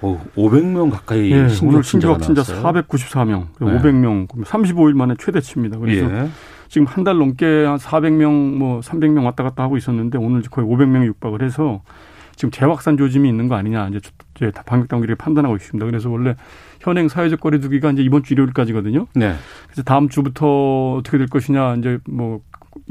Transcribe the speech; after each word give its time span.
오, 0.00 0.18
500명 0.36 0.90
가까이 0.90 1.30
예, 1.32 1.48
신규 1.48 1.74
오늘 1.74 1.82
신규 1.84 2.08
확진자 2.10 2.42
나왔어요. 2.54 2.82
494명, 2.82 3.46
네. 3.60 3.66
500명, 3.66 4.28
35일 4.28 4.94
만에 4.94 5.14
최대치입니다. 5.18 5.78
그래서 5.78 6.10
예. 6.10 6.28
지금 6.68 6.86
한 6.86 7.02
달 7.04 7.18
넘게 7.18 7.64
한 7.64 7.78
400명, 7.78 8.56
뭐 8.56 8.80
300명 8.80 9.24
왔다 9.24 9.42
갔다 9.42 9.62
하고 9.62 9.76
있었는데 9.76 10.18
오늘 10.18 10.42
거의 10.42 10.66
500명이 10.68 11.06
육박을 11.06 11.42
해서 11.42 11.82
지금 12.36 12.50
재확산 12.52 12.96
조짐이 12.96 13.28
있는 13.28 13.48
거 13.48 13.56
아니냐 13.56 13.88
이제, 13.88 14.52
방역 14.66 14.86
당국이 14.86 15.12
판단하고 15.16 15.56
있습니다. 15.56 15.84
그래서 15.86 16.08
원래 16.10 16.36
현행 16.80 17.08
사회적 17.08 17.40
거리두기가 17.40 17.90
이제 17.90 18.02
이번 18.02 18.22
주 18.22 18.34
일요일까지거든요. 18.34 19.06
네. 19.14 19.34
그래서 19.66 19.82
다음 19.82 20.08
주부터 20.08 20.96
어떻게 20.98 21.18
될 21.18 21.26
것이냐 21.26 21.74
이제 21.76 21.98
뭐 22.08 22.40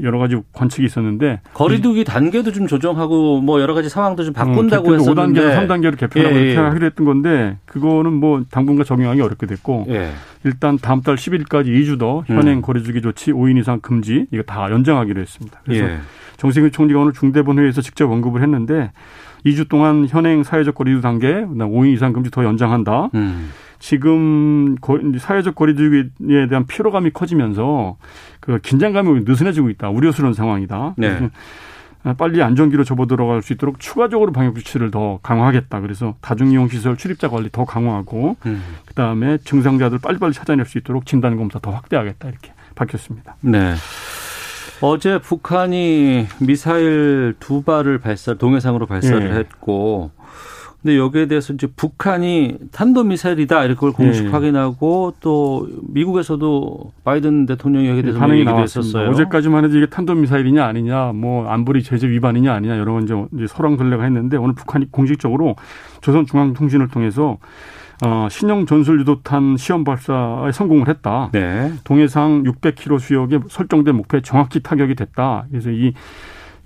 여러 0.02 0.18
가지 0.18 0.36
관측이 0.52 0.84
있었는데 0.86 1.40
거리두기 1.54 2.04
단계도 2.04 2.52
좀 2.52 2.66
조정하고 2.66 3.40
뭐 3.40 3.60
여러 3.60 3.74
가지 3.74 3.88
상황도 3.88 4.24
좀 4.24 4.34
바꾼다고 4.34 4.90
어, 4.90 4.94
했었는데 4.94 5.40
5단계로 5.40 5.56
3단계로 5.56 5.98
개편하고 5.98 6.34
예, 6.34 6.40
예. 6.40 6.44
이렇게 6.46 6.58
하기로 6.60 6.86
했던 6.86 7.06
건데 7.06 7.58
그거는 7.66 8.12
뭐 8.12 8.42
당분간 8.50 8.84
적용하기 8.84 9.20
어렵게 9.20 9.46
됐고 9.46 9.86
예. 9.88 10.10
일단 10.44 10.78
다음 10.78 11.02
달 11.02 11.16
10일까지 11.16 11.66
2주 11.66 11.98
더 11.98 12.22
현행 12.26 12.58
음. 12.58 12.62
거리두기 12.62 13.02
조치 13.02 13.32
5인 13.32 13.58
이상 13.58 13.80
금지 13.80 14.26
이거 14.32 14.42
다 14.42 14.70
연장하기로 14.70 15.20
했습니다. 15.20 15.60
그래서 15.64 15.84
예. 15.84 15.98
정세균 16.36 16.70
총리가 16.70 17.00
오늘 17.00 17.12
중대본 17.12 17.58
회의에서 17.58 17.82
직접 17.82 18.10
언급을 18.10 18.42
했는데 18.42 18.92
2주 19.44 19.68
동안 19.68 20.06
현행 20.08 20.42
사회적 20.42 20.74
거리두기 20.74 21.02
단계 21.02 21.32
그다음 21.32 21.72
5인 21.72 21.92
이상 21.94 22.12
금지 22.12 22.30
더 22.30 22.44
연장한다. 22.44 23.10
음. 23.14 23.50
지금 23.78 24.76
사회적 25.18 25.54
거리두기에 25.54 26.48
대한 26.48 26.66
피로감이 26.66 27.10
커지면서 27.10 27.96
그 28.40 28.58
긴장감이 28.58 29.20
느슨해지고 29.24 29.70
있다. 29.70 29.90
우려스러운 29.90 30.34
상황이다. 30.34 30.94
네. 30.96 31.30
빨리 32.16 32.42
안정기로 32.42 32.84
접어 32.84 33.06
들어갈 33.06 33.42
수 33.42 33.52
있도록 33.52 33.80
추가적으로 33.80 34.32
방역 34.32 34.54
조치를 34.54 34.90
더 34.90 35.18
강화하겠다. 35.22 35.80
그래서 35.80 36.14
다중이용 36.20 36.68
시설 36.68 36.96
출입자 36.96 37.28
관리 37.28 37.50
더 37.50 37.64
강화하고 37.64 38.36
음. 38.46 38.62
그다음에 38.86 39.38
증상자들 39.38 39.98
빨리빨리 39.98 40.32
찾아낼 40.32 40.64
수 40.64 40.78
있도록 40.78 41.06
진단 41.06 41.36
검사 41.36 41.58
더 41.58 41.70
확대하겠다. 41.70 42.28
이렇게 42.28 42.52
밝혔습니다. 42.74 43.36
네. 43.40 43.74
어제 44.80 45.18
북한이 45.18 46.26
미사일 46.40 47.34
두 47.40 47.62
발을 47.62 47.98
발사, 47.98 48.34
동해상으로 48.34 48.86
발사를 48.86 49.30
예. 49.30 49.34
했고, 49.34 50.10
근데 50.80 50.96
여기에 50.96 51.26
대해서 51.26 51.52
이제 51.52 51.66
북한이 51.66 52.58
탄도미사일이다, 52.70 53.64
이렇게 53.64 53.80
걸 53.80 53.92
공식 53.92 54.26
예. 54.26 54.28
확인하고 54.28 55.14
또 55.18 55.66
미국에서도 55.88 56.92
바이든 57.02 57.46
대통령이 57.46 57.88
여기에 57.88 58.02
대해서 58.02 58.20
반응이. 58.20 58.46
했었어요. 58.46 59.10
어제까지만 59.10 59.64
해도 59.64 59.76
이게 59.76 59.86
탄도미사일이냐 59.86 60.64
아니냐, 60.64 61.12
뭐 61.14 61.48
안보리 61.48 61.82
제재 61.82 62.08
위반이냐 62.08 62.54
아니냐 62.54 62.78
여러 62.78 62.92
가지 62.92 63.12
이제 63.34 63.46
설왕설래가 63.48 64.04
했는데 64.04 64.36
오늘 64.36 64.54
북한이 64.54 64.92
공식적으로 64.92 65.56
조선중앙통신을 66.02 66.86
통해서 66.88 67.38
어, 68.04 68.28
신형 68.30 68.66
전술 68.66 69.00
유도탄 69.00 69.56
시험 69.56 69.84
발사에 69.84 70.52
성공을 70.52 70.88
했다. 70.88 71.30
네. 71.32 71.72
동해상 71.84 72.44
600km 72.44 72.98
수역에 72.98 73.40
설정된 73.48 73.94
목표에 73.96 74.20
정확히 74.22 74.60
타격이 74.62 74.94
됐다. 74.94 75.46
그래서 75.50 75.70
이, 75.70 75.94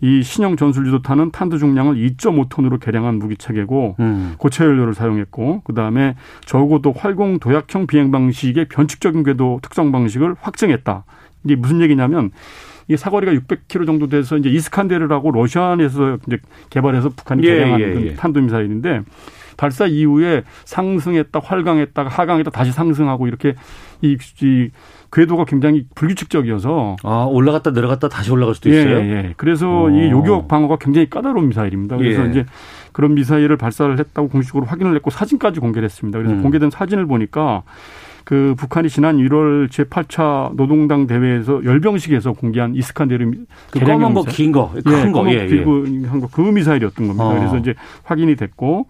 이 0.02 0.22
신형 0.22 0.56
전술 0.56 0.86
유도탄은 0.88 1.30
탄두 1.30 1.58
중량을 1.58 1.94
2.5톤으로 1.94 2.80
개량한 2.80 3.18
무기 3.18 3.36
체계고 3.36 3.96
음. 4.00 4.34
고체 4.36 4.64
연료를 4.64 4.94
사용했고 4.94 5.62
그다음에 5.62 6.16
저고도 6.44 6.92
활공 6.92 7.38
도약형 7.38 7.86
비행 7.86 8.10
방식의 8.10 8.66
변칙적인 8.68 9.22
궤도 9.22 9.58
특성 9.62 9.90
방식을 9.90 10.34
확증했다. 10.40 11.04
이게 11.44 11.56
무슨 11.56 11.80
얘기냐면 11.80 12.30
이 12.88 12.96
사거리가 12.96 13.32
600km 13.32 13.86
정도 13.86 14.08
돼서 14.08 14.36
이제 14.36 14.50
이스칸데르라고 14.50 15.30
러시아에서 15.30 16.18
이제 16.26 16.38
개발해서 16.68 17.10
북한이 17.10 17.46
예, 17.46 17.54
개량한 17.54 17.80
예, 17.80 17.92
그 17.92 18.06
예. 18.08 18.14
탄도 18.14 18.40
미사일인데 18.40 19.02
발사 19.56 19.86
이후에 19.86 20.42
상승했다 20.64 21.40
활강했다가 21.42 22.08
하강했다 22.08 22.50
다시 22.50 22.72
상승하고 22.72 23.26
이렇게 23.26 23.54
이, 24.00 24.16
이 24.42 24.70
궤도가 25.12 25.44
굉장히 25.44 25.86
불규칙적이어서 25.94 26.96
아, 27.02 27.26
올라갔다 27.28 27.70
내려갔다 27.70 28.08
다시 28.08 28.32
올라갈 28.32 28.54
수도 28.54 28.70
예, 28.70 28.80
있어요? 28.80 28.96
예. 28.98 29.34
그래서 29.36 29.82
오. 29.84 29.90
이 29.90 30.10
요격 30.10 30.48
방어가 30.48 30.76
굉장히 30.76 31.08
까다로운 31.10 31.48
미사일입니다. 31.48 31.96
그래서 31.98 32.24
예. 32.26 32.30
이제 32.30 32.46
그런 32.92 33.14
미사일을 33.14 33.56
발사를 33.56 33.98
했다고 33.98 34.28
공식적으로 34.28 34.66
확인을 34.66 34.94
했고 34.96 35.10
사진까지 35.10 35.60
공개를 35.60 35.84
했습니다. 35.84 36.18
그래서 36.18 36.34
음. 36.34 36.42
공개된 36.42 36.70
사진을 36.70 37.06
보니까 37.06 37.62
그 38.24 38.54
북한이 38.56 38.88
지난 38.88 39.16
1월 39.18 39.68
제8차 39.68 40.54
노동당 40.56 41.06
대회에서 41.06 41.64
열병식에서 41.64 42.32
공개한 42.32 42.74
이스칸데르 42.74 43.26
미- 43.26 43.38
그 43.72 43.80
검은 43.80 44.14
거, 44.14 44.20
미사일. 44.22 44.36
긴 44.36 44.52
거, 44.52 44.70
큰 44.84 45.12
거, 45.12 45.28
예, 45.28 45.34
예. 45.42 45.46
그리고 45.46 45.84
한거 46.08 46.28
그 46.32 46.40
미사일이었던 46.40 47.06
겁니다. 47.06 47.24
어. 47.26 47.34
그래서 47.38 47.58
이제 47.58 47.74
확인이 48.04 48.36
됐고 48.36 48.86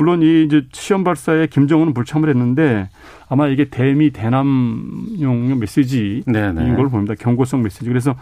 물론 0.00 0.22
이 0.22 0.44
이제 0.44 0.62
시험 0.72 1.04
발사에 1.04 1.46
김정은은 1.48 1.92
불참을 1.92 2.30
했는데 2.30 2.88
아마 3.28 3.48
이게 3.48 3.66
대미 3.66 4.10
대남용 4.10 5.58
메시지인 5.60 6.22
네네. 6.24 6.74
걸 6.74 6.88
봅니다. 6.88 7.14
경고성 7.18 7.60
메시지. 7.60 7.84
그래서 7.84 8.16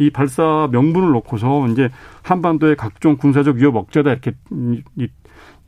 이 0.00 0.10
발사 0.10 0.68
명분을 0.72 1.12
놓고서 1.12 1.68
이제 1.68 1.90
한반도의 2.22 2.74
각종 2.74 3.16
군사적 3.16 3.54
위협 3.56 3.76
억제다 3.76 4.10
이렇게 4.10 4.32
이, 4.50 4.82
이, 4.96 5.08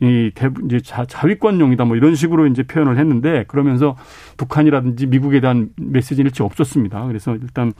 이 0.01 0.31
대, 0.35 0.49
이제 0.65 0.81
자, 0.81 1.05
자위권용이다 1.05 1.85
뭐 1.85 1.95
이런 1.95 2.15
식으로 2.15 2.47
이제 2.47 2.63
표현을 2.63 2.97
했는데 2.97 3.45
그러면서 3.47 3.95
북한이라든지 4.35 5.07
미국에 5.07 5.39
대한 5.39 5.69
메시지는 5.77 6.27
일체 6.27 6.43
없었습니다. 6.43 7.07
그래서 7.07 7.33
일단 7.33 7.71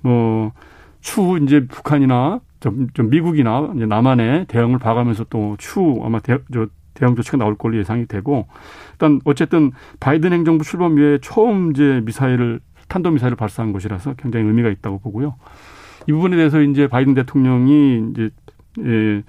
뭐 0.00 0.52
추후 1.02 1.38
이제 1.42 1.66
북한이나 1.66 2.40
좀, 2.60 2.88
좀 2.94 3.10
미국이나 3.10 3.70
이제 3.76 3.84
남한의 3.84 4.46
대응을 4.46 4.78
봐가면서 4.78 5.26
또 5.28 5.56
추후 5.58 6.00
아마 6.02 6.20
대, 6.20 6.38
저 6.54 6.68
대응 6.96 7.14
조치가 7.14 7.36
나올 7.36 7.56
걸로 7.56 7.76
예상이 7.78 8.06
되고 8.06 8.48
일단 8.92 9.20
어쨌든 9.24 9.70
바이든 10.00 10.32
행정부 10.32 10.64
출범 10.64 10.98
이후에 10.98 11.18
처음 11.22 11.70
이제 11.70 12.02
미사일을 12.04 12.60
탄도 12.88 13.10
미사일을 13.12 13.36
발사한 13.36 13.72
것이라서 13.72 14.14
굉장히 14.14 14.46
의미가 14.46 14.68
있다고 14.70 14.98
보고요. 14.98 15.36
이 16.08 16.12
부분에 16.12 16.36
대해서 16.36 16.60
이제 16.60 16.88
바이든 16.88 17.14
대통령이 17.14 18.10
이제 18.10 18.30
예, 18.80 19.22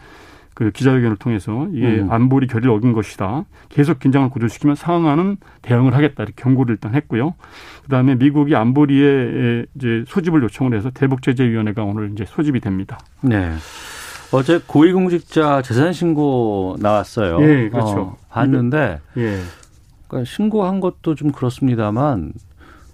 그 0.53 0.71
기자회견을 0.71 1.17
통해서 1.17 1.67
이게 1.71 1.99
음. 1.99 2.11
안보리 2.11 2.47
결의를 2.47 2.71
어긴 2.71 2.91
것이다. 2.91 3.45
계속 3.69 3.99
긴장을 3.99 4.27
고조시키면 4.29 4.75
상응하는 4.75 5.37
대응을 5.61 5.93
하겠다 5.93 6.23
이렇게 6.23 6.41
경고를 6.41 6.73
일단 6.73 6.95
했고요. 6.95 7.35
그다음에 7.83 8.15
미국이 8.15 8.55
안보리에 8.55 9.65
이제 9.75 10.03
소집을 10.07 10.41
요청을 10.43 10.75
해서 10.75 10.89
대북 10.89 11.21
제재 11.21 11.47
위원회가 11.47 11.83
오늘 11.83 12.11
이제 12.11 12.25
소집이 12.25 12.59
됩니다. 12.59 12.97
네. 13.21 13.53
어제 14.31 14.59
고위공직자 14.65 15.61
재산 15.61 15.93
신고 15.93 16.75
나왔어요. 16.79 17.37
예, 17.41 17.69
그렇죠. 17.69 17.99
어, 17.99 18.17
봤는데 18.29 18.99
예. 19.17 19.39
그러니까 20.07 20.29
신고한 20.29 20.79
것도 20.79 21.15
좀 21.15 21.31
그렇습니다만 21.31 22.33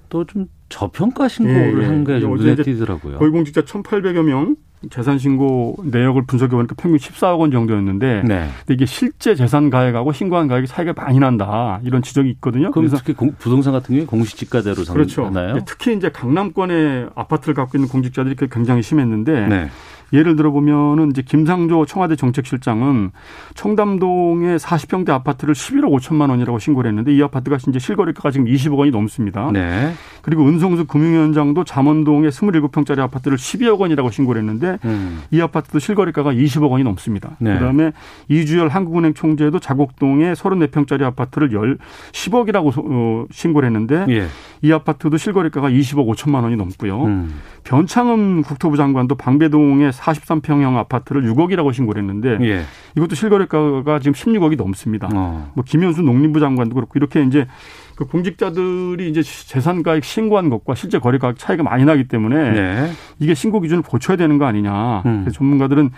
또 0.10 0.24
좀 0.26 0.46
저평가 0.70 1.28
신고를 1.28 1.80
예, 1.80 1.84
예. 1.84 1.88
한게좀 1.88 2.32
어제 2.34 2.44
눈에 2.52 2.56
띄더라고요. 2.64 3.18
고위공직자 3.20 3.62
1,800여 3.62 4.24
명 4.24 4.56
재산 4.92 5.18
신고 5.18 5.76
내역을 5.84 6.26
분석해 6.26 6.52
보니까 6.56 6.76
평균 6.78 7.00
14억 7.00 7.40
원 7.40 7.52
정도였는데 7.52 8.24
네. 8.26 8.50
근데 8.60 8.74
이게 8.74 8.86
실제 8.86 9.34
재산 9.34 9.70
가액하고 9.70 10.12
신고한 10.12 10.48
가액이 10.48 10.68
차이가 10.68 10.94
많이 10.94 11.20
난다 11.20 11.80
이런 11.84 12.02
지적이 12.02 12.30
있거든요. 12.32 12.72
그럼 12.72 12.86
그래서 12.88 12.98
특히 12.98 13.14
공- 13.14 13.34
부동산 13.40 13.72
같은 13.74 13.94
경우에 13.96 14.06
공시지가대로 14.06 14.84
그렇죠. 14.92 15.26
상하나요? 15.26 15.60
특히 15.66 15.96
이제 15.96 16.10
강남권에 16.10 17.08
아파트를 17.16 17.54
갖고 17.54 17.78
있는 17.78 17.88
공직자들이 17.90 18.36
굉장히 18.52 18.82
심했는데 18.84 19.48
네. 19.48 19.70
예를 20.14 20.36
들어 20.36 20.52
보면은 20.52 21.10
이제 21.10 21.22
김상조 21.22 21.86
청와대 21.86 22.16
정책실장은 22.16 23.12
청담동의 23.56 24.60
40평대 24.60 25.10
아파트를 25.10 25.56
11억 25.56 25.92
5천만 25.98 26.30
원이라고 26.30 26.60
신고를 26.60 26.90
했는데 26.90 27.14
이 27.14 27.22
아파트가 27.22 27.58
이제 27.68 27.80
실거래가가 27.80 28.32
지금 28.32 28.46
20억 28.46 28.78
원이 28.78 28.92
넘습니다. 28.92 29.50
네. 29.52 29.94
그리고 30.22 30.46
은성수 30.48 30.86
금융위원장도 30.86 31.64
잠원동의 31.64 32.32
27평짜리 32.32 33.00
아파트를 33.00 33.38
12억 33.38 33.80
원이라고 33.80 34.12
신고를 34.12 34.42
했는데 34.42 34.78
음. 34.86 35.22
이 35.32 35.42
아파트도 35.42 35.80
실거래가가 35.80 36.32
20억 36.32 36.70
원이 36.70 36.84
넘습니다. 36.84 37.32
네. 37.40 37.54
그다음에 37.56 37.92
이주열 38.30 38.70
한국은행 38.70 39.14
총재도 39.16 39.60
자곡동의 39.60 40.36
34평짜리 40.36 41.02
아파트를 41.04 41.50
10, 42.12 42.32
10억이라고 42.32 42.72
어, 42.78 43.26
신고를 43.32 43.68
했는데 43.68 44.06
예. 44.10 44.28
이 44.62 44.72
아파트도 44.72 45.18
실거래가가 45.18 45.70
20억 45.70 46.08
5천만 46.14 46.44
원이 46.44 46.56
넘고요. 46.56 47.06
음. 47.06 47.42
변창흠 47.64 48.44
국토부 48.44 48.78
장관도 48.78 49.16
방배동의 49.16 49.92
43평형 50.04 50.76
아파트를 50.78 51.24
6억이라고 51.24 51.74
신고를 51.74 52.02
했는데 52.02 52.38
예. 52.42 52.64
이것도 52.98 53.16
실거래가가 53.16 54.00
지금 54.00 54.14
16억이 54.14 54.58
넘습니다. 54.58 55.10
어. 55.14 55.52
뭐 55.54 55.64
김현수 55.64 56.02
농림부 56.02 56.40
장관도 56.40 56.76
그렇고 56.76 56.92
이렇게 56.96 57.24
이제 57.24 57.48
그 57.96 58.06
공직자들이 58.06 59.10
이제 59.10 59.22
재산가액 59.22 60.04
신고한 60.04 60.50
것과 60.50 60.76
실제 60.76 61.00
거래가격 61.00 61.38
차이가 61.38 61.64
많이 61.64 61.86
나기 61.86 62.08
때문에 62.08 62.52
네. 62.52 62.92
이게 63.20 63.34
신고 63.34 63.60
기준을 63.60 63.84
고쳐야 63.84 64.18
되는 64.18 64.38
거 64.38 64.46
아니냐. 64.46 65.04
음. 65.06 65.22
그래서 65.24 65.38
전문가들은 65.38 65.92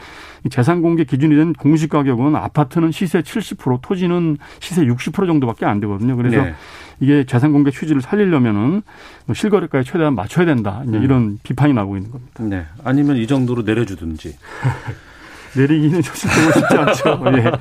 이 0.46 0.50
재산 0.50 0.82
공개 0.82 1.04
기준이 1.04 1.36
된 1.36 1.54
공시 1.54 1.88
가격은 1.88 2.36
아파트는 2.36 2.92
시세 2.92 3.22
70%, 3.22 3.82
토지는 3.82 4.38
시세 4.60 4.86
60% 4.86 5.26
정도밖에 5.26 5.66
안 5.66 5.80
되거든요. 5.80 6.16
그래서 6.16 6.44
네. 6.44 6.54
이게 7.00 7.24
재산 7.26 7.52
공개 7.52 7.72
취지를 7.72 8.02
살리려면은 8.02 8.82
뭐 9.26 9.34
실거래가에 9.34 9.84
최대한 9.84 10.16
맞춰야 10.16 10.46
된다. 10.46 10.84
음. 10.88 11.02
이런 11.04 11.40
비판이 11.44 11.74
나오고 11.74 11.98
있는 11.98 12.12
겁니다. 12.12 12.44
네. 12.44 12.66
아니면 12.84 13.18
이 13.18 13.28
정도로 13.28 13.64
내려주든지. 13.64 14.38
내리기는 15.56 16.02
조심하고 16.02 16.52
싶지 16.52 16.78
않죠. 16.78 17.24
예. 17.38 17.52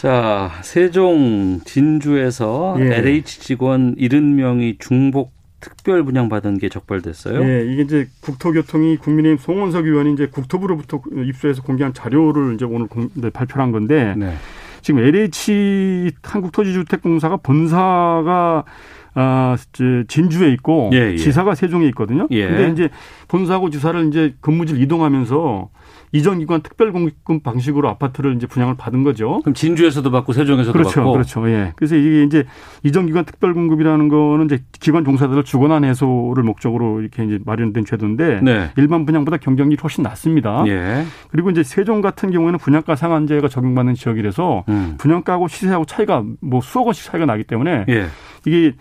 자, 0.00 0.50
세종 0.62 1.60
진주에서 1.62 2.74
예. 2.78 2.84
LH 2.84 3.40
직원 3.40 3.94
70명이 3.96 4.80
중복 4.80 5.30
특별 5.60 6.02
분양받은 6.04 6.56
게 6.56 6.70
적발됐어요. 6.70 7.42
예, 7.46 7.70
이게 7.70 7.82
이제 7.82 8.08
국토교통이 8.22 8.96
국민의힘 8.96 9.36
송원석 9.36 9.84
의원이 9.84 10.14
이제 10.14 10.26
국토부로부터 10.28 11.02
입수해서 11.26 11.60
공개한 11.60 11.92
자료를 11.92 12.54
이제 12.54 12.64
오늘 12.64 12.86
공, 12.86 13.10
네, 13.12 13.28
발표한 13.28 13.72
건데 13.72 14.14
네. 14.16 14.32
지금 14.80 15.04
LH 15.04 16.12
한국토지주택공사가 16.22 17.36
본사가 17.36 18.64
아, 19.12 19.56
진주에 20.08 20.50
있고 20.54 20.88
예, 20.94 21.12
예. 21.12 21.16
지사가 21.18 21.54
세종에 21.54 21.86
있거든요. 21.88 22.26
예. 22.30 22.46
근데 22.46 22.70
이제 22.70 22.88
본사하고 23.28 23.68
지사를 23.68 24.08
이제 24.08 24.34
근무지를 24.40 24.80
이동하면서 24.80 25.68
이전 26.12 26.38
기관 26.40 26.60
특별 26.62 26.92
공급 26.92 27.42
방식으로 27.42 27.88
아파트를 27.88 28.34
이제 28.34 28.46
분양을 28.46 28.76
받은 28.76 29.04
거죠. 29.04 29.40
그럼 29.40 29.54
진주에서도 29.54 30.10
받고 30.10 30.32
세종에서도 30.32 30.72
그렇죠, 30.72 30.96
받고. 30.96 31.12
그렇죠. 31.12 31.48
예. 31.50 31.72
그래서 31.76 31.96
이게 31.96 32.24
이제 32.24 32.44
이전 32.82 33.06
기관 33.06 33.24
특별 33.24 33.54
공급이라는 33.54 34.08
거는 34.08 34.46
이제 34.46 34.62
기관 34.80 35.04
종사들을 35.04 35.44
주거난 35.44 35.84
해소를 35.84 36.42
목적으로 36.42 37.00
이렇게 37.00 37.24
이제 37.24 37.38
마련된 37.44 37.84
제도인데 37.84 38.40
네. 38.42 38.70
일반 38.76 39.06
분양보다 39.06 39.36
경쟁률이 39.36 39.78
훨씬 39.80 40.02
낮습니다. 40.02 40.64
예. 40.66 41.04
그리고 41.30 41.50
이제 41.50 41.62
세종 41.62 42.00
같은 42.00 42.30
경우에는 42.30 42.58
분양가 42.58 42.96
상한제가 42.96 43.48
적용받는 43.48 43.94
지역이라서 43.94 44.64
음. 44.68 44.96
분양가하고 44.98 45.48
시세하고 45.48 45.84
차이가 45.84 46.24
뭐 46.40 46.60
수억 46.60 46.86
원씩 46.86 47.04
차이가 47.10 47.26
나기 47.26 47.44
때문에 47.44 47.84
예. 47.88 48.06
이게 48.46 48.74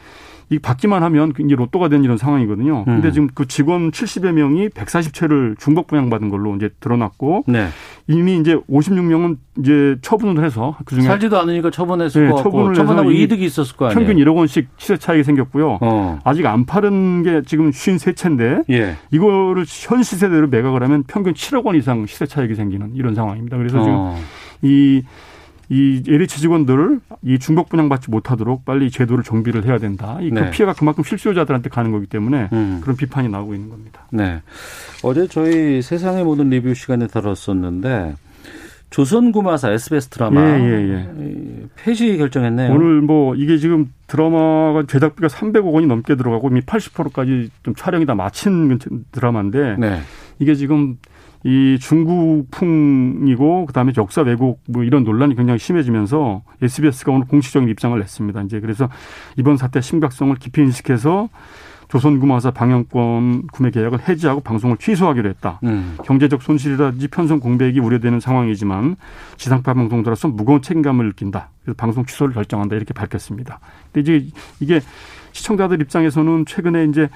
이 0.51 0.57
받기만 0.57 1.03
하면 1.03 1.33
이제 1.39 1.55
로또가 1.55 1.89
된 1.89 2.03
이런 2.03 2.17
상황이거든요. 2.17 2.83
근데 2.85 3.09
음. 3.09 3.13
지금 3.13 3.29
그 3.33 3.47
직원 3.47 3.91
70여 3.91 4.31
명이 4.31 4.69
140채를 4.69 5.59
중복 5.59 5.87
분양받은 5.87 6.29
걸로 6.29 6.55
이제 6.55 6.69
드러났고 6.79 7.43
네. 7.47 7.67
이미 8.07 8.37
이제 8.37 8.55
56명은 8.69 9.37
이제 9.59 9.97
처분을 10.01 10.43
해서 10.43 10.75
그중에 10.85 11.05
살지도 11.05 11.39
않으니까 11.39 11.69
처분했을 11.69 12.23
네, 12.23 12.29
것 12.29 12.37
같고 12.37 12.51
처분을 12.51 12.73
처분하고 12.73 13.11
이 13.11 13.23
이득이 13.23 13.45
있었을 13.45 13.75
거 13.77 13.85
아니에요. 13.85 13.99
평균 13.99 14.23
1억 14.23 14.35
원씩 14.35 14.69
시세 14.77 14.97
차익이 14.97 15.23
생겼고요. 15.23 15.77
어. 15.81 16.19
아직 16.23 16.45
안 16.47 16.65
팔은 16.65 17.21
게 17.21 17.41
지금 17.45 17.69
53채인데 17.69 18.63
예. 18.71 18.95
이거를 19.11 19.65
현 19.67 20.01
시세대로 20.01 20.47
매각을 20.47 20.81
하면 20.81 21.03
평균 21.03 21.33
7억 21.33 21.65
원 21.65 21.75
이상 21.75 22.07
시세 22.07 22.25
차익이 22.25 22.55
생기는 22.55 22.95
이런 22.95 23.13
상황입니다. 23.13 23.55
그래서 23.57 23.79
지금 23.83 23.93
어. 23.95 24.19
이, 24.63 25.03
이 25.69 26.01
LH 26.07 26.41
직원들을 26.41 26.99
이 27.23 27.37
중복 27.37 27.69
분양받지 27.69 28.09
못하도록 28.09 28.65
빨리 28.65 28.89
제도를 28.89 29.23
정비를 29.23 29.65
해야 29.65 29.77
된다. 29.77 30.17
이그 30.19 30.39
네. 30.39 30.49
피해가 30.51 30.73
그만큼 30.73 31.03
실수요자들한테 31.03 31.69
가는 31.69 31.91
거기 31.91 32.07
때문에 32.07 32.49
음. 32.51 32.79
그런 32.81 32.97
비판이 32.97 33.29
나오고 33.29 33.53
있는 33.53 33.69
겁니다. 33.69 34.07
네. 34.11 34.41
어제 35.03 35.27
저희 35.27 35.81
세상의 35.81 36.23
모든 36.23 36.49
리뷰 36.49 36.73
시간에 36.73 37.05
다뤘었는데 37.05 38.15
조선구마사 38.89 39.71
SBS 39.71 40.07
드라마 40.07 40.41
예, 40.41 40.63
예, 40.63 40.89
예. 40.93 41.09
이, 41.19 41.67
폐지 41.75 42.17
결정했네요. 42.17 42.73
오늘 42.73 43.01
뭐 43.01 43.35
이게 43.35 43.57
지금 43.57 43.93
드라마가 44.07 44.85
제작비가 44.87 45.27
300억 45.27 45.71
원이 45.71 45.85
넘게 45.85 46.15
들어가고 46.15 46.49
이미 46.49 46.61
80%까지 46.61 47.51
좀 47.61 47.75
촬영이 47.75 48.07
다 48.07 48.15
마친 48.15 48.79
드라마인데 49.11 49.75
네. 49.77 50.01
이게 50.39 50.55
지금 50.55 50.97
이 51.43 51.77
중국풍이고 51.79 53.65
그다음에 53.67 53.93
역사 53.97 54.21
왜곡 54.21 54.61
뭐 54.67 54.83
이런 54.83 55.03
논란이 55.03 55.35
굉장히 55.35 55.59
심해지면서 55.59 56.41
SBS가 56.61 57.11
오늘 57.11 57.27
공식적인 57.27 57.69
입장을 57.69 57.97
냈습니다. 57.97 58.41
이제 58.43 58.59
그래서 58.59 58.89
이번 59.37 59.55
사태 59.55 59.79
심각성을 59.79 60.35
깊이 60.35 60.61
인식해서 60.61 61.29
조선구마사 61.89 62.51
방영권 62.51 63.47
구매 63.47 63.71
계약을 63.71 64.07
해지하고 64.07 64.41
방송을 64.41 64.77
취소하기로 64.77 65.27
했다. 65.29 65.59
음. 65.63 65.97
경제적 66.05 66.43
손실이라든지 66.43 67.07
편성 67.07 67.39
공백이 67.39 67.79
우려되는 67.79 68.19
상황이지만 68.19 68.95
지상파 69.37 69.73
방송자로서 69.73 70.27
무거운 70.27 70.61
책임감을 70.61 71.07
느낀다. 71.07 71.49
그래서 71.63 71.75
방송 71.77 72.05
취소를 72.05 72.33
결정한다 72.35 72.75
이렇게 72.75 72.93
밝혔습니다. 72.93 73.59
근데 73.91 74.01
이제 74.01 74.27
이게 74.59 74.81
시청자들 75.31 75.81
입장에서는 75.81 76.45
최근에 76.45 76.85
이제 76.85 77.09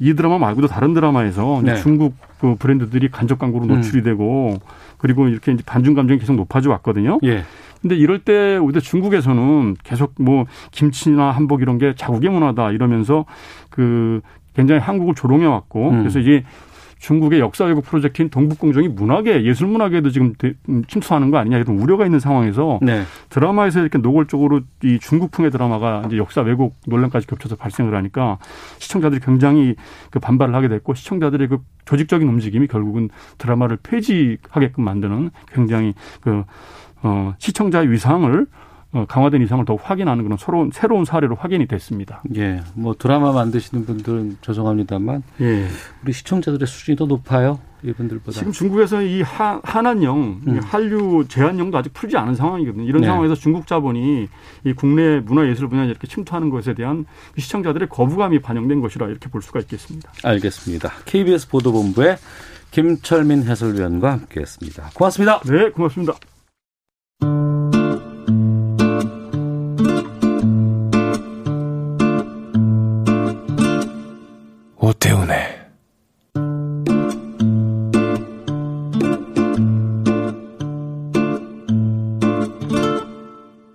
이 0.00 0.14
드라마 0.14 0.38
말고도 0.38 0.68
다른 0.68 0.94
드라마에서 0.94 1.60
네. 1.64 1.76
중국 1.76 2.14
그 2.40 2.54
브랜드들이 2.56 3.08
간접 3.10 3.38
광고로 3.38 3.66
노출이 3.66 4.02
되고 4.02 4.58
그리고 4.96 5.28
이렇게 5.28 5.52
이제 5.52 5.62
반중 5.66 5.94
감정이 5.94 6.20
계속 6.20 6.36
높아져 6.36 6.70
왔거든요. 6.70 7.18
예. 7.24 7.42
근데 7.80 7.96
이럴 7.96 8.18
때 8.18 8.56
우리 8.56 8.80
중국에서는 8.80 9.76
계속 9.82 10.14
뭐 10.18 10.46
김치나 10.72 11.30
한복 11.30 11.62
이런 11.62 11.78
게 11.78 11.94
자국의 11.94 12.30
문화다 12.30 12.72
이러면서 12.72 13.24
그 13.70 14.20
굉장히 14.54 14.80
한국을 14.80 15.14
조롱해 15.14 15.46
왔고 15.46 15.90
음. 15.90 15.98
그래서 16.00 16.18
이게 16.18 16.44
중국의 16.98 17.40
역사 17.40 17.64
왜곡 17.64 17.84
프로젝트인 17.84 18.28
동북공정이 18.28 18.88
문화계 18.88 19.44
예술 19.44 19.68
문화계에도 19.68 20.10
지금 20.10 20.34
대- 20.36 20.54
음, 20.68 20.82
침투하는 20.88 21.30
거 21.30 21.38
아니냐 21.38 21.58
이런 21.58 21.78
우려가 21.78 22.04
있는 22.04 22.18
상황에서 22.20 22.80
네. 22.82 23.02
드라마에서 23.30 23.80
이렇게 23.80 23.98
노골적으로 23.98 24.60
이 24.82 24.98
중국풍의 25.00 25.50
드라마가 25.50 26.02
이제 26.06 26.16
역사 26.18 26.40
왜곡 26.42 26.74
논란까지 26.86 27.26
겹쳐서 27.26 27.56
발생을 27.56 27.94
하니까 27.94 28.38
시청자들이 28.78 29.20
굉장히 29.20 29.76
그 30.10 30.18
반발을 30.18 30.54
하게 30.54 30.68
됐고 30.68 30.94
시청자들의 30.94 31.48
그 31.48 31.58
조직적인 31.84 32.28
움직임이 32.28 32.66
결국은 32.66 33.10
드라마를 33.38 33.78
폐지하게끔 33.82 34.84
만드는 34.84 35.30
굉장히 35.52 35.94
그 36.20 36.42
어, 37.02 37.34
시청자의 37.38 37.90
위상을 37.92 38.40
어, 38.40 38.46
강화된 39.06 39.42
이상을 39.42 39.64
더욱 39.66 39.80
확인하는 39.82 40.24
그런 40.24 40.38
새로운 40.38 40.70
새로운 40.72 41.04
사례로 41.04 41.34
확인이 41.34 41.66
됐습니다. 41.66 42.22
예. 42.36 42.62
뭐 42.74 42.94
드라마 42.98 43.32
만드시는 43.32 43.84
분들은 43.84 44.38
죄송합니다만 44.40 45.22
예. 45.42 45.68
우리 46.02 46.12
시청자들의 46.12 46.66
수준이 46.66 46.96
더 46.96 47.04
높아요. 47.04 47.58
이분들보다. 47.82 48.32
지금 48.32 48.50
중국에서 48.50 49.02
이 49.02 49.22
하, 49.22 49.60
한한령, 49.62 50.40
이 50.46 50.50
음. 50.50 50.60
한류 50.60 51.26
제한령도 51.28 51.78
아직 51.78 51.92
풀지 51.92 52.16
않은 52.16 52.34
상황이거든요. 52.34 52.84
이런 52.84 53.02
네. 53.02 53.06
상황에서 53.06 53.34
중국 53.34 53.66
자본이 53.66 54.28
이 54.64 54.72
국내 54.72 55.20
문화예술 55.20 55.68
분야에 55.68 55.86
이렇게 55.86 56.08
침투하는 56.08 56.50
것에 56.50 56.74
대한 56.74 57.04
그 57.34 57.40
시청자들의 57.40 57.88
거부감이 57.88 58.40
반영된 58.40 58.80
것이라 58.80 59.06
이렇게 59.08 59.28
볼 59.28 59.42
수가 59.42 59.60
있겠습니다. 59.60 60.10
알겠습니다. 60.24 60.92
KBS 61.04 61.48
보도본부의 61.48 62.16
김철민 62.70 63.44
해설위원과 63.44 64.12
함께했습니다. 64.12 64.90
고맙습니다. 64.94 65.40
네, 65.40 65.70
고맙습니다. 65.70 66.14
오태훈의 74.88 75.36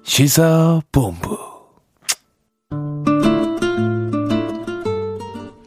시사본부 0.02 1.38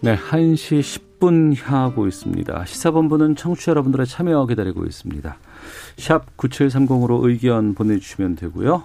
네, 0.00 0.16
1시 0.16 0.80
10분 1.20 1.54
향하고 1.62 2.08
있습니다. 2.08 2.64
시사본부는 2.64 3.36
청취자 3.36 3.70
여러분들의 3.70 4.06
참여 4.06 4.46
기다리고 4.46 4.84
있습니다. 4.84 5.36
샵 5.96 6.36
9730으로 6.36 7.24
의견 7.24 7.74
보내주시면 7.74 8.34
되고요. 8.34 8.82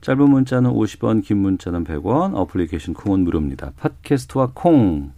짧은 0.00 0.30
문자는 0.30 0.72
50원, 0.72 1.22
긴 1.22 1.38
문자는 1.38 1.84
100원, 1.84 2.34
어플리케이션 2.34 2.92
콩은 2.92 3.20
무료입니다. 3.20 3.70
팟캐스트와 3.76 4.50
콩, 4.52 5.12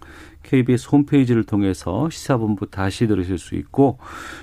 KBS 0.45 0.89
홈페이지를 0.93 1.45
통해서 1.45 2.09
시사본부 2.11 2.71
다시 2.71 3.07
들으실 3.07 3.39
수 3.39 3.55
있고 3.57 3.99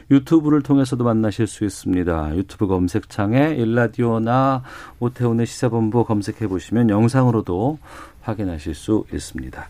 유튜브를 0.10 0.62
통해서도 0.62 1.04
만나실 1.04 1.48
수 1.48 1.64
있습니다. 1.64 2.36
유튜브 2.36 2.68
검색창에 2.68 3.56
일라디오나 3.58 4.64
오태훈의 5.00 5.46
시사본부 5.46 6.06
검색해 6.06 6.48
보시면 6.48 6.90
영상으로도 6.90 7.80
확인하실 8.22 8.76
수 8.76 9.06
있습니다. 9.14 9.70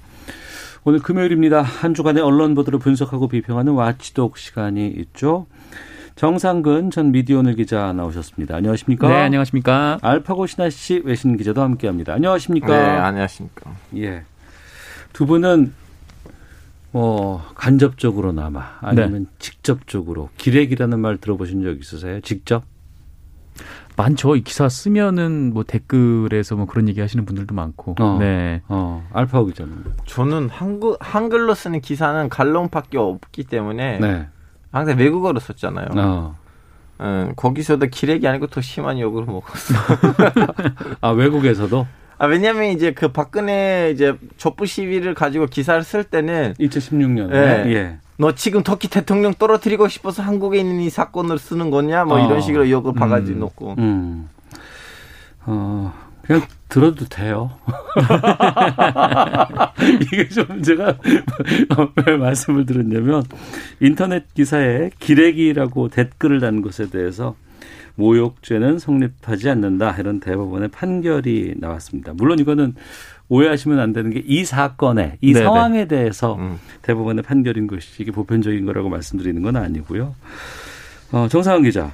오늘 0.84 1.00
금요일입니다. 1.00 1.62
한 1.62 1.94
주간의 1.94 2.24
언론 2.24 2.56
보도를 2.56 2.80
분석하고 2.80 3.28
비평하는 3.28 3.74
와치독 3.74 4.38
시간이 4.38 4.88
있죠. 4.88 5.46
정상근 6.16 6.92
전 6.92 7.12
미디어오늘 7.12 7.56
기자 7.56 7.94
나오셨습니다. 7.94 8.56
안녕하십니까? 8.56 9.08
네, 9.08 9.16
안녕하십니까? 9.22 10.00
알파고 10.02 10.48
신하 10.48 10.70
씨 10.70 11.02
외신 11.06 11.38
기자도 11.38 11.62
함께합니다. 11.62 12.14
안녕하십니까? 12.14 12.68
네, 12.68 12.84
안녕하십니까. 12.84 13.72
예. 13.98 14.24
두 15.14 15.26
분은 15.26 15.74
뭐 16.92 17.42
간접적으로나마 17.56 18.78
아니면 18.82 19.24
네. 19.24 19.30
직접적으로 19.40 20.30
기레기라는 20.38 21.00
말 21.00 21.18
들어보신 21.18 21.64
적 21.64 21.80
있으세요? 21.80 22.20
직접? 22.22 22.64
많죠. 23.96 24.36
이 24.36 24.42
기사 24.42 24.70
쓰면은 24.70 25.54
뭐 25.54 25.64
댓글에서 25.64 26.56
뭐 26.56 26.66
그런 26.66 26.88
얘기 26.88 27.02
하시는 27.02 27.26
분들도 27.26 27.54
많고. 27.54 27.96
어. 28.00 28.18
네. 28.20 28.62
어, 28.68 29.08
알파고 29.14 29.48
기자는. 29.48 29.84
저는 30.06 30.50
한글 30.50 30.96
한글로 31.00 31.54
쓰는 31.54 31.82
기사는 31.82 32.30
갈롱밖에 32.30 32.98
없기 32.98 33.44
때문에 33.46 34.00
네. 34.00 34.28
항상 34.72 34.98
외국어로 34.98 35.40
썼잖아요. 35.40 35.88
어. 35.96 36.36
음, 37.02 37.34
거기서도 37.36 37.88
기레기 37.88 38.28
아니고 38.28 38.48
더 38.48 38.62
심한 38.62 39.00
욕을 39.00 39.26
먹었어. 39.26 39.74
아, 41.02 41.10
외국에서도 41.10 41.88
아, 42.22 42.28
왜냐면 42.28 42.66
이제 42.66 42.94
그 42.94 43.12
박근혜 43.12 43.90
이제 43.92 44.14
촛불 44.38 44.68
시위를 44.68 45.16
가지고 45.16 45.48
기사를 45.48 45.84
쓸 45.84 46.04
때는 46.04 46.54
2016년에 46.60 47.32
네. 47.32 47.74
예. 47.74 47.98
너 48.18 48.36
지금 48.36 48.62
터키 48.62 48.88
대통령 48.88 49.34
떨어뜨리고 49.34 49.88
싶어서 49.88 50.22
한국에 50.22 50.60
있는 50.60 50.82
이 50.82 50.92
사건을 50.92 51.40
쓰는 51.40 51.72
거냐 51.72 52.06
뭐 52.06 52.22
어. 52.22 52.26
이런 52.28 52.40
식으로 52.40 52.70
욕을 52.70 52.94
바가지 52.94 53.32
음. 53.32 53.40
놓고 53.40 53.76
음. 53.80 54.30
어, 55.48 55.92
그냥 56.22 56.44
들어도 56.70 57.06
돼요. 57.06 57.50
이게 60.14 60.30
좀 60.30 60.62
제가 60.62 61.00
왜 62.06 62.18
말씀을 62.18 62.68
드렸냐면 62.68 63.24
인터넷 63.80 64.32
기사에 64.36 64.92
기레기라고 65.00 65.88
댓글을 65.88 66.40
단 66.40 66.62
것에 66.62 66.92
대해서 66.92 67.34
모욕죄는 67.96 68.80
성립하지 68.80 69.50
않는다 69.50 69.96
이런 70.00 70.20
대법원의 70.20 70.70
판결이 70.70 71.56
나왔습니다. 71.58 72.14
물론 72.16 72.40
이거는 72.40 72.76
오해하시면 73.30 73.80
안 73.80 73.94
되는 73.94 74.12
게 74.12 74.22
이 74.26 74.44
사건에 74.46 75.18
이 75.22 75.34
네네. 75.34 75.46
상황에 75.46 75.88
대해서 75.88 76.36
음. 76.36 76.58
대법원의 76.82 77.24
판결인 77.24 77.68
것이지 77.68 78.04
이게 78.04 78.12
보편적인 78.12 78.66
거라고 78.66 78.90
말씀드리는 78.90 79.42
건 79.42 79.56
아니고요. 79.56 80.16
어, 81.12 81.28
정상훈 81.30 81.64
기자, 81.64 81.92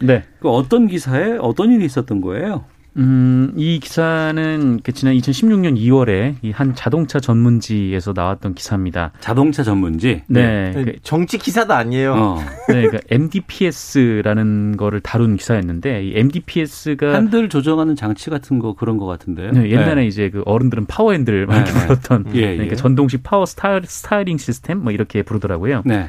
네. 0.00 0.24
그 0.40 0.48
어떤 0.48 0.86
기사에 0.86 1.38
어떤 1.40 1.70
일이 1.72 1.84
있었던 1.84 2.20
거예요? 2.20 2.64
음, 2.98 3.52
이 3.56 3.78
기사는 3.78 4.80
그 4.82 4.92
지난 4.92 5.14
2016년 5.14 5.78
2월에 5.78 6.34
이 6.42 6.50
한 6.50 6.74
자동차 6.74 7.20
전문지에서 7.20 8.12
나왔던 8.14 8.54
기사입니다. 8.54 9.12
자동차 9.20 9.62
전문지. 9.62 10.22
네. 10.26 10.72
그, 10.74 10.92
정치 11.02 11.38
기사도 11.38 11.74
아니에요. 11.74 12.14
어. 12.14 12.38
네, 12.68 12.88
그 12.88 12.98
MDPS라는 13.08 14.76
거를 14.76 15.00
다룬 15.00 15.36
기사였는데 15.36 16.04
이 16.06 16.12
MDPS가 16.18 17.14
핸들 17.14 17.48
조정하는 17.48 17.94
장치 17.94 18.30
같은 18.30 18.58
거 18.58 18.74
그런 18.74 18.98
거 18.98 19.06
같은데요. 19.06 19.52
네, 19.52 19.70
옛날에 19.70 20.06
이제 20.06 20.28
그 20.30 20.42
어른들은 20.44 20.86
파워 20.86 21.12
핸들 21.12 21.46
많이 21.46 21.64
네, 21.64 21.72
네. 21.72 21.80
불렀던 21.80 22.24
예, 22.34 22.40
예. 22.40 22.52
그러니까 22.54 22.76
전동식 22.76 23.22
파워 23.22 23.46
스티어, 23.46 23.82
스티어링 23.86 24.38
시스템 24.38 24.78
뭐 24.82 24.92
이렇게 24.92 25.22
부르더라고요. 25.22 25.82
네. 25.86 26.08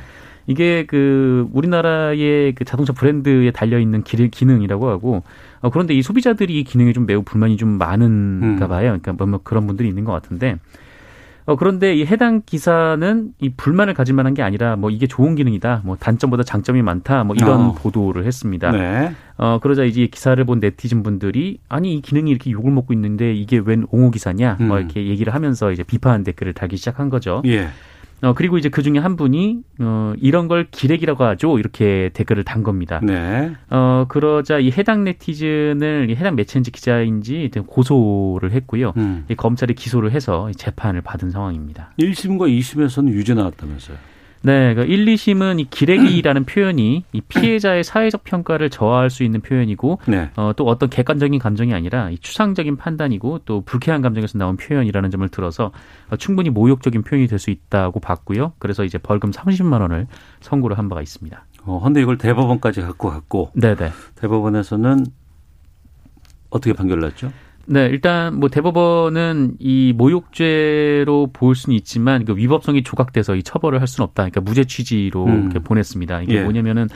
이게 0.50 0.84
그 0.88 1.48
우리나라의 1.54 2.56
그 2.56 2.66
자동차 2.66 2.92
브랜드에 2.92 3.52
달려 3.52 3.78
있는 3.78 4.02
기능이라고 4.04 4.90
하고 4.90 5.22
어, 5.62 5.70
그런데 5.70 5.94
이 5.94 6.02
소비자들이 6.02 6.60
이 6.60 6.64
기능에 6.64 6.92
좀 6.92 7.06
매우 7.06 7.22
불만이 7.22 7.56
좀 7.56 7.78
많은가 7.78 8.66
음. 8.66 8.68
봐요. 8.68 8.98
그러니까 9.00 9.14
뭐, 9.14 9.28
뭐 9.28 9.40
그런 9.44 9.68
분들이 9.68 9.88
있는 9.88 10.06
것 10.06 10.12
같은데 10.12 10.58
어, 11.46 11.56
그런데 11.56 11.96
이 11.96 12.04
해당 12.04 12.42
기사는 12.44 13.32
이 13.40 13.50
불만을 13.50 13.94
가질 13.94 14.16
만한 14.16 14.34
게 14.34 14.42
아니라 14.42 14.76
뭐 14.76 14.90
이게 14.90 15.06
좋은 15.06 15.36
기능이다, 15.36 15.84
뭐 15.86 15.96
단점보다 15.96 16.42
장점이 16.42 16.82
많다, 16.82 17.24
뭐 17.24 17.36
이런 17.36 17.62
어. 17.62 17.74
보도를 17.74 18.26
했습니다. 18.26 18.72
네. 18.72 19.12
어, 19.38 19.60
그러자 19.62 19.84
이제 19.84 20.08
기사를 20.08 20.44
본 20.46 20.60
네티즌 20.60 21.04
분들이 21.04 21.60
아니 21.70 21.94
이 21.94 22.02
기능이 22.02 22.30
이렇게 22.32 22.50
욕을 22.50 22.72
먹고 22.72 22.94
있는데 22.94 23.34
이게 23.34 23.62
웬 23.64 23.86
옹호 23.92 24.10
기사냐, 24.10 24.58
뭐 24.60 24.78
음. 24.78 24.80
이렇게 24.80 25.06
얘기를 25.08 25.34
하면서 25.34 25.72
이제 25.72 25.84
비판 25.84 26.24
댓글을 26.24 26.54
달기 26.54 26.78
시작한 26.78 27.10
거죠. 27.10 27.44
예. 27.46 27.70
어, 28.22 28.34
그리고 28.34 28.58
이제 28.58 28.70
그 28.70 28.84
중에 28.84 28.98
한 29.00 29.16
분이, 29.16 29.62
어, 29.80 30.14
이런 30.20 30.48
걸 30.48 30.68
기레기라고 30.70 31.24
하죠. 31.24 31.58
이렇게 31.60 32.10
댓글을 32.14 32.44
단 32.44 32.64
겁니다. 32.64 33.00
네. 33.04 33.54
어, 33.70 34.06
그러자 34.10 34.60
이 34.60 34.72
해당 34.72 35.04
네티즌을 35.04 36.08
이 36.10 36.16
해당 36.16 36.36
매체인지 36.36 36.72
기자인지 36.72 37.50
고소를 37.68 38.52
했고요. 38.52 38.94
음. 38.98 39.26
이 39.30 39.36
검찰이 39.36 39.74
기소를 39.74 40.12
해서 40.12 40.50
재판을 40.56 41.02
받은 41.02 41.32
상황입니다. 41.32 41.92
1심과 42.00 42.50
2심에서는 42.60 43.10
유죄 43.10 43.34
나왔다면서요. 43.34 43.98
네, 44.42 44.74
그 44.76 44.84
1, 44.84 45.06
2심은 45.06 45.60
이 45.60 45.66
기레기라는 45.70 46.46
표현이 46.46 47.04
이 47.12 47.22
피해자의 47.22 47.84
사회적 47.84 48.24
평가를 48.24 48.70
저하할 48.70 49.10
수 49.10 49.24
있는 49.24 49.42
표현이고 49.42 50.00
네. 50.08 50.30
어, 50.36 50.54
또 50.56 50.66
어떤 50.68 50.90
객관적인 50.90 51.40
감정이 51.40 51.74
아니라 51.74 52.10
이 52.10 52.18
추상적인 52.20 52.78
판단이고 52.78 53.40
또 53.46 53.62
불쾌한 53.62 54.02
감정에서 54.02 54.38
나온 54.38 54.56
표현이라는 54.56 55.10
점을 55.12 55.28
들어서 55.30 55.72
어, 56.10 56.16
충분히 56.16 56.50
모욕적인 56.50 57.02
표현이 57.02 57.28
될 57.28 57.40
수 57.40 57.50
있다고 57.52 58.02
봤고요. 58.02 58.52
그래서 58.60 58.84
이제 58.84 58.98
벌금 58.98 59.32
30만 59.32 59.80
원을 59.82 60.08
선고를 60.42 60.78
한 60.78 60.90
바가 60.90 61.02
있습니다. 61.02 61.46
어, 61.64 61.80
근데 61.82 62.02
이걸 62.02 62.18
대법원까지 62.18 62.82
갖고 62.82 63.10
갔고 63.10 63.52
네네. 63.56 63.92
대법원에서는 64.16 65.06
어떻게 66.50 66.74
판결 66.74 67.00
났죠? 67.00 67.32
네, 67.72 67.86
일단 67.86 68.40
뭐 68.40 68.50
대법원은 68.50 69.58
이 69.60 69.94
모욕죄로 69.96 71.30
볼 71.32 71.56
수는 71.56 71.78
있지만 71.78 72.26
그 72.26 72.36
위법성이 72.36 72.84
조각돼서 72.84 73.36
이 73.36 73.44
처벌을 73.44 73.80
할 73.80 73.88
수는 73.88 74.06
없다. 74.06 74.24
그러니까 74.24 74.42
무죄 74.42 74.64
취지로 74.64 75.26
음. 75.26 75.44
이렇게 75.44 75.60
보냈습니다. 75.60 76.24
이게 76.24 76.36
예. 76.38 76.44
뭐냐면은 76.44 76.90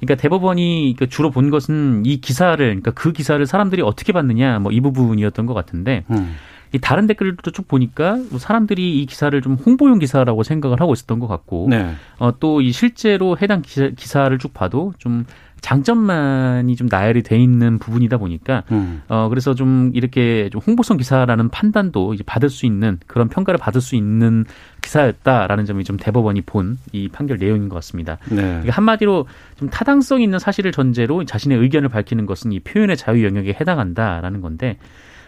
그러니까 0.00 0.20
대법원이 0.20 0.96
그 0.98 1.08
주로 1.08 1.30
본 1.30 1.50
것은 1.50 2.02
이 2.04 2.20
기사를 2.20 2.58
그러니까 2.58 2.90
그 2.90 3.12
기사를 3.12 3.44
사람들이 3.46 3.82
어떻게 3.82 4.12
봤느냐 4.12 4.58
뭐 4.58 4.72
이 4.72 4.80
부분이었던 4.80 5.46
것 5.46 5.54
같은데 5.54 6.04
음. 6.10 6.34
이 6.72 6.78
다른 6.78 7.06
댓글도 7.08 7.50
쭉 7.50 7.66
보니까 7.66 8.16
뭐 8.30 8.38
사람들이 8.38 9.00
이 9.00 9.06
기사를 9.06 9.40
좀 9.42 9.54
홍보용 9.54 9.98
기사라고 9.98 10.44
생각을 10.44 10.80
하고 10.80 10.92
있었던 10.92 11.18
것 11.18 11.26
같고 11.26 11.66
네. 11.68 11.94
어, 12.18 12.38
또 12.38 12.60
이 12.60 12.70
실제로 12.72 13.36
해당 13.40 13.62
기사, 13.62 13.88
기사를 13.88 14.38
쭉 14.38 14.54
봐도 14.54 14.92
좀 14.98 15.24
장점만이 15.60 16.76
좀 16.76 16.88
나열이 16.90 17.22
돼 17.22 17.38
있는 17.38 17.78
부분이다 17.78 18.18
보니까 18.18 18.64
음. 18.72 19.02
어 19.08 19.28
그래서 19.28 19.54
좀 19.54 19.90
이렇게 19.94 20.48
좀 20.50 20.60
홍보성 20.66 20.96
기사라는 20.96 21.48
판단도 21.50 22.14
이제 22.14 22.22
받을 22.24 22.48
수 22.50 22.66
있는 22.66 22.98
그런 23.06 23.28
평가를 23.28 23.58
받을 23.58 23.80
수 23.80 23.96
있는 23.96 24.44
기사였다라는 24.82 25.66
점이 25.66 25.84
좀 25.84 25.96
대법원이 25.96 26.42
본 26.42 26.78
이 26.92 27.08
판결 27.08 27.38
내용인 27.38 27.68
것 27.68 27.74
같습니다. 27.76 28.18
네. 28.30 28.36
그러니까 28.42 28.72
한마디로 28.72 29.26
좀 29.56 29.70
타당성 29.70 30.22
있는 30.22 30.38
사실을 30.38 30.72
전제로 30.72 31.24
자신의 31.24 31.58
의견을 31.58 31.88
밝히는 31.88 32.26
것은 32.26 32.52
이 32.52 32.60
표현의 32.60 32.96
자유 32.96 33.24
영역에 33.24 33.56
해당한다라는 33.60 34.40
건데 34.40 34.78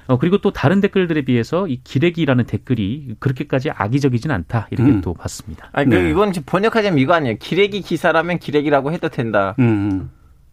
어 0.06 0.18
그리고 0.18 0.38
또 0.38 0.52
다른 0.52 0.80
댓글들에 0.80 1.22
비해서 1.22 1.68
이 1.68 1.80
기레기라는 1.84 2.44
댓글이 2.46 3.16
그렇게까지 3.20 3.70
악의적이진 3.70 4.30
않다 4.30 4.66
이렇게 4.70 4.90
음. 4.90 5.00
또 5.00 5.14
봤습니다. 5.14 5.68
아니, 5.72 5.88
그 5.88 5.94
네. 5.94 6.10
이건 6.10 6.32
지금 6.32 6.44
번역하자면 6.46 6.98
이거 6.98 7.12
아니에요. 7.14 7.36
기레기 7.38 7.80
기사라면 7.80 8.38
기레기라고 8.38 8.92
해도 8.92 9.08
된다. 9.08 9.54
음. 9.60 10.10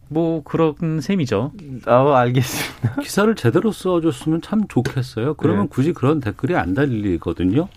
뭐 0.09 0.41
그런 0.43 0.99
셈이죠. 1.01 1.51
어, 1.87 1.91
알겠습니다. 2.13 3.01
기사를 3.01 3.33
제대로 3.35 3.71
써줬으면 3.71 4.41
참 4.41 4.67
좋겠어요. 4.67 5.35
그러면 5.35 5.63
네. 5.63 5.67
굳이 5.69 5.93
그런 5.93 6.19
댓글이 6.19 6.55
안 6.55 6.73
달리거든요. 6.73 7.67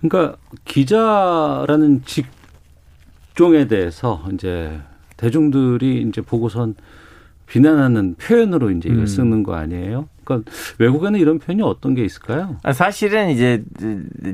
그러니까 0.00 0.36
기자라는 0.64 2.02
직종에 2.04 3.66
대해서 3.66 4.24
이제 4.32 4.80
대중들이 5.16 6.02
이제 6.08 6.20
보고선 6.20 6.74
비난하는 7.46 8.14
표현으로 8.14 8.70
이제 8.70 8.88
이걸 8.88 9.02
음. 9.02 9.06
쓰는 9.06 9.42
거 9.42 9.54
아니에요? 9.54 10.08
그러니까 10.24 10.50
외국에는 10.78 11.18
이런 11.20 11.38
표현이 11.38 11.62
어떤 11.62 11.94
게 11.94 12.04
있을까요? 12.04 12.56
아, 12.62 12.72
사실은 12.72 13.30
이제 13.30 13.62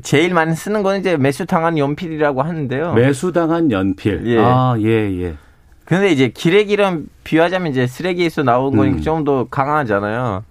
제일 0.03 0.35
많이 0.35 0.55
쓰는 0.55 0.83
거는 0.83 1.00
이제 1.00 1.17
매수당한 1.17 1.79
연필이라고 1.79 2.43
하는데요. 2.43 2.95
매수당한 2.95 3.71
연필. 3.73 4.23
예. 4.27 4.38
아, 4.38 4.77
예, 4.79 4.87
예. 4.87 5.37
근데 5.88 6.11
이제 6.11 6.28
기레기랑 6.28 7.07
비유하자면 7.25 7.73
이제 7.73 7.87
쓰레기에서 7.87 8.42
나온 8.42 8.76
거니까 8.76 8.99
음. 8.99 9.00
좀더 9.00 9.47
강하잖아요. 9.50 10.45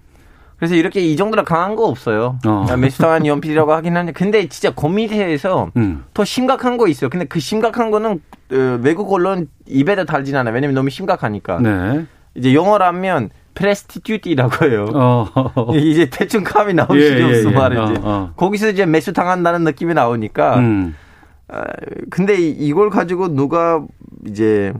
그래서 0.56 0.74
이렇게 0.74 1.00
이 1.00 1.14
정도로 1.14 1.44
강한 1.44 1.76
거 1.76 1.84
없어요. 1.86 2.40
어. 2.44 2.66
아, 2.68 2.76
매수당한 2.76 3.24
연필이라고 3.24 3.72
하긴 3.72 3.96
하는데 3.96 4.12
근데 4.12 4.48
진짜 4.48 4.72
그 4.74 4.86
밑에서 4.88 5.70
음. 5.76 6.02
더 6.12 6.24
심각한 6.24 6.76
거 6.76 6.88
있어요. 6.88 7.08
근데 7.08 7.24
그 7.24 7.38
심각한 7.38 7.92
거는 7.92 8.20
어, 8.50 8.80
외국 8.82 9.12
언론 9.12 9.46
입에다 9.68 10.06
달진 10.06 10.34
않아요. 10.34 10.52
왜냐면 10.52 10.74
너무 10.74 10.90
심각하니까. 10.90 11.60
네. 11.60 12.04
이제 12.34 12.52
영어로 12.52 12.84
하면 12.86 13.30
presstitute라고 13.54 14.66
해요. 14.66 14.86
어. 14.92 15.28
이제 15.78 16.10
대충 16.10 16.42
감이 16.42 16.74
나올 16.74 17.00
예, 17.00 17.10
수가 17.10 17.20
예, 17.20 17.24
없어 17.36 17.50
예. 17.50 17.54
말이지. 17.54 17.80
어, 17.80 18.00
어. 18.02 18.32
거기서 18.34 18.70
이제 18.70 18.86
매수 18.86 19.12
당한다는 19.12 19.62
느낌이 19.62 19.94
나오니까. 19.94 20.56
음. 20.58 20.96
아, 21.46 21.62
근데 22.10 22.34
이- 22.40 22.50
이걸 22.50 22.90
가지고 22.90 23.28
누가 23.28 23.84
이제 24.26 24.72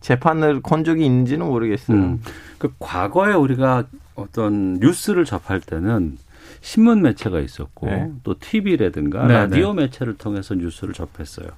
재판을 0.00 0.60
건 0.62 0.84
적이 0.84 1.06
있는지는 1.06 1.46
모르겠어요. 1.46 1.96
음. 1.96 2.22
그 2.58 2.72
과거에 2.78 3.34
우리가 3.34 3.84
어떤 4.14 4.74
뉴스를 4.74 5.24
접할 5.24 5.60
때는 5.60 6.16
신문 6.60 7.02
매체가 7.02 7.40
있었고 7.40 7.86
네. 7.86 8.10
또 8.24 8.34
TV라든가 8.38 9.26
네, 9.26 9.34
라디오 9.34 9.72
매체를 9.72 10.16
통해서 10.16 10.54
뉴스를 10.54 10.94
접했어요. 10.94 11.48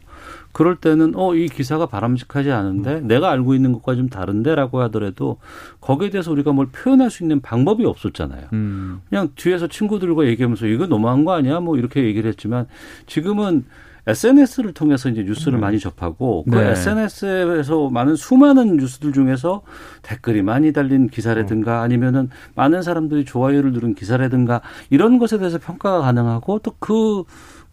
그럴 0.52 0.76
때는 0.76 1.12
어 1.14 1.34
이 1.34 1.48
기사가 1.48 1.86
바람직하지 1.86 2.50
않은데 2.50 3.00
내가 3.00 3.30
알고 3.30 3.54
있는 3.54 3.72
것과 3.72 3.94
좀 3.94 4.08
다른데라고 4.08 4.80
하더라도 4.82 5.38
거기에 5.80 6.10
대해서 6.10 6.32
우리가 6.32 6.52
뭘 6.52 6.66
표현할 6.72 7.10
수 7.10 7.22
있는 7.22 7.40
방법이 7.40 7.84
없었잖아요. 7.84 8.48
음. 8.54 9.00
그냥 9.08 9.28
뒤에서 9.36 9.68
친구들과 9.68 10.26
얘기하면서 10.26 10.66
이거 10.66 10.86
너무한 10.86 11.24
거 11.24 11.32
아니야? 11.32 11.60
뭐 11.60 11.76
이렇게 11.76 12.02
얘기를 12.04 12.28
했지만 12.28 12.66
지금은 13.06 13.64
SNS를 14.08 14.72
통해서 14.72 15.08
이제 15.10 15.22
뉴스를 15.22 15.58
많이 15.58 15.78
접하고 15.78 16.44
그 16.50 16.56
네. 16.56 16.70
SNS에서 16.70 17.90
많은 17.90 18.16
수많은 18.16 18.78
뉴스들 18.78 19.12
중에서 19.12 19.62
댓글이 20.02 20.42
많이 20.42 20.72
달린 20.72 21.08
기사라든가 21.08 21.82
아니면은 21.82 22.30
많은 22.54 22.82
사람들이 22.82 23.26
좋아요를 23.26 23.72
누른 23.72 23.94
기사라든가 23.94 24.62
이런 24.88 25.18
것에 25.18 25.36
대해서 25.38 25.58
평가가 25.58 26.00
가능하고 26.00 26.58
또그 26.60 27.24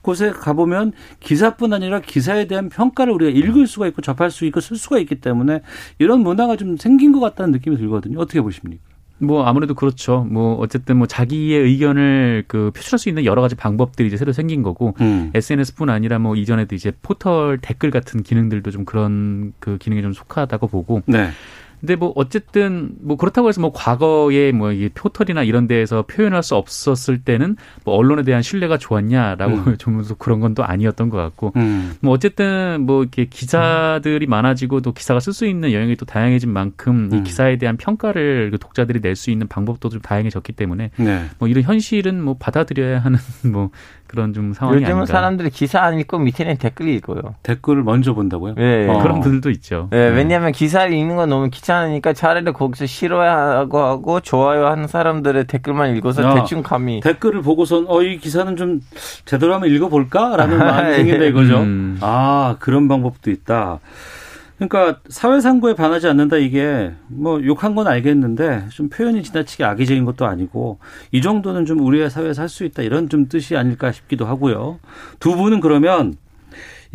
곳에 0.01 0.29
가보면 0.29 0.91
기사뿐 1.19 1.73
아니라 1.73 1.99
기사에 1.99 2.45
대한 2.45 2.69
평가를 2.69 3.11
우리가 3.13 3.31
읽을 3.31 3.65
수가 3.65 3.87
있고 3.87 4.01
접할 4.01 4.29
수 4.29 4.45
있고 4.45 4.59
쓸 4.59 4.77
수가 4.77 4.99
있기 4.99 5.15
때문에 5.21 5.61
이런 5.97 6.19
문화가 6.19 6.57
좀 6.57 6.77
생긴 6.77 7.11
것 7.11 7.19
같다는 7.21 7.51
느낌이 7.53 7.77
들거든요. 7.77 8.19
어떻게 8.19 8.39
보십니까? 8.41 8.94
뭐 9.17 9.45
아무래도 9.45 9.73
그렇죠. 9.73 10.27
뭐 10.29 10.55
어쨌든 10.55 10.97
뭐 10.97 11.07
자기의 11.07 11.61
의견을 11.61 12.45
그 12.47 12.71
표출할 12.75 12.99
수 12.99 13.09
있는 13.09 13.25
여러 13.25 13.41
가지 13.41 13.55
방법들이 13.55 14.07
이제 14.07 14.17
새로 14.17 14.33
생긴 14.33 14.61
거고 14.61 14.93
음. 14.99 15.31
SNS뿐 15.33 15.89
아니라 15.89 16.19
뭐 16.19 16.35
이전에도 16.35 16.75
이제 16.75 16.91
포털 17.01 17.57
댓글 17.61 17.91
같은 17.91 18.23
기능들도 18.23 18.71
좀 18.71 18.85
그런 18.85 19.53
그 19.59 19.77
기능에 19.77 20.01
좀 20.01 20.11
속하다고 20.11 20.67
보고 20.67 21.01
네. 21.05 21.29
근데 21.85 21.95
뭐 21.95 22.11
어쨌든 22.15 22.93
뭐 23.01 23.17
그렇다고 23.17 23.49
해서 23.49 23.61
뭐 23.61 23.71
과거에 23.71 24.51
뭐이 24.51 24.89
포털이나 24.95 25.43
이런 25.43 25.67
데에서 25.67 26.01
표현할 26.01 26.41
수 26.41 26.55
없었을 26.55 27.21
때는 27.21 27.55
뭐 27.83 27.95
언론에 27.95 28.23
대한 28.23 28.41
신뢰가 28.41 28.79
좋았냐라고 28.79 29.77
좀 29.77 30.03
그런 30.17 30.39
건 30.39 30.55
또 30.55 30.63
아니었던 30.63 31.09
것 31.09 31.17
같고 31.17 31.51
음. 31.57 31.95
뭐 32.01 32.13
어쨌든 32.13 32.81
뭐 32.81 33.03
이렇게 33.03 33.25
기사들이 33.25 34.25
많아지고 34.25 34.81
또 34.81 34.93
기사가 34.93 35.19
쓸 35.19 35.33
수 35.33 35.45
있는 35.45 35.73
영역이 35.73 35.97
또 35.97 36.05
다양해진 36.05 36.49
만큼 36.49 37.09
음. 37.11 37.19
이 37.19 37.23
기사에 37.23 37.57
대한 37.57 37.77
평가를 37.77 38.49
그 38.51 38.57
독자들이 38.57 39.01
낼 39.01 39.15
수 39.15 39.31
있는 39.31 39.47
방법도 39.47 39.87
좀 39.89 40.01
다양해졌기 40.01 40.53
때문에 40.53 40.91
네. 40.97 41.25
뭐 41.39 41.47
이런 41.47 41.63
현실은 41.63 42.21
뭐 42.21 42.35
받아들여야 42.37 42.99
하는 42.99 43.17
뭐 43.49 43.69
그런 44.07 44.33
좀 44.33 44.53
상황이 44.53 44.77
요즘은 44.77 44.91
아닌가. 44.91 45.05
사람들이 45.05 45.49
기사 45.49 45.81
안 45.81 45.99
읽고 45.99 46.19
밑에는 46.19 46.57
댓글 46.57 46.87
읽어요. 46.89 47.35
댓글을 47.43 47.83
먼저 47.83 48.13
본다고요? 48.13 48.55
예, 48.57 48.87
어. 48.87 49.01
그런 49.01 49.19
분들도 49.19 49.49
있죠. 49.51 49.87
네, 49.91 50.07
왜냐하면 50.09 50.51
기사를 50.51 50.91
읽는 50.93 51.15
건 51.15 51.29
너무 51.29 51.49
귀찮으니까 51.49 52.13
차라리 52.13 52.51
거기서 52.53 52.85
싫어하고 52.85 53.79
하고 53.79 54.19
좋아요 54.19 54.67
하는 54.67 54.87
사람들의 54.87 55.45
댓글만 55.45 55.95
읽어서 55.97 56.23
야. 56.23 56.33
대충 56.35 56.61
감이 56.63 57.01
댓글을 57.01 57.41
보고선 57.41 57.85
어 57.87 58.01
이 58.03 58.17
기사는 58.19 58.55
좀 58.55 58.81
제대로 59.25 59.53
한번 59.53 59.69
읽어볼까라는 59.71 60.57
마음이 60.59 60.89
예. 60.89 60.93
생긴다 60.97 61.25
이거죠. 61.25 61.61
음. 61.61 61.97
아 62.01 62.55
그런 62.59 62.87
방법도 62.87 63.31
있다. 63.31 63.79
그러니까 64.57 65.01
사회상고에 65.09 65.75
반하지 65.75 66.07
않는다 66.07 66.37
이게 66.37 66.93
뭐 67.07 67.43
욕한 67.43 67.75
건 67.75 67.87
알겠는데 67.87 68.67
좀 68.69 68.87
표현이 68.89 69.21
지나치게 69.23 69.65
악의적인 69.65 70.05
것도 70.05 70.25
아니고 70.25 70.79
이 71.11 71.21
정도는 71.21 71.65
좀 71.65 71.81
우리의 71.81 72.09
사회에서 72.09 72.41
할 72.43 72.49
수 72.49 72.63
있다 72.63 72.83
이런 72.83 73.09
좀 73.09 73.27
뜻이 73.27 73.57
아닐까 73.57 73.91
싶기도 73.91 74.25
하고요. 74.25 74.79
두 75.19 75.35
분은 75.35 75.59
그러면 75.59 76.15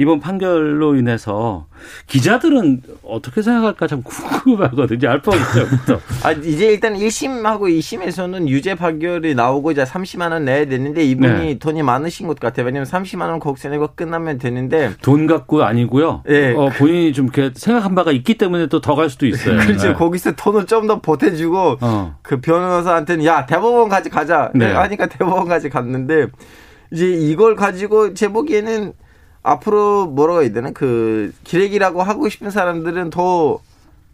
이번 0.00 0.18
판결로 0.18 0.96
인해서 0.96 1.66
기자들은 2.06 2.80
어떻게 3.04 3.42
생각할까 3.42 3.86
참 3.86 4.02
궁금하거든요. 4.02 5.10
알파 5.10 5.32
기자부터. 5.32 6.00
아 6.24 6.32
이제 6.32 6.68
일단 6.68 6.94
1심하고 6.94 7.62
2심에서는 7.78 8.48
유죄 8.48 8.74
판결이 8.74 9.34
나오고 9.34 9.72
이제 9.72 9.84
30만 9.84 10.32
원 10.32 10.46
내야 10.46 10.64
되는데 10.64 11.04
이분이 11.04 11.32
네. 11.46 11.58
돈이 11.58 11.82
많으신 11.82 12.26
것 12.28 12.40
같아요. 12.40 12.64
왜냐면 12.64 12.86
30만 12.86 13.28
원 13.28 13.40
거기서 13.40 13.68
내고 13.68 13.88
끝나면 13.94 14.38
되는데 14.38 14.92
돈 15.02 15.26
갖고 15.26 15.62
아니고요. 15.64 16.22
예. 16.30 16.54
어, 16.54 16.70
본인이 16.78 17.12
좀 17.12 17.26
이렇게 17.26 17.52
생각한 17.54 17.94
바가 17.94 18.10
있기 18.12 18.38
때문에 18.38 18.68
또 18.68 18.80
더 18.80 18.94
갈 18.94 19.10
수도 19.10 19.26
있어요. 19.26 19.58
그렇죠. 19.60 19.88
네. 19.88 19.92
거기서 19.94 20.32
돈을 20.32 20.64
좀 20.66 20.86
더 20.86 20.98
보태주고 21.02 21.76
어. 21.82 22.16
그 22.22 22.40
변호사한테는 22.40 23.26
야 23.26 23.44
대법원까지 23.44 24.08
가자 24.08 24.50
네. 24.54 24.72
하니까 24.72 25.06
대법원까지 25.08 25.68
갔는데 25.68 26.28
이제 26.90 27.06
이걸 27.06 27.54
가지고 27.54 28.14
제 28.14 28.28
보기에는 28.28 28.94
앞으로 29.42 30.06
뭐라고 30.06 30.42
해야 30.42 30.52
되나 30.52 30.70
그 30.70 31.32
기레기라고 31.44 32.02
하고 32.02 32.28
싶은 32.28 32.50
사람들은 32.50 33.10
더 33.10 33.60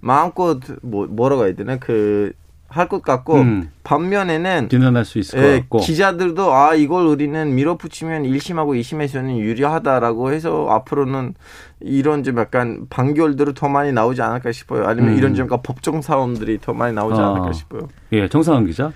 마음껏 0.01 0.61
뭐 0.83 1.07
뭐라고 1.07 1.45
해야 1.47 1.55
되나 1.55 1.79
그 1.79 2.33
할 2.69 2.89
것 2.89 3.03
같고 3.03 3.37
음. 3.37 3.71
반면에는 3.85 4.69
비난할 4.69 5.05
수 5.05 5.19
있을 5.19 5.41
것 5.41 5.47
예, 5.49 5.61
같고. 5.61 5.79
기자들도 5.79 6.53
아 6.53 6.75
이걸 6.75 7.07
우리는 7.07 7.55
밀어붙이면 7.55 8.25
1심하고 8.25 8.79
2심에서는 8.81 9.39
유리하다라고 9.39 10.33
해서 10.33 10.67
앞으로는 10.69 11.35
이런 11.81 12.23
좀 12.25 12.39
약간 12.39 12.87
판결들이 12.91 13.55
더 13.55 13.69
많이 13.69 13.93
나오지 13.93 14.21
않을까 14.21 14.53
싶어요. 14.53 14.87
아니면 14.87 15.13
음. 15.13 15.19
이런 15.19 15.35
좀 15.35 15.47
약간 15.47 15.61
법정 15.63 16.03
사원들이 16.03 16.59
더 16.61 16.73
많이 16.73 16.95
나오지 16.95 17.21
아. 17.21 17.31
않을까 17.31 17.53
싶어요. 17.53 17.89
예, 18.13 18.29
정상환 18.29 18.67
기자. 18.67 18.93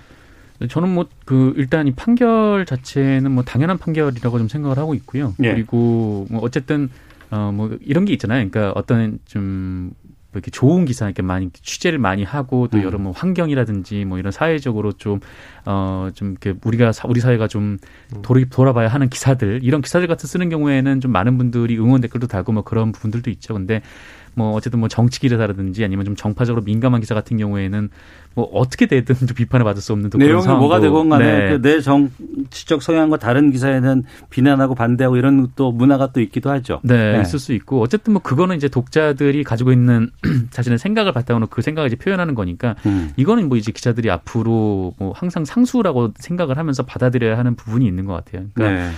저는 0.67 0.89
뭐 0.93 1.05
그 1.25 1.53
일단 1.57 1.87
이 1.87 1.91
판결 1.93 2.65
자체는 2.65 3.31
뭐 3.31 3.43
당연한 3.43 3.77
판결이라고 3.77 4.37
좀 4.37 4.47
생각을 4.47 4.77
하고 4.77 4.93
있고요. 4.95 5.33
예. 5.43 5.53
그리고 5.53 6.25
뭐 6.29 6.41
어쨌든 6.41 6.89
어 7.31 7.51
뭐 7.53 7.77
이런 7.81 8.05
게 8.05 8.13
있잖아요. 8.13 8.47
그러니까 8.49 8.73
어떤 8.75 9.19
좀뭐 9.25 9.91
이렇게 10.33 10.51
좋은 10.51 10.85
기사 10.85 11.05
이렇게 11.05 11.21
많이 11.21 11.49
취재를 11.51 11.99
많이 11.99 12.23
하고 12.23 12.67
또 12.67 12.77
음. 12.77 12.83
여러 12.83 12.97
뭐 12.97 13.11
환경이라든지 13.13 14.05
뭐 14.05 14.17
이런 14.19 14.31
사회적으로 14.31 14.91
좀 14.93 15.19
어좀 15.65 16.31
이렇게 16.31 16.53
우리가 16.63 16.91
사- 16.91 17.07
우리 17.07 17.19
사회가 17.19 17.47
좀 17.47 17.77
돌이 18.21 18.49
돌아봐야 18.49 18.87
하는 18.87 19.09
기사들 19.09 19.59
이런 19.63 19.81
기사들 19.81 20.07
같은 20.07 20.27
쓰는 20.27 20.49
경우에는 20.49 20.99
좀 21.01 21.11
많은 21.11 21.37
분들이 21.37 21.77
응원 21.77 22.01
댓글도 22.01 22.27
달고 22.27 22.51
뭐 22.53 22.63
그런 22.63 22.91
부분들도 22.91 23.29
있죠. 23.31 23.53
근데 23.53 23.81
뭐 24.33 24.53
어쨌든 24.53 24.79
뭐 24.79 24.87
정치 24.89 25.19
기사라든지 25.19 25.83
아니면 25.83 26.05
좀 26.05 26.15
정파적으로 26.15 26.63
민감한 26.63 27.01
기사 27.01 27.13
같은 27.13 27.37
경우에는 27.37 27.89
뭐 28.33 28.45
어떻게 28.53 28.85
되든 28.85 29.15
좀 29.15 29.27
비판을 29.35 29.65
받을 29.65 29.81
수 29.81 29.91
없는 29.91 30.09
또 30.09 30.17
내용이 30.17 30.41
상황도 30.41 30.61
뭐가 30.61 30.79
되건 30.79 31.09
간에 31.09 31.25
네. 31.25 31.49
그내 31.49 31.81
정치적 31.81 32.81
성향과 32.81 33.17
다른 33.17 33.51
기사에는 33.51 34.03
비난하고 34.29 34.73
반대하고 34.73 35.17
이런 35.17 35.49
또 35.55 35.71
문화가 35.71 36.13
또 36.13 36.21
있기도 36.21 36.49
하죠. 36.49 36.79
네, 36.83 37.17
네. 37.17 37.21
있을 37.21 37.39
수 37.39 37.51
있고 37.53 37.81
어쨌든 37.81 38.13
뭐 38.13 38.21
그거는 38.21 38.55
이제 38.55 38.69
독자들이 38.69 39.43
가지고 39.43 39.73
있는 39.73 40.09
자신의 40.51 40.79
생각을 40.79 41.11
바탕으로 41.11 41.47
그 41.47 41.61
생각을 41.61 41.87
이제 41.87 41.97
표현하는 41.97 42.35
거니까 42.35 42.75
음. 42.85 43.11
이거는 43.17 43.49
뭐 43.49 43.57
이제 43.57 43.73
기자들이 43.73 44.09
앞으로 44.09 44.93
뭐 44.97 45.11
항상 45.13 45.43
상수라고 45.43 46.13
생각을 46.17 46.57
하면서 46.57 46.83
받아들여야 46.83 47.37
하는 47.37 47.55
부분이 47.55 47.85
있는 47.85 48.05
것 48.05 48.13
같아요. 48.13 48.45
그러니까 48.53 48.81
네. 48.83 48.91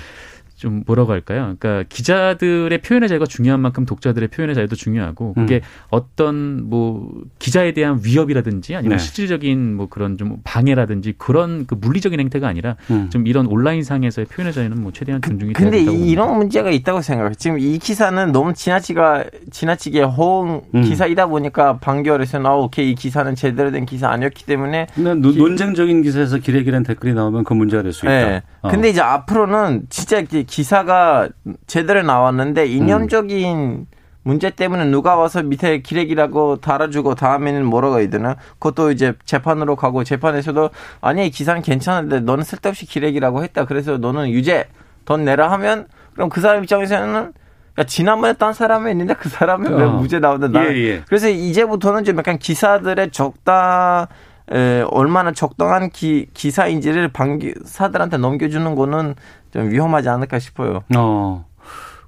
좀 0.64 0.82
뭐라고 0.88 1.12
할까요? 1.12 1.54
그러니까 1.60 1.84
기자들의 1.90 2.78
표현의 2.82 3.10
자유가 3.10 3.26
중요한 3.26 3.60
만큼 3.60 3.86
독자들의 3.86 4.30
표현의 4.30 4.56
자유도 4.56 4.78
중요하고 4.78 5.34
그게 5.34 5.56
음. 5.56 5.60
어떤 5.90 6.70
뭐 6.70 7.12
기자에 7.38 7.74
대한 7.74 8.00
위협이라든지 8.02 8.74
아니면 8.78 8.98
네. 8.98 9.04
실질적인 9.04 9.76
뭐 9.76 9.90
그런 9.90 10.18
좀 10.18 10.38
방해라든지 10.46 11.16
그런 11.18 11.66
그 11.68 11.76
물리적인 11.76 12.18
행태가 12.18 12.48
아니라 12.48 12.78
음. 12.92 13.10
좀 13.10 13.28
이런 13.28 13.46
온라인 13.48 13.84
상에서의 13.84 14.26
표현의 14.28 14.54
자유는 14.54 14.82
뭐 14.82 14.94
최대한 14.94 15.22
존중이 15.22 15.52
돼야 15.52 15.66
근데 15.66 15.78
된다고 15.80 15.98
이- 15.98 16.00
봅니다. 16.00 16.12
이런 16.14 16.38
문제가 16.38 16.70
있다고 16.72 17.02
생각해요. 17.02 17.34
지금 17.36 17.60
이 17.60 17.78
기사는 17.78 18.32
너무 18.32 18.54
지나치가 18.54 19.26
지나치게 19.52 20.02
호응 20.04 20.62
음. 20.76 20.82
기사이다 20.84 21.28
보니까 21.28 21.78
판결에서는 21.80 22.46
아 22.46 22.54
오케이 22.56 22.92
이 22.92 22.96
기사는 22.96 23.36
제대로 23.36 23.70
된 23.72 23.86
기사 23.86 24.08
아니었기 24.10 24.46
때문에 24.46 24.88
근데 24.96 25.14
노- 25.16 25.34
논쟁적인 25.34 26.04
기사에서 26.04 26.38
기레기란 26.38 26.84
댓글이 26.84 27.14
나오면 27.14 27.44
그 27.44 27.54
문제가 27.54 27.84
될 27.84 27.92
수 27.92 28.06
있다. 28.06 28.36
예. 28.36 28.42
어. 28.64 28.70
근데 28.70 28.90
이제 28.90 29.02
앞으로는 29.02 29.84
진짜 29.90 30.18
이렇게 30.18 30.44
기사가 30.44 31.30
제대로 31.68 32.02
나왔는데 32.02 32.66
이념적인 32.66 33.88
문제 34.24 34.50
때문에 34.50 34.86
누가 34.86 35.18
와서 35.18 35.44
밑에 35.44 35.82
기레기라고 35.82 36.58
달아주고 36.58 37.16
다음에는 37.16 37.66
뭐라고 37.66 38.00
해야 38.00 38.10
되나? 38.10 38.38
그것도 38.54 38.92
이제 38.92 39.14
재판으로 39.26 39.76
가고 39.76 40.06
재판에서도 40.06 40.70
아니 41.02 41.28
이 41.28 41.30
기사는 41.30 41.62
괜찮은데 41.62 42.22
너는 42.22 42.46
쓸데없이 42.46 42.86
기레기라고 42.86 43.44
했다. 43.44 43.66
그래서 43.66 43.98
너는 43.98 44.30
유죄 44.30 44.68
돈 45.04 45.26
내라 45.26 45.52
하면 45.52 45.88
그럼 46.14 46.30
그 46.30 46.40
사람 46.40 46.64
입장에서는 46.64 47.34
야 47.80 47.84
지난번에 47.84 48.34
딴 48.34 48.54
사람이 48.54 48.92
있는데 48.92 49.14
그 49.16 49.28
사람은 49.28 49.76
왜 49.76 49.84
어. 49.84 49.90
무죄 49.90 50.20
나오는데 50.20 50.58
나 50.58 50.66
예, 50.66 50.78
예. 50.78 51.02
그래서 51.06 51.28
이제부터는 51.28 52.06
좀 52.06 52.18
약간 52.18 52.38
기사들의 52.38 53.12
적당 53.12 54.08
에, 54.52 54.82
얼마나 54.90 55.32
적당한 55.32 55.90
기, 55.90 56.28
기사인지를 56.34 57.10
방사들한테 57.10 58.18
넘겨주는 58.18 58.76
거는 58.76 59.16
좀 59.52 59.72
위험하지 59.72 60.10
않을까 60.10 60.40
싶어요. 60.40 60.84
어, 60.96 61.46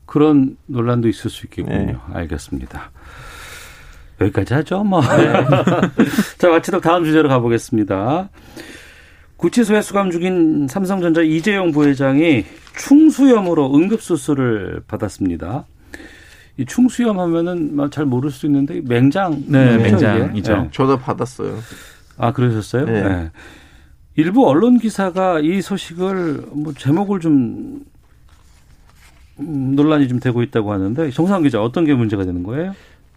그런 0.05 0.57
논란도 0.67 1.07
있을 1.07 1.29
수 1.29 1.45
있겠군요. 1.45 1.77
네. 1.77 1.95
알겠습니다. 2.13 2.91
여기까지 4.21 4.53
하죠, 4.53 4.83
뭐. 4.83 5.01
자, 6.37 6.49
마치도록 6.49 6.81
다음 6.83 7.03
주제로 7.03 7.27
가보겠습니다. 7.29 8.29
구치소에 9.37 9.81
수감 9.81 10.11
중인 10.11 10.67
삼성전자 10.69 11.21
이재용 11.21 11.71
부회장이 11.71 12.45
충수염으로 12.77 13.75
응급수술을 13.75 14.83
받았습니다. 14.87 15.65
이 16.57 16.65
충수염 16.65 17.19
하면은 17.19 17.75
뭐잘 17.75 18.05
모를 18.05 18.31
수 18.31 18.45
있는데 18.45 18.81
맹장. 18.81 19.43
네, 19.47 19.75
이게? 19.75 19.83
맹장이죠. 19.83 20.57
네. 20.57 20.69
저도 20.71 20.97
받았어요. 20.97 21.57
아, 22.17 22.31
그러셨어요? 22.31 22.85
네. 22.85 23.03
네. 23.03 23.31
일부 24.15 24.47
언론 24.47 24.77
기사가 24.77 25.39
이 25.41 25.61
소식을 25.61 26.43
뭐 26.53 26.73
제목을 26.73 27.19
좀 27.19 27.81
음, 29.39 29.75
논란이 29.75 30.07
좀 30.07 30.19
되고 30.19 30.41
있다고 30.41 30.71
하는데 30.71 31.11
정상 31.11 31.43
기자 31.43 31.61
어떤 31.61 31.83
게 31.85 31.93
문제가 31.93 32.23
되는 32.23 32.41
거예요? 32.43 32.73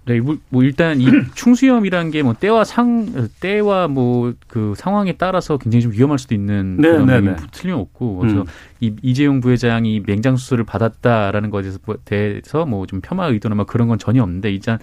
네, 0.06 0.20
뭐, 0.20 0.38
뭐 0.48 0.62
일단 0.64 1.00
이 1.00 1.06
충수염이라는 1.37 2.11
게 2.11 2.22
뭐 2.22 2.34
때와 2.34 2.64
상 2.64 3.28
때와 3.40 3.87
뭐 3.88 4.32
그 4.48 4.72
상황에 4.76 5.12
따라서 5.12 5.58
굉장히 5.58 5.82
좀 5.82 5.92
위험할 5.92 6.18
수도 6.18 6.34
있는 6.34 6.78
네, 6.78 6.88
그런 6.90 7.06
네, 7.06 7.20
부분이 7.20 7.37
네. 7.37 7.42
틀림없고 7.52 8.16
그래서 8.16 8.40
음. 8.40 8.44
이 8.80 8.94
이재용 9.02 9.40
부회장이 9.40 10.02
맹장 10.06 10.37
수술을 10.37 10.64
받았다라는 10.64 11.50
것에 11.50 11.70
대해서 12.04 12.64
뭐 12.66 12.87
좀 12.87 13.00
폄하 13.00 13.26
의도나 13.28 13.54
뭐 13.54 13.66
그런 13.66 13.87
건 13.87 13.98
전혀 13.98 14.22
없는데 14.22 14.50
일단 14.50 14.78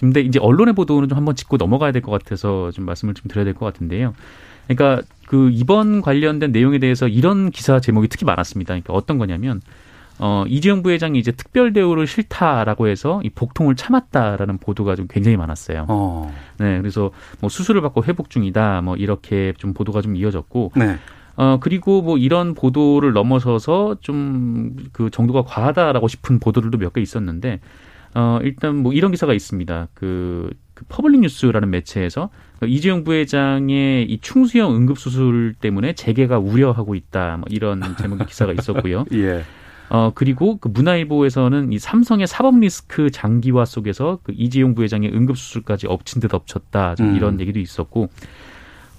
근데 0.00 0.20
이제 0.20 0.38
언론의 0.38 0.74
보도는 0.74 1.08
좀 1.08 1.18
한번 1.18 1.36
짚고 1.36 1.56
넘어가야 1.58 1.92
될 1.92 2.02
것 2.02 2.10
같아서 2.12 2.70
좀 2.72 2.84
말씀을 2.86 3.14
좀 3.14 3.24
드려야 3.28 3.44
될 3.44 3.54
것 3.54 3.66
같은데요. 3.66 4.14
그러니까 4.66 5.02
그 5.26 5.50
이번 5.52 6.00
관련된 6.00 6.52
내용에 6.52 6.78
대해서 6.78 7.08
이런 7.08 7.50
기사 7.50 7.80
제목이 7.80 8.08
특히 8.08 8.24
많았습니다. 8.24 8.68
그러니까 8.74 8.92
어떤 8.94 9.18
거냐면 9.18 9.60
어, 10.18 10.44
이재용 10.46 10.82
부회장이 10.82 11.18
이제 11.18 11.32
특별 11.32 11.72
대우를 11.72 12.06
싫다라고 12.06 12.88
해서 12.88 13.20
이 13.24 13.30
복통을 13.30 13.74
참았다라는 13.74 14.58
보도가 14.58 14.94
좀 14.94 15.06
굉장히 15.08 15.36
많았어요. 15.38 15.86
어. 15.88 16.34
네, 16.58 16.78
그래서 16.78 17.10
뭐 17.40 17.48
수술을 17.48 17.80
받고 17.80 18.04
회복 18.04 18.28
중이다, 18.28 18.82
뭐 18.82 18.96
이렇게 18.96 19.54
좀 19.56 19.72
보도가 19.72 20.02
좀 20.02 20.16
이어졌고, 20.16 20.72
네. 20.76 20.96
어 21.36 21.58
그리고 21.60 22.02
뭐 22.02 22.18
이런 22.18 22.54
보도를 22.54 23.12
넘어서서 23.14 23.96
좀 24.02 24.76
그 24.92 25.08
정도가 25.10 25.42
과하다라고 25.44 26.06
싶은 26.08 26.38
보도들도 26.38 26.76
몇 26.76 26.92
개 26.92 27.00
있었는데, 27.00 27.60
어 28.14 28.38
일단 28.42 28.76
뭐 28.76 28.92
이런 28.92 29.10
기사가 29.10 29.34
있습니다. 29.34 29.88
그, 29.94 30.50
그 30.74 30.84
퍼블릭 30.88 31.20
뉴스라는 31.20 31.70
매체에서 31.70 32.30
이재용 32.66 33.04
부회장의 33.04 34.04
이 34.04 34.18
충수염 34.20 34.74
응급수술 34.74 35.54
때문에 35.60 35.94
재계가 35.94 36.38
우려하고 36.38 36.94
있다, 36.94 37.38
뭐 37.38 37.44
이런 37.48 37.80
제목의 37.98 38.26
기사가 38.26 38.52
있었고요. 38.52 39.04
예. 39.12 39.44
어 39.88 40.12
그리고 40.14 40.58
그 40.58 40.68
문화일보에서는 40.68 41.72
이 41.72 41.78
삼성의 41.78 42.28
사법 42.28 42.58
리스크 42.60 43.10
장기화 43.10 43.64
속에서 43.64 44.20
그 44.22 44.32
이재용 44.36 44.74
부회장의 44.74 45.12
응급 45.12 45.36
수술까지 45.36 45.88
엎친 45.88 46.20
데 46.20 46.32
덮쳤다 46.32 46.94
좀 46.94 47.10
음. 47.10 47.16
이런 47.16 47.40
얘기도 47.40 47.58
있었고 47.58 48.08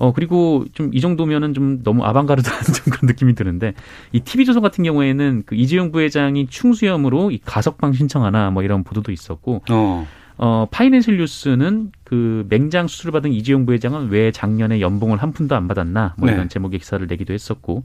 어 0.02 0.12
그리고 0.14 0.66
좀 0.74 0.92
이 0.94 1.00
정도면은 1.00 1.54
좀 1.54 1.84
너무 1.84 2.04
아방가르드한 2.04 2.62
좀 2.74 2.92
그런 2.92 3.08
느낌이 3.08 3.36
드는데 3.36 3.74
이 4.12 4.20
TV조선 4.20 4.62
같은 4.62 4.84
경우에는 4.84 5.44
그 5.46 5.56
이재용 5.56 5.92
부회장이 5.92 6.48
충수염으로 6.48 7.32
이 7.32 7.40
가석방 7.44 7.94
신청하나 7.94 8.52
뭐 8.52 8.64
이런 8.64 8.84
보도도 8.84 9.12
있었고 9.12 9.64
어. 9.70 10.08
어 10.38 10.68
파이낸셜 10.72 11.18
뉴스는 11.18 11.92
그 12.04 12.46
맹장 12.50 12.88
수술을 12.88 13.12
받은 13.12 13.32
이재용 13.32 13.66
부회장은 13.66 14.10
왜 14.10 14.32
작년에 14.32 14.82
연봉을 14.82 15.18
한 15.18 15.34
푼도 15.34 15.56
안 15.56 15.68
받았나 15.68 16.16
뭐 16.18 16.30
이런 16.30 16.44
네. 16.44 16.48
제목의 16.48 16.80
기사를 16.80 17.06
내기도 17.06 17.34
했었고 17.34 17.84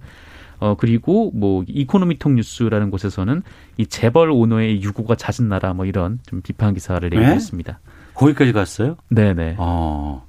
어 0.59 0.75
그리고 0.79 1.31
뭐 1.35 1.65
이코노미톡 1.69 2.33
뉴스라는 2.33 2.91
곳에서는 2.91 3.43
이 3.77 3.87
재벌 3.87 4.31
오너의 4.31 4.83
유고가 4.83 5.17
잦은 5.17 5.49
나라 5.51 5.75
뭐 5.75 5.85
이런 5.85 6.19
좀 6.27 6.41
비판 6.41 6.73
기사를 6.73 7.07
내기도 7.09 7.29
네? 7.29 7.35
했습니다. 7.35 7.79
거기까지 8.15 8.53
갔어요? 8.53 8.97
네네. 9.11 9.57
어. 9.59 10.27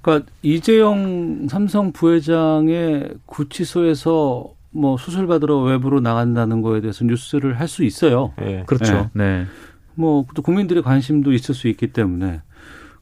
그러니까 0.00 0.30
이재용 0.42 1.46
삼성 1.48 1.92
부회장의 1.92 3.14
구치소에서 3.26 4.50
뭐 4.70 4.96
수술 4.96 5.26
받으러 5.26 5.58
외부로 5.58 6.00
나간다는 6.00 6.62
거에 6.62 6.80
대해서 6.80 7.04
뉴스를 7.04 7.58
할 7.58 7.68
수 7.68 7.84
있어요. 7.84 8.32
예. 8.40 8.64
그렇죠. 8.66 9.10
네. 9.12 9.44
뭐또 9.94 10.42
국민들의 10.42 10.82
관심도 10.82 11.32
있을 11.32 11.54
수 11.54 11.68
있기 11.68 11.88
때문에. 11.88 12.40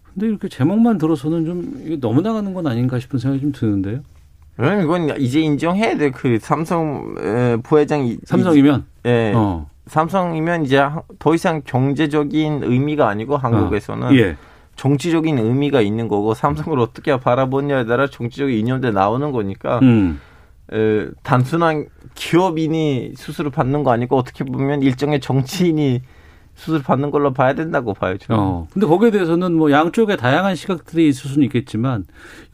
근데 0.05 0.27
이렇게 0.27 0.49
제목만 0.49 0.99
들어서는 0.99 1.45
좀 1.45 1.81
이게 1.85 2.01
너무 2.01 2.23
나가는 2.23 2.53
건 2.53 2.67
아닌가 2.67 2.99
싶은 2.99 3.19
생각이 3.19 3.41
좀 3.43 3.53
드는데요. 3.53 4.01
왜냐면 4.57 4.85
이건 4.85 5.21
이제 5.21 5.41
인정해야 5.41 5.97
돼. 5.97 6.11
그 6.11 6.39
삼성 6.41 7.15
에, 7.21 7.57
부회장이 7.63 8.19
삼성이면 8.25 8.85
예. 9.07 9.33
어. 9.37 9.71
삼성이면 9.87 10.65
이제 10.65 10.83
더 11.19 11.35
이상 11.35 11.63
경제적인 11.65 12.65
의미가 12.65 13.09
아니고 13.09 13.37
한국에서는 13.37 14.15
예. 14.17 14.37
정치적인 14.79 15.39
의미가 15.39 15.81
있는 15.83 16.09
거고 16.09 16.35
삼성을 16.35 16.79
어떻게 16.79 17.19
바라보냐에 17.19 17.85
따라 17.85 18.07
정치적인 18.07 18.57
이념도 18.57 18.93
나오는 18.93 19.33
거니까 19.33 19.81
음. 19.81 20.21
에, 20.73 21.09
단순한 21.25 21.87
기업인이 22.15 23.13
수술을 23.17 23.51
받는 23.51 23.83
거 23.83 23.91
아니고 23.91 24.17
어떻게 24.17 24.45
보면 24.45 24.83
일정의 24.83 25.21
정치인이 25.21 26.01
수술 26.55 26.83
받는 26.83 27.11
걸로 27.11 27.33
봐야 27.33 27.55
된다고 27.55 27.93
봐요. 27.93 28.17
저는. 28.19 28.41
어. 28.41 28.67
근데 28.73 28.87
거기에 28.87 29.11
대해서는 29.11 29.55
뭐 29.55 29.71
양쪽에 29.73 30.17
다양한 30.17 30.55
시각들이 30.55 31.09
있을 31.09 31.31
수는 31.31 31.45
있겠지만 31.47 32.05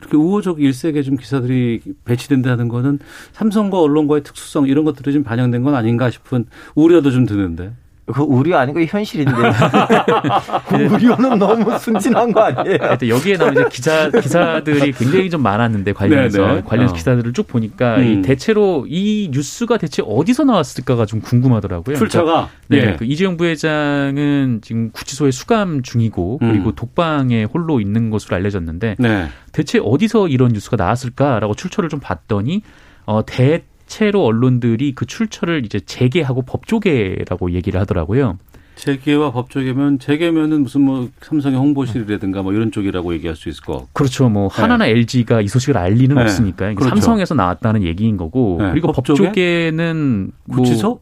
이렇게 0.00 0.16
우호적 0.16 0.60
일색의 0.60 1.04
좀 1.04 1.16
기사들이 1.16 1.82
배치된다는 2.04 2.68
거는 2.68 3.00
삼성과 3.32 3.80
언론과의 3.80 4.22
특수성 4.22 4.66
이런 4.66 4.84
것들이 4.84 5.12
좀 5.12 5.24
반영된 5.24 5.62
건 5.62 5.74
아닌가 5.74 6.10
싶은 6.10 6.46
우려도 6.74 7.10
좀 7.10 7.26
드는데. 7.26 7.72
그 8.06 8.20
우려 8.22 8.58
아니고 8.58 8.82
현실인데 8.82 9.32
우려는 10.92 11.38
너무 11.38 11.78
순진한 11.78 12.32
거 12.32 12.42
아니에요? 12.42 12.76
하여튼 12.80 13.08
여기에 13.08 13.38
나온 13.38 13.52
이제 13.52 13.64
기자 13.70 14.10
기사들이 14.10 14.92
굉장히 14.92 15.30
좀 15.30 15.42
많았는데 15.42 15.94
관련해서 15.94 16.46
네네. 16.46 16.62
관련 16.66 16.90
어. 16.90 16.92
기사들을 16.92 17.32
쭉 17.32 17.46
보니까 17.46 17.96
음. 17.96 18.04
이 18.04 18.22
대체로 18.22 18.84
이 18.86 19.30
뉴스가 19.32 19.78
대체 19.78 20.02
어디서 20.04 20.44
나왔을까가 20.44 21.06
좀 21.06 21.20
궁금하더라고요. 21.22 21.82
그러니까 21.96 21.98
출처가 21.98 22.48
네, 22.68 22.76
예. 22.76 22.96
그 22.96 23.06
이재용 23.06 23.38
부회장은 23.38 24.60
지금 24.62 24.90
구치소에 24.90 25.30
수감 25.30 25.82
중이고 25.82 26.40
음. 26.42 26.52
그리고 26.52 26.72
독방에 26.72 27.44
홀로 27.44 27.80
있는 27.80 28.10
것으로 28.10 28.36
알려졌는데 28.36 28.96
네. 28.98 29.28
대체 29.52 29.80
어디서 29.82 30.28
이런 30.28 30.52
뉴스가 30.52 30.76
나왔을까라고 30.76 31.54
출처를 31.54 31.88
좀 31.88 32.00
봤더니 32.00 32.62
어 33.06 33.22
대 33.22 33.62
체로 33.86 34.24
언론들이 34.24 34.94
그 34.94 35.06
출처를 35.06 35.64
이제 35.64 35.80
재계하고 35.80 36.42
법조계라고 36.42 37.52
얘기를 37.52 37.80
하더라고요. 37.80 38.38
재계와 38.76 39.30
법조계면 39.30 40.00
재계면은 40.00 40.62
무슨 40.62 40.80
뭐 40.80 41.08
삼성의 41.20 41.58
홍보실이라든가 41.58 42.42
뭐 42.42 42.52
이런 42.52 42.72
쪽이라고 42.72 43.14
얘기할 43.14 43.36
수 43.36 43.48
있을 43.48 43.62
것 43.62 43.74
같고. 43.74 43.88
그렇죠. 43.92 44.28
뭐 44.28 44.48
하나나 44.48 44.86
LG가 44.86 45.42
이 45.42 45.48
소식을 45.48 45.76
알 45.76 45.92
리는 45.92 46.16
네. 46.16 46.22
없으니까 46.22 46.66
이게 46.66 46.74
그렇죠. 46.74 46.96
삼성에서 46.96 47.34
나왔다는 47.34 47.84
얘기인 47.84 48.16
거고 48.16 48.58
네. 48.60 48.70
그리고 48.70 48.90
법조계? 48.92 49.24
법조계는 49.26 50.30
뭐 50.44 50.56
구치소? 50.58 51.00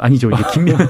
아니죠. 0.00 0.30
이게 0.30 0.42
김명 0.52 0.78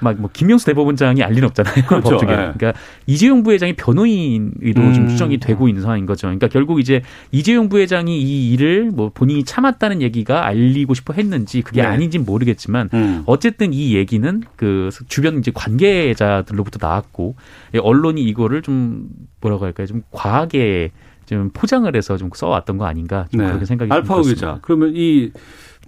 막뭐 0.00 0.30
김명수 0.32 0.66
대법원장이 0.66 1.22
알 1.22 1.32
리는 1.32 1.48
없잖아요. 1.48 1.84
그렇죠. 1.86 2.10
법조계. 2.10 2.32
예. 2.32 2.36
그러니까 2.36 2.72
이재용 3.06 3.42
부회장이 3.42 3.74
변호인으로 3.74 4.82
음. 4.82 4.94
좀 4.94 5.08
추정이 5.08 5.38
되고 5.38 5.68
있는 5.68 5.82
상황인 5.82 6.06
거죠. 6.06 6.28
그러니까 6.28 6.48
결국 6.48 6.80
이제 6.80 7.02
이재용 7.32 7.68
부회장이 7.68 8.20
이 8.20 8.52
일을 8.52 8.90
뭐 8.92 9.10
본인이 9.12 9.44
참았다는 9.44 10.02
얘기가 10.02 10.46
알리고 10.46 10.94
싶어 10.94 11.12
했는지 11.12 11.62
그게 11.62 11.82
네. 11.82 11.88
아닌지는 11.88 12.24
모르겠지만 12.24 12.90
음. 12.94 13.22
어쨌든 13.26 13.72
이 13.72 13.94
얘기는 13.94 14.42
그 14.56 14.90
주변 15.08 15.38
이제 15.38 15.50
관계자들로부터 15.54 16.78
나왔고 16.80 17.36
예, 17.74 17.78
언론이 17.78 18.22
이거를 18.22 18.62
좀 18.62 19.08
뭐라고 19.40 19.64
할까요? 19.64 19.86
좀 19.86 20.02
과하게 20.10 20.90
좀 21.26 21.50
포장을 21.52 21.94
해서 21.94 22.16
좀 22.16 22.30
써왔던 22.34 22.78
거 22.78 22.86
아닌가 22.86 23.26
좀 23.30 23.44
그렇게 23.44 23.66
생각이 23.66 23.88
좀 23.88 23.94
네. 23.94 24.00
알파오 24.00 24.22
들었습니다. 24.22 24.54
기자. 24.54 24.58
그러면 24.62 24.92
이 24.94 25.30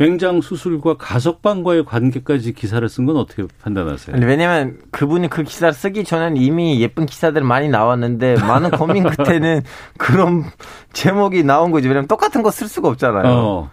맹장 0.00 0.40
수술과 0.40 0.94
가석방과의 0.96 1.84
관계까지 1.84 2.54
기사를 2.54 2.88
쓴 2.88 3.04
건 3.04 3.18
어떻게 3.18 3.44
판단하세요? 3.62 4.16
왜냐면 4.24 4.78
그분이 4.90 5.28
그 5.28 5.42
기사를 5.42 5.74
쓰기 5.74 6.04
전에는 6.04 6.38
이미 6.40 6.80
예쁜 6.80 7.04
기사들 7.04 7.42
많이 7.42 7.68
나왔는데 7.68 8.36
많은 8.40 8.70
고민 8.70 9.04
끝에는 9.04 9.60
그런 9.98 10.44
제목이 10.94 11.44
나온 11.44 11.70
거지. 11.70 11.86
왜냐면 11.86 12.08
똑같은 12.08 12.42
거 12.42 12.50
쓸 12.50 12.66
수가 12.66 12.88
없잖아요. 12.88 13.24
어. 13.28 13.70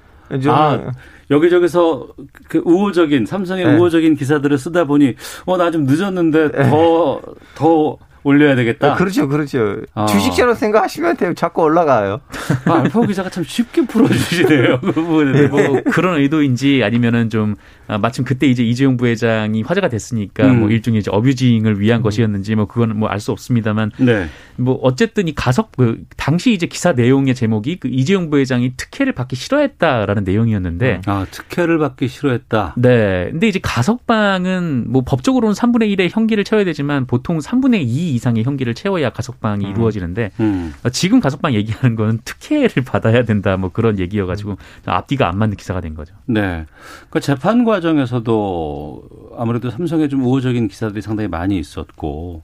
아, 0.50 0.92
여기저기서 1.32 2.08
그 2.50 2.62
우호적인 2.66 3.26
삼성의 3.26 3.66
네. 3.66 3.76
우호적인 3.78 4.16
기사들을 4.18 4.58
쓰다 4.58 4.84
보니 4.84 5.16
어 5.46 5.56
나 5.56 5.72
좀 5.72 5.86
늦었는데 5.86 6.70
더더 6.70 7.98
올려야 8.28 8.56
되겠다. 8.56 8.96
그렇죠, 8.96 9.30
그렇죠. 9.30 9.78
아. 9.94 10.06
주식처럼 10.06 10.54
생각하시면 10.56 11.16
돼요. 11.16 11.34
자꾸 11.34 11.62
올라가요. 11.62 12.20
아, 12.66 12.74
알파고 12.82 13.08
기자가 13.08 13.30
참 13.30 13.46
쉽게 13.46 13.86
풀어주시네요. 13.86 14.82
그 14.84 14.92
부분에 14.92 15.32
대해서. 15.32 15.56
뭐 15.56 15.82
그런 15.92 16.20
의도인지 16.20 16.84
아니면은 16.84 17.30
좀 17.30 17.56
아, 17.88 17.98
마침 17.98 18.26
그때 18.26 18.46
이제 18.48 18.64
이재용 18.64 18.98
부회장이 18.98 19.62
화제가 19.62 19.88
됐으니까 19.88 20.46
음. 20.46 20.60
뭐 20.60 20.70
일종의 20.70 21.00
이제 21.00 21.10
어뷰징을 21.10 21.80
위한 21.80 22.02
것이었는지 22.02 22.56
뭐 22.56 22.66
그거는 22.66 22.98
뭐알 22.98 23.22
수 23.22 23.32
없습니다만 23.32 23.92
네. 23.98 24.28
뭐 24.58 24.78
어쨌든 24.82 25.30
이 25.30 25.34
가석 25.34 25.72
그 25.78 26.04
당시 26.18 26.52
이제 26.52 26.66
기사 26.68 26.92
내용의 26.92 27.34
제목이 27.34 27.78
그 27.78 27.88
이재용 27.88 28.30
부회장이 28.30 28.74
특혜를 28.76 29.14
받기 29.14 29.38
싫어했다라는 29.38 30.26
내용이었는데 30.26 31.02
아, 31.06 31.26
특혜를 31.32 31.78
받기 31.78 32.10
싫어했다. 32.10 32.74
네. 32.76 33.30
근데 33.32 33.48
이제 33.48 33.60
가석방은 33.64 34.92
뭐 34.92 35.04
법적으로는 35.06 35.54
3분의 35.56 35.96
1의 35.96 36.10
형기를 36.12 36.44
채워야 36.44 36.66
되지만 36.66 37.06
보통 37.06 37.40
3분의 37.40 37.84
2 37.84 38.17
이상의 38.18 38.44
형기를 38.44 38.74
채워야 38.74 39.12
가석방이 39.12 39.70
이루어지는데 39.70 40.32
음. 40.42 40.74
어, 40.84 40.90
지금 40.90 41.20
가석방 41.20 41.54
얘기하는 41.54 41.96
거는 41.96 42.20
특혜를 42.26 42.84
받아야 42.84 43.24
된다 43.24 43.56
뭐 43.58 43.72
그런 43.72 43.98
얘기여가지고 44.00 44.58
앞뒤가 44.86 45.30
안 45.30 45.38
맞는 45.38 45.56
기사가 45.56 45.80
된 45.80 45.96
거죠. 45.96 46.14
네. 46.26 46.66
그 47.10 47.20
재판 47.20 47.64
과정에서도 47.64 49.04
아무래도 49.38 49.70
삼성에 49.70 50.08
좀 50.10 50.24
우호적인 50.24 50.68
기사들이 50.68 51.02
상당히 51.02 51.28
많이 51.30 51.58
있었고 51.58 52.44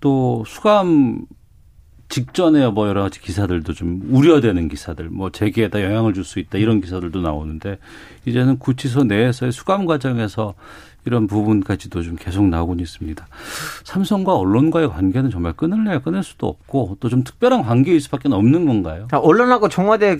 또 0.00 0.42
수감 0.46 1.26
직전에 2.08 2.68
뭐 2.68 2.88
여러 2.88 3.02
가지 3.02 3.22
기사들도 3.22 3.72
좀 3.72 4.02
우려되는 4.10 4.68
기사들, 4.68 5.08
뭐 5.08 5.30
재계에다 5.30 5.82
영향을 5.82 6.12
줄 6.12 6.24
수 6.24 6.40
있다 6.40 6.58
이런 6.58 6.82
기사들도 6.82 7.22
나오는데 7.22 7.78
이제는 8.26 8.58
구치소 8.58 9.04
내에서의 9.04 9.50
수감 9.50 9.86
과정에서 9.86 10.54
이런 11.04 11.26
부분까지도 11.26 12.02
좀 12.02 12.16
계속 12.18 12.46
나오고 12.46 12.74
있습니다. 12.78 13.26
삼성과 13.84 14.34
언론과의 14.34 14.88
관계는 14.90 15.30
정말 15.30 15.52
끊을래야 15.52 16.00
끊을 16.00 16.22
수도 16.22 16.46
없고 16.48 16.96
또 17.00 17.08
좀 17.12 17.24
특별한 17.24 17.62
관계일 17.62 18.00
수밖에 18.00 18.28
없는 18.32 18.66
건가요? 18.66 19.06
자, 19.10 19.18
언론하고 19.18 19.68
청와대 19.68 20.18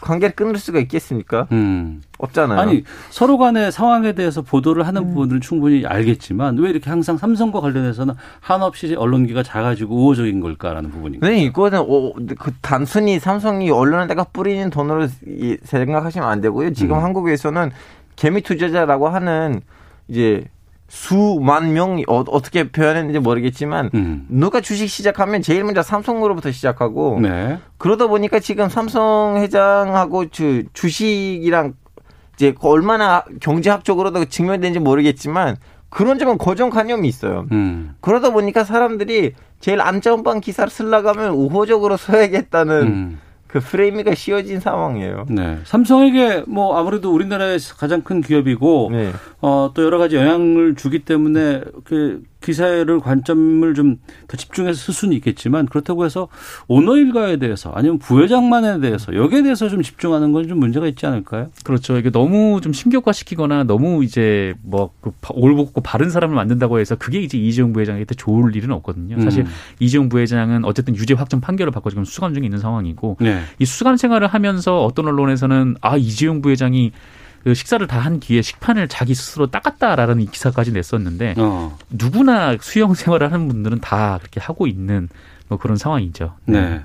관계를 0.00 0.34
끊을 0.34 0.56
수가 0.58 0.80
있겠습니까? 0.80 1.46
음. 1.52 2.02
없잖아요. 2.18 2.58
아니 2.58 2.82
서로 3.10 3.38
간의 3.38 3.70
상황에 3.70 4.12
대해서 4.12 4.42
보도를 4.42 4.84
하는 4.86 5.06
부분들은 5.06 5.40
충분히 5.40 5.86
알겠지만 5.86 6.58
왜 6.58 6.70
이렇게 6.70 6.90
항상 6.90 7.16
삼성과 7.16 7.60
관련해서는 7.60 8.14
한없이 8.40 8.94
언론기가 8.96 9.42
작아지고 9.44 9.94
우호적인 9.94 10.40
걸까라는 10.40 10.90
부분인가요? 10.90 11.30
네, 11.30 11.38
이거는 11.44 11.80
어, 11.80 12.12
그 12.38 12.52
단순히 12.60 13.20
삼성이 13.20 13.70
언론에다가 13.70 14.24
뿌리는 14.24 14.68
돈으로 14.70 15.06
이- 15.28 15.56
생각하시면 15.62 16.26
안 16.28 16.40
되고요. 16.40 16.72
지금 16.72 16.96
음. 16.96 17.02
한국에서는 17.04 17.70
개미 18.16 18.42
투자자라고 18.42 19.08
하는 19.08 19.60
이제 20.08 20.44
수만 20.88 21.72
명이 21.72 22.04
어, 22.06 22.24
어떻게 22.28 22.70
표현했는지 22.70 23.18
모르겠지만 23.18 23.90
음. 23.94 24.26
누가 24.28 24.60
주식 24.60 24.88
시작하면 24.88 25.42
제일 25.42 25.64
먼저 25.64 25.82
삼성으로부터 25.82 26.52
시작하고 26.52 27.18
네. 27.20 27.58
그러다 27.78 28.06
보니까 28.06 28.38
지금 28.38 28.68
삼성 28.68 29.36
회장하고 29.38 30.28
주, 30.28 30.64
주식이랑 30.72 31.74
이제 32.34 32.52
그 32.52 32.68
얼마나 32.68 33.24
경제학적으로도 33.40 34.26
증명되는지 34.26 34.78
모르겠지만 34.80 35.56
그런 35.88 36.18
점은 36.18 36.38
고정관념이 36.38 37.08
있어요. 37.08 37.46
음. 37.52 37.94
그러다 38.00 38.30
보니까 38.30 38.64
사람들이 38.64 39.34
제일 39.60 39.80
안전빵 39.80 40.40
기사를 40.40 40.70
쓰려고 40.70 41.08
하면 41.10 41.32
우호적으로 41.34 41.96
써야겠다는 41.96 42.82
음. 42.82 43.20
그 43.54 43.60
프레임이 43.60 44.02
씌워진 44.16 44.58
상황이에요. 44.58 45.26
네. 45.30 45.58
삼성에게 45.62 46.42
뭐 46.48 46.76
아무래도 46.76 47.14
우리나라에서 47.14 47.76
가장 47.76 48.02
큰 48.02 48.20
기업이고 48.20 48.88
네. 48.90 49.12
어, 49.40 49.70
또 49.72 49.84
여러 49.84 49.98
가지 49.98 50.16
영향을 50.16 50.74
주기 50.74 51.04
때문에 51.04 51.60
그 51.84 52.24
기사를 52.44 53.00
관점을 53.00 53.74
좀 53.74 53.96
더 54.28 54.36
집중해서 54.36 54.78
쓸 54.78 54.94
수는 54.94 55.14
있겠지만 55.16 55.66
그렇다고 55.66 56.04
해서 56.04 56.28
오너 56.68 56.96
일가에 56.96 57.36
대해서 57.36 57.72
아니면 57.74 57.98
부회장만에 57.98 58.80
대해서 58.80 59.14
여기에 59.14 59.42
대해서 59.42 59.68
좀 59.68 59.82
집중하는 59.82 60.32
건 60.32 60.44
좀 60.48 60.58
문제가 60.58 60.86
있지 60.86 61.06
않을까요? 61.06 61.48
그렇죠. 61.64 61.96
이게 61.96 62.10
너무 62.10 62.60
좀 62.62 62.72
신격화시키거나 62.72 63.64
너무 63.64 64.04
이제 64.04 64.54
뭐그 64.62 65.12
올곧고 65.30 65.80
바른 65.80 66.10
사람을 66.10 66.34
만든다고 66.36 66.78
해서 66.80 66.96
그게 66.96 67.20
이제 67.20 67.38
이재용 67.38 67.72
부회장한테 67.72 68.14
좋을 68.14 68.54
일은 68.56 68.70
없거든요. 68.72 69.20
사실 69.22 69.44
음. 69.44 69.48
이재용 69.80 70.08
부회장은 70.10 70.64
어쨌든 70.66 70.94
유죄 70.96 71.14
확정 71.14 71.40
판결을 71.40 71.72
받고 71.72 71.88
지금 71.90 72.04
수감 72.04 72.34
중에 72.34 72.44
있는 72.44 72.58
상황이고 72.58 73.16
네. 73.20 73.40
이 73.58 73.64
수감 73.64 73.96
생활을 73.96 74.26
하면서 74.28 74.84
어떤 74.84 75.06
언론에서는 75.08 75.76
아 75.80 75.96
이재용 75.96 76.42
부회장이 76.42 76.92
그 77.44 77.54
식사를 77.54 77.86
다 77.86 78.00
한 78.00 78.20
뒤에 78.20 78.42
식판을 78.42 78.88
자기 78.88 79.14
스스로 79.14 79.46
닦았다라는 79.46 80.20
이 80.20 80.26
기사까지 80.26 80.72
냈었는데 80.72 81.34
어. 81.38 81.76
누구나 81.90 82.56
수영 82.60 82.94
생활을 82.94 83.32
하는 83.32 83.48
분들은 83.48 83.80
다 83.80 84.18
그렇게 84.18 84.40
하고 84.40 84.66
있는 84.66 85.08
뭐 85.48 85.58
그런 85.58 85.76
상황이죠. 85.76 86.34
네. 86.46 86.82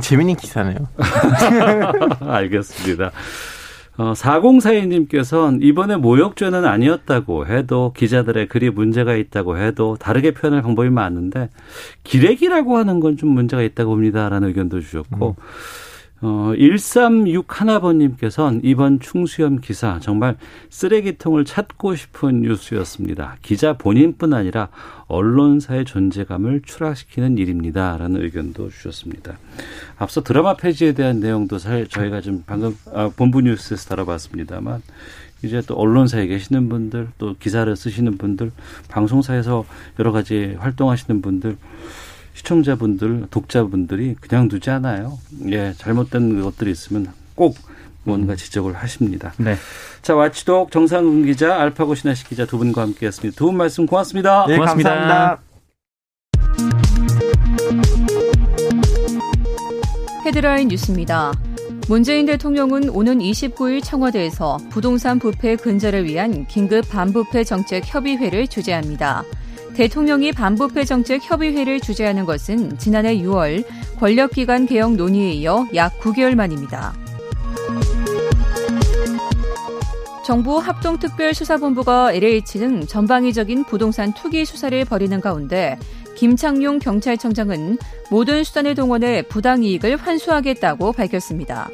재밌는 0.00 0.36
기사네요. 0.36 0.88
알겠습니다. 2.20 3.10
어, 3.98 4.14
4042님께서는 4.14 5.62
이번에 5.62 5.96
모욕죄는 5.96 6.64
아니었다고 6.64 7.46
해도 7.46 7.92
기자들의 7.94 8.48
글이 8.48 8.70
문제가 8.70 9.14
있다고 9.14 9.58
해도 9.58 9.96
다르게 10.00 10.32
표현할 10.32 10.62
방법이 10.62 10.88
많은데 10.88 11.50
기레기라고 12.04 12.78
하는 12.78 13.00
건 13.00 13.16
좀 13.18 13.28
문제가 13.30 13.62
있다고 13.62 13.90
봅니다라는 13.90 14.48
의견도 14.48 14.80
주셨고 14.80 15.36
어, 16.22 16.52
1361번님께서는 16.56 18.60
이번 18.62 19.00
충수염 19.00 19.60
기사 19.60 19.98
정말 20.00 20.36
쓰레기통을 20.70 21.44
찾고 21.44 21.96
싶은 21.96 22.42
뉴스였습니다. 22.42 23.38
기자 23.42 23.72
본인뿐 23.72 24.32
아니라 24.32 24.68
언론사의 25.08 25.84
존재감을 25.84 26.62
추락시키는 26.64 27.38
일입니다 27.38 27.96
라는 27.96 28.22
의견도 28.22 28.70
주셨습니다. 28.70 29.36
앞서 29.98 30.22
드라마 30.22 30.54
폐지에 30.54 30.92
대한 30.92 31.18
내용도 31.18 31.58
사 31.58 31.84
저희가 31.84 32.20
좀 32.20 32.44
방금 32.46 32.76
아, 32.94 33.10
본부 33.16 33.40
뉴스에서 33.40 33.88
다뤄봤습니다만 33.88 34.80
이제 35.42 35.60
또 35.66 35.74
언론사에 35.74 36.28
계시는 36.28 36.68
분들 36.68 37.08
또 37.18 37.34
기사를 37.38 37.74
쓰시는 37.74 38.16
분들 38.16 38.52
방송사에서 38.88 39.64
여러 39.98 40.12
가지 40.12 40.54
활동하시는 40.58 41.20
분들 41.20 41.56
시청자분들, 42.34 43.26
독자분들이 43.30 44.16
그냥 44.20 44.48
두지 44.48 44.70
않아요. 44.70 45.18
예, 45.50 45.74
잘못된 45.76 46.42
것들이 46.42 46.70
있으면 46.70 47.08
꼭 47.34 47.56
뭔가 48.04 48.34
지적을 48.34 48.74
하십니다. 48.74 49.32
네. 49.38 49.56
자, 50.02 50.14
와치독 50.14 50.70
정상근 50.72 51.24
기자, 51.26 51.60
알파고 51.60 51.94
신하식 51.94 52.28
기자 52.28 52.46
두 52.46 52.58
분과 52.58 52.82
함께했습니다. 52.82 53.36
두 53.38 53.46
분 53.46 53.56
말씀 53.56 53.86
고맙습니다. 53.86 54.46
네, 54.48 54.56
고맙습니다. 54.56 54.90
감사합니다. 54.90 55.42
헤드라인 60.24 60.68
뉴스입니다. 60.68 61.32
문재인 61.88 62.26
대통령은 62.26 62.88
오는 62.90 63.18
29일 63.18 63.82
청와대에서 63.84 64.58
부동산 64.70 65.18
부패 65.18 65.56
근절을 65.56 66.04
위한 66.04 66.46
긴급 66.46 66.88
반부패 66.88 67.44
정책 67.44 67.82
협의회를 67.86 68.46
주재합니다. 68.46 69.24
대통령이 69.74 70.32
반부패 70.32 70.84
정책 70.84 71.22
협의회를 71.22 71.80
주재하는 71.80 72.24
것은 72.24 72.78
지난해 72.78 73.16
6월 73.16 73.64
권력기관 73.98 74.66
개혁 74.66 74.94
논의에 74.94 75.32
이어 75.32 75.66
약 75.74 75.98
9개월 76.00 76.34
만입니다. 76.34 76.94
정부 80.24 80.58
합동특별수사본부가 80.58 82.12
LH 82.12 82.58
등 82.58 82.86
전방위적인 82.86 83.64
부동산 83.64 84.12
투기 84.14 84.44
수사를 84.44 84.84
벌이는 84.84 85.20
가운데 85.20 85.78
김창룡 86.16 86.78
경찰청장은 86.78 87.78
모든 88.10 88.44
수단을 88.44 88.74
동원해 88.74 89.22
부당 89.22 89.64
이익을 89.64 89.96
환수하겠다고 89.96 90.92
밝혔습니다. 90.92 91.68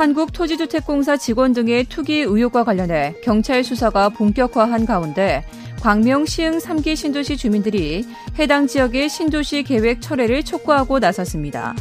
한국토지주택공사 0.00 1.18
직원 1.18 1.52
등의 1.52 1.84
투기 1.84 2.20
의혹과 2.20 2.64
관련해 2.64 3.16
경찰 3.22 3.62
수사가 3.62 4.08
본격화한 4.08 4.86
가운데 4.86 5.44
광명 5.82 6.24
시흥 6.24 6.56
3기 6.56 6.96
신도시 6.96 7.36
주민들이 7.36 8.06
해당 8.38 8.66
지역의 8.66 9.10
신도시 9.10 9.62
계획 9.62 10.00
철회를 10.00 10.42
촉구하고 10.42 11.00
나섰습니다. 11.00 11.74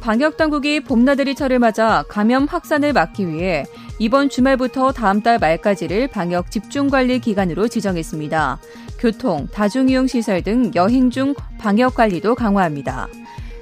방역당국이 0.00 0.80
봄나들이철을 0.80 1.58
맞아 1.58 2.04
감염 2.08 2.46
확산을 2.46 2.94
막기 2.94 3.28
위해 3.28 3.64
이번 3.98 4.30
주말부터 4.30 4.92
다음 4.92 5.20
달 5.20 5.38
말까지를 5.38 6.08
방역 6.08 6.50
집중관리 6.50 7.18
기간으로 7.18 7.68
지정했습니다. 7.68 8.60
교통, 8.98 9.46
다중이용시설 9.52 10.42
등 10.42 10.70
여행 10.74 11.10
중 11.10 11.34
방역관리도 11.58 12.34
강화합니다. 12.34 13.08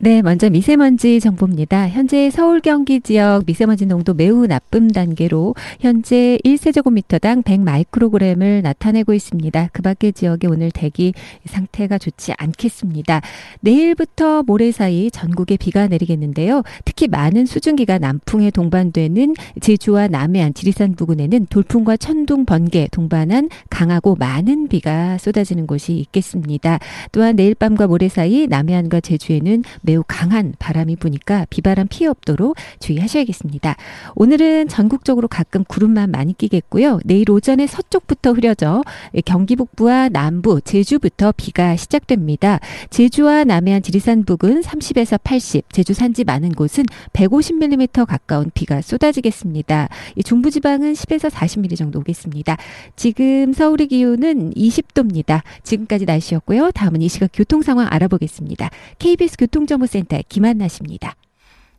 네, 0.00 0.22
먼저 0.22 0.48
미세먼지 0.48 1.18
정보입니다. 1.18 1.88
현재 1.88 2.30
서울 2.30 2.60
경기 2.60 3.00
지역 3.00 3.42
미세먼지 3.46 3.84
농도 3.84 4.14
매우 4.14 4.46
나쁨 4.46 4.88
단계로 4.88 5.56
현재 5.80 6.38
1세제곱미터당 6.44 7.42
100마이크로그램을 7.42 8.62
나타내고 8.62 9.12
있습니다. 9.12 9.70
그 9.72 9.82
밖의 9.82 10.12
지역에 10.12 10.46
오늘 10.46 10.70
대기 10.70 11.14
상태가 11.46 11.98
좋지 11.98 12.32
않겠습니다. 12.38 13.22
내일부터 13.58 14.44
모레 14.44 14.70
사이 14.70 15.10
전국에 15.10 15.56
비가 15.56 15.88
내리겠는데요. 15.88 16.62
특히 16.84 17.08
많은 17.08 17.44
수증기가 17.44 17.98
남풍에 17.98 18.52
동반되는 18.52 19.34
제주와 19.60 20.06
남해안, 20.06 20.54
지리산 20.54 20.94
부근에는 20.94 21.46
돌풍과 21.46 21.96
천둥, 21.96 22.44
번개 22.44 22.86
동반한 22.92 23.48
강하고 23.68 24.14
많은 24.14 24.68
비가 24.68 25.18
쏟아지는 25.18 25.66
곳이 25.66 25.94
있겠습니다. 25.94 26.78
또한 27.10 27.34
내일 27.34 27.56
밤과 27.56 27.88
모레 27.88 28.08
사이 28.08 28.46
남해안과 28.46 29.00
제주에는 29.00 29.64
매우 29.88 30.04
강한 30.06 30.52
바람이 30.58 30.96
부니까 30.96 31.46
비바람 31.48 31.86
피해 31.88 32.10
없도록 32.10 32.56
주의하셔야겠습니다. 32.78 33.74
오늘은 34.16 34.68
전국적으로 34.68 35.28
가끔 35.28 35.64
구름만 35.64 36.10
많이 36.10 36.36
끼겠고요. 36.36 37.00
내일 37.06 37.30
오전에 37.30 37.66
서쪽부터 37.66 38.32
흐려져 38.32 38.82
경기 39.24 39.56
북부와 39.56 40.10
남부, 40.10 40.60
제주부터 40.60 41.32
비가 41.34 41.74
시작됩니다. 41.76 42.60
제주와 42.90 43.44
남해안 43.44 43.80
지리산 43.80 44.24
부근 44.24 44.60
30에서 44.60 45.18
80, 45.24 45.72
제주 45.72 45.94
산지 45.94 46.22
많은 46.22 46.50
곳은 46.50 46.84
150mm 47.14 48.04
가까운 48.04 48.50
비가 48.52 48.82
쏟아지겠습니다. 48.82 49.88
중부 50.22 50.50
지방은 50.50 50.92
10에서 50.92 51.30
40mm 51.30 51.78
정도 51.78 52.00
오겠습니다. 52.00 52.58
지금 52.94 53.54
서울의 53.54 53.86
기온은 53.86 54.50
20도입니다. 54.52 55.40
지금까지 55.62 56.04
날씨였고요. 56.04 56.72
다음은 56.72 57.00
이 57.00 57.08
시각 57.08 57.30
교통 57.32 57.62
상황 57.62 57.86
알아보겠습니다. 57.90 58.68
KBS 58.98 59.38
교통정 59.38 59.77
정보센터의 59.78 60.24
김한나 60.28 60.68
씨입니다. 60.68 61.14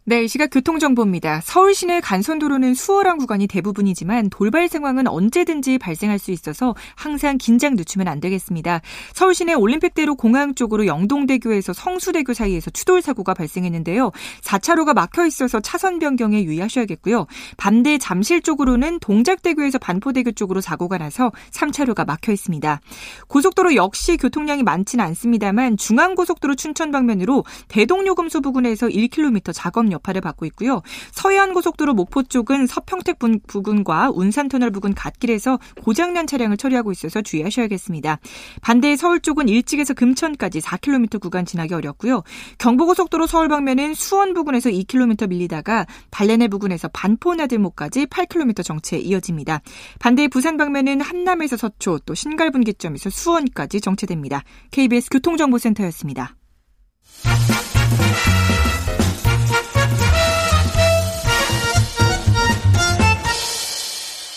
네, 0.09 0.23
이 0.23 0.27
시각 0.27 0.49
교통정보입니다. 0.49 1.41
서울 1.43 1.75
시내 1.75 2.01
간선도로는 2.01 2.73
수월한 2.73 3.19
구간이 3.19 3.45
대부분이지만 3.45 4.31
돌발 4.31 4.67
상황은 4.67 5.05
언제든지 5.05 5.77
발생할 5.77 6.17
수 6.17 6.31
있어서 6.31 6.73
항상 6.95 7.37
긴장 7.37 7.75
늦추면 7.75 8.07
안 8.07 8.19
되겠습니다. 8.19 8.81
서울 9.13 9.35
시내 9.35 9.53
올림픽대로 9.53 10.15
공항 10.15 10.55
쪽으로 10.55 10.87
영동대교에서 10.87 11.73
성수대교 11.73 12.33
사이에서 12.33 12.71
추돌 12.71 13.03
사고가 13.03 13.35
발생했는데요. 13.35 14.11
4차로가 14.41 14.95
막혀 14.95 15.27
있어서 15.27 15.59
차선 15.59 15.99
변경에 15.99 16.43
유의하셔야겠고요. 16.43 17.27
반대 17.57 17.99
잠실 17.99 18.41
쪽으로는 18.41 18.97
동작대교에서 19.01 19.77
반포대교 19.77 20.31
쪽으로 20.31 20.59
사고가 20.59 20.97
나서 20.97 21.31
3차로가 21.51 22.07
막혀 22.07 22.31
있습니다. 22.31 22.81
고속도로 23.27 23.75
역시 23.75 24.17
교통량이 24.17 24.63
많지는 24.63 25.05
않습니다만 25.05 25.77
중앙고속도로 25.77 26.55
춘천 26.55 26.89
방면으로 26.89 27.45
대동요금소 27.67 28.41
부근에서 28.41 28.87
1km 28.87 29.51
작업 29.53 29.98
여파를 29.99 30.21
받고 30.21 30.45
있고요. 30.47 30.81
서해안 31.11 31.53
고속도로 31.53 31.93
목포 31.93 32.23
쪽은 32.23 32.67
서평택 32.67 33.19
부근과 33.47 34.09
운산터널 34.13 34.71
부근 34.71 34.93
갓길에서 34.93 35.59
고장난 35.83 36.27
차량을 36.27 36.57
처리하고 36.57 36.91
있어서 36.91 37.21
주의하셔야겠습니다. 37.21 38.19
반대 38.61 38.95
서울 38.95 39.19
쪽은 39.19 39.49
일찍에서 39.49 39.93
금천까지 39.93 40.61
4km 40.61 41.19
구간 41.19 41.45
지나기 41.45 41.73
어렵고요. 41.73 42.23
경부고속도로 42.57 43.27
서울 43.27 43.47
방면은 43.47 43.93
수원 43.93 44.33
부근에서 44.33 44.69
2km 44.69 45.29
밀리다가 45.29 45.85
달래내 46.09 46.47
부근에서 46.47 46.87
반포 46.89 47.35
나들목까지 47.35 48.05
8km 48.07 48.63
정체 48.63 48.97
이어집니다. 48.97 49.61
반대 49.99 50.27
부산 50.27 50.57
방면은 50.57 51.01
한남에서 51.01 51.57
서초 51.57 51.99
또 52.05 52.13
신갈분기점에서 52.13 53.09
수원까지 53.09 53.81
정체됩니다. 53.81 54.43
KBS 54.71 55.09
교통정보센터였습니다. 55.11 56.35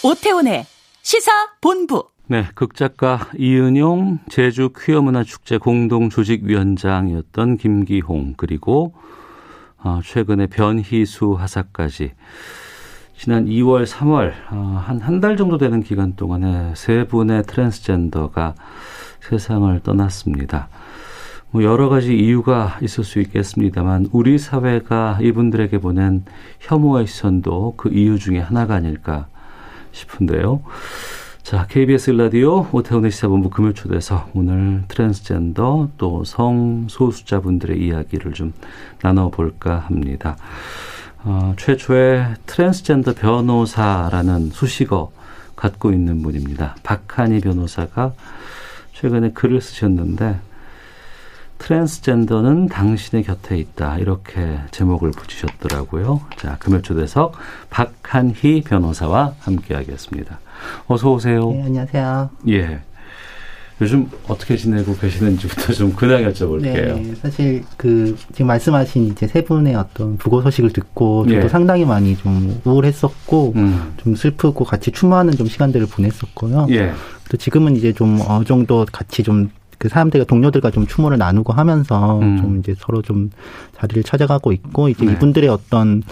오태훈의 0.04 0.64
시사 1.02 1.30
본부. 1.60 2.08
네, 2.26 2.44
극작가 2.56 3.28
이은용 3.38 4.18
제주 4.28 4.70
퀴어문화축제 4.70 5.58
공동조직위원장이었던 5.58 7.56
김기홍 7.56 8.34
그리고 8.36 8.94
어, 9.78 10.00
최근에 10.04 10.48
변희수 10.48 11.34
하사까지 11.34 12.14
지난 13.16 13.46
2월, 13.46 13.86
3월 13.86 14.32
어, 14.50 14.82
한한 14.84 15.20
달 15.20 15.36
정도 15.36 15.56
되는 15.56 15.84
기간 15.84 16.16
동안에 16.16 16.72
세 16.74 17.04
분의 17.04 17.44
트랜스젠더가 17.44 18.54
세상을 19.20 19.80
떠났습니다. 19.84 20.68
뭐 21.52 21.62
여러 21.62 21.88
가지 21.88 22.16
이유가 22.16 22.76
있을 22.82 23.04
수 23.04 23.20
있겠습니다만 23.20 24.08
우리 24.10 24.38
사회가 24.38 25.18
이분들에게 25.20 25.78
보낸 25.78 26.24
혐오의 26.58 27.06
시선도 27.06 27.74
그 27.76 27.90
이유 27.90 28.18
중에 28.18 28.40
하나가 28.40 28.74
아닐까 28.74 29.28
싶은데요. 29.92 30.62
자, 31.42 31.66
KBS 31.68 32.12
라디오 32.12 32.66
오태훈의 32.72 33.10
시사본부 33.10 33.50
금요 33.50 33.72
초대석 33.72 34.30
오늘 34.34 34.82
트랜스젠더 34.88 35.90
또 35.98 36.24
성소수자분들의 36.24 37.78
이야기를 37.78 38.32
좀 38.32 38.52
나눠볼까 39.02 39.78
합니다. 39.80 40.36
어, 41.24 41.54
최초의 41.56 42.34
트랜스젠더 42.46 43.14
변호사라는 43.14 44.50
수식어 44.50 45.10
갖고 45.56 45.92
있는 45.92 46.22
분입니다. 46.22 46.76
박한희 46.82 47.40
변호사가 47.40 48.14
최근에 48.94 49.32
글을 49.32 49.60
쓰셨는데 49.60 50.38
트랜스젠더는 51.62 52.68
당신의 52.68 53.22
곁에 53.24 53.56
있다. 53.56 53.98
이렇게 53.98 54.58
제목을 54.72 55.12
붙이셨더라고요. 55.12 56.20
자, 56.36 56.56
금요초대석 56.58 57.34
박한희 57.70 58.62
변호사와 58.62 59.34
함께 59.38 59.74
하겠습니다. 59.74 60.40
어서 60.88 61.12
오세요. 61.12 61.52
네, 61.52 61.62
안녕하세요. 61.62 62.30
예. 62.48 62.80
요즘 63.80 64.08
어떻게 64.28 64.56
지내고 64.56 64.96
계시는지부터 64.96 65.72
좀 65.72 65.92
근황 65.94 66.22
여쭤볼게요. 66.24 66.62
네, 66.62 67.14
사실 67.20 67.64
그 67.76 68.16
지금 68.32 68.48
말씀하신 68.48 69.06
이제 69.06 69.26
세 69.26 69.42
분의 69.42 69.74
어떤 69.76 70.16
부고 70.16 70.42
소식을 70.42 70.72
듣고 70.72 71.26
저도 71.26 71.44
예. 71.44 71.48
상당히 71.48 71.84
많이 71.84 72.16
좀 72.16 72.60
우울했었고 72.64 73.52
음. 73.56 73.94
좀 73.98 74.14
슬프고 74.16 74.64
같이 74.64 74.90
추모하는 74.90 75.32
좀 75.32 75.46
시간들을 75.46 75.86
보냈었고요. 75.86 76.66
예. 76.70 76.92
또 77.28 77.36
지금은 77.36 77.76
이제 77.76 77.92
좀 77.92 78.20
어느 78.26 78.44
정도 78.44 78.84
같이 78.90 79.22
좀 79.22 79.50
그 79.82 79.88
사람들과 79.88 80.26
동료들과 80.26 80.70
좀 80.70 80.86
추모를 80.86 81.18
나누고 81.18 81.52
하면서 81.52 82.20
음. 82.20 82.36
좀 82.40 82.58
이제 82.60 82.72
서로 82.78 83.02
좀 83.02 83.30
자리를 83.82 84.02
찾아가고 84.04 84.52
있고 84.52 84.88
이제 84.88 85.04
네. 85.04 85.12
이분들의 85.12 85.48
어떤 85.50 86.02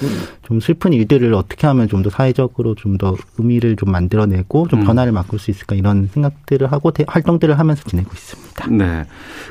좀 0.43 0.59
슬픈 0.61 0.93
일들을 0.93 1.33
어떻게 1.35 1.67
하면 1.69 1.89
좀 1.89 2.01
더 2.03 2.11
사회적으로 2.11 2.75
좀 2.75 2.97
더 2.99 3.15
의미를 3.39 3.77
좀 3.77 3.93
만들어내고 3.93 4.69
좀 4.69 4.81
음. 4.81 4.85
변화를 4.87 5.13
바꿀 5.13 5.39
수 5.39 5.51
있을까 5.51 5.77
이런 5.77 6.09
생각들을 6.13 6.71
하고 6.73 6.91
대, 6.91 7.05
활동들을 7.07 7.59
하면서 7.59 7.83
지내고 7.85 8.11
있습니다. 8.13 8.67
네. 8.71 9.05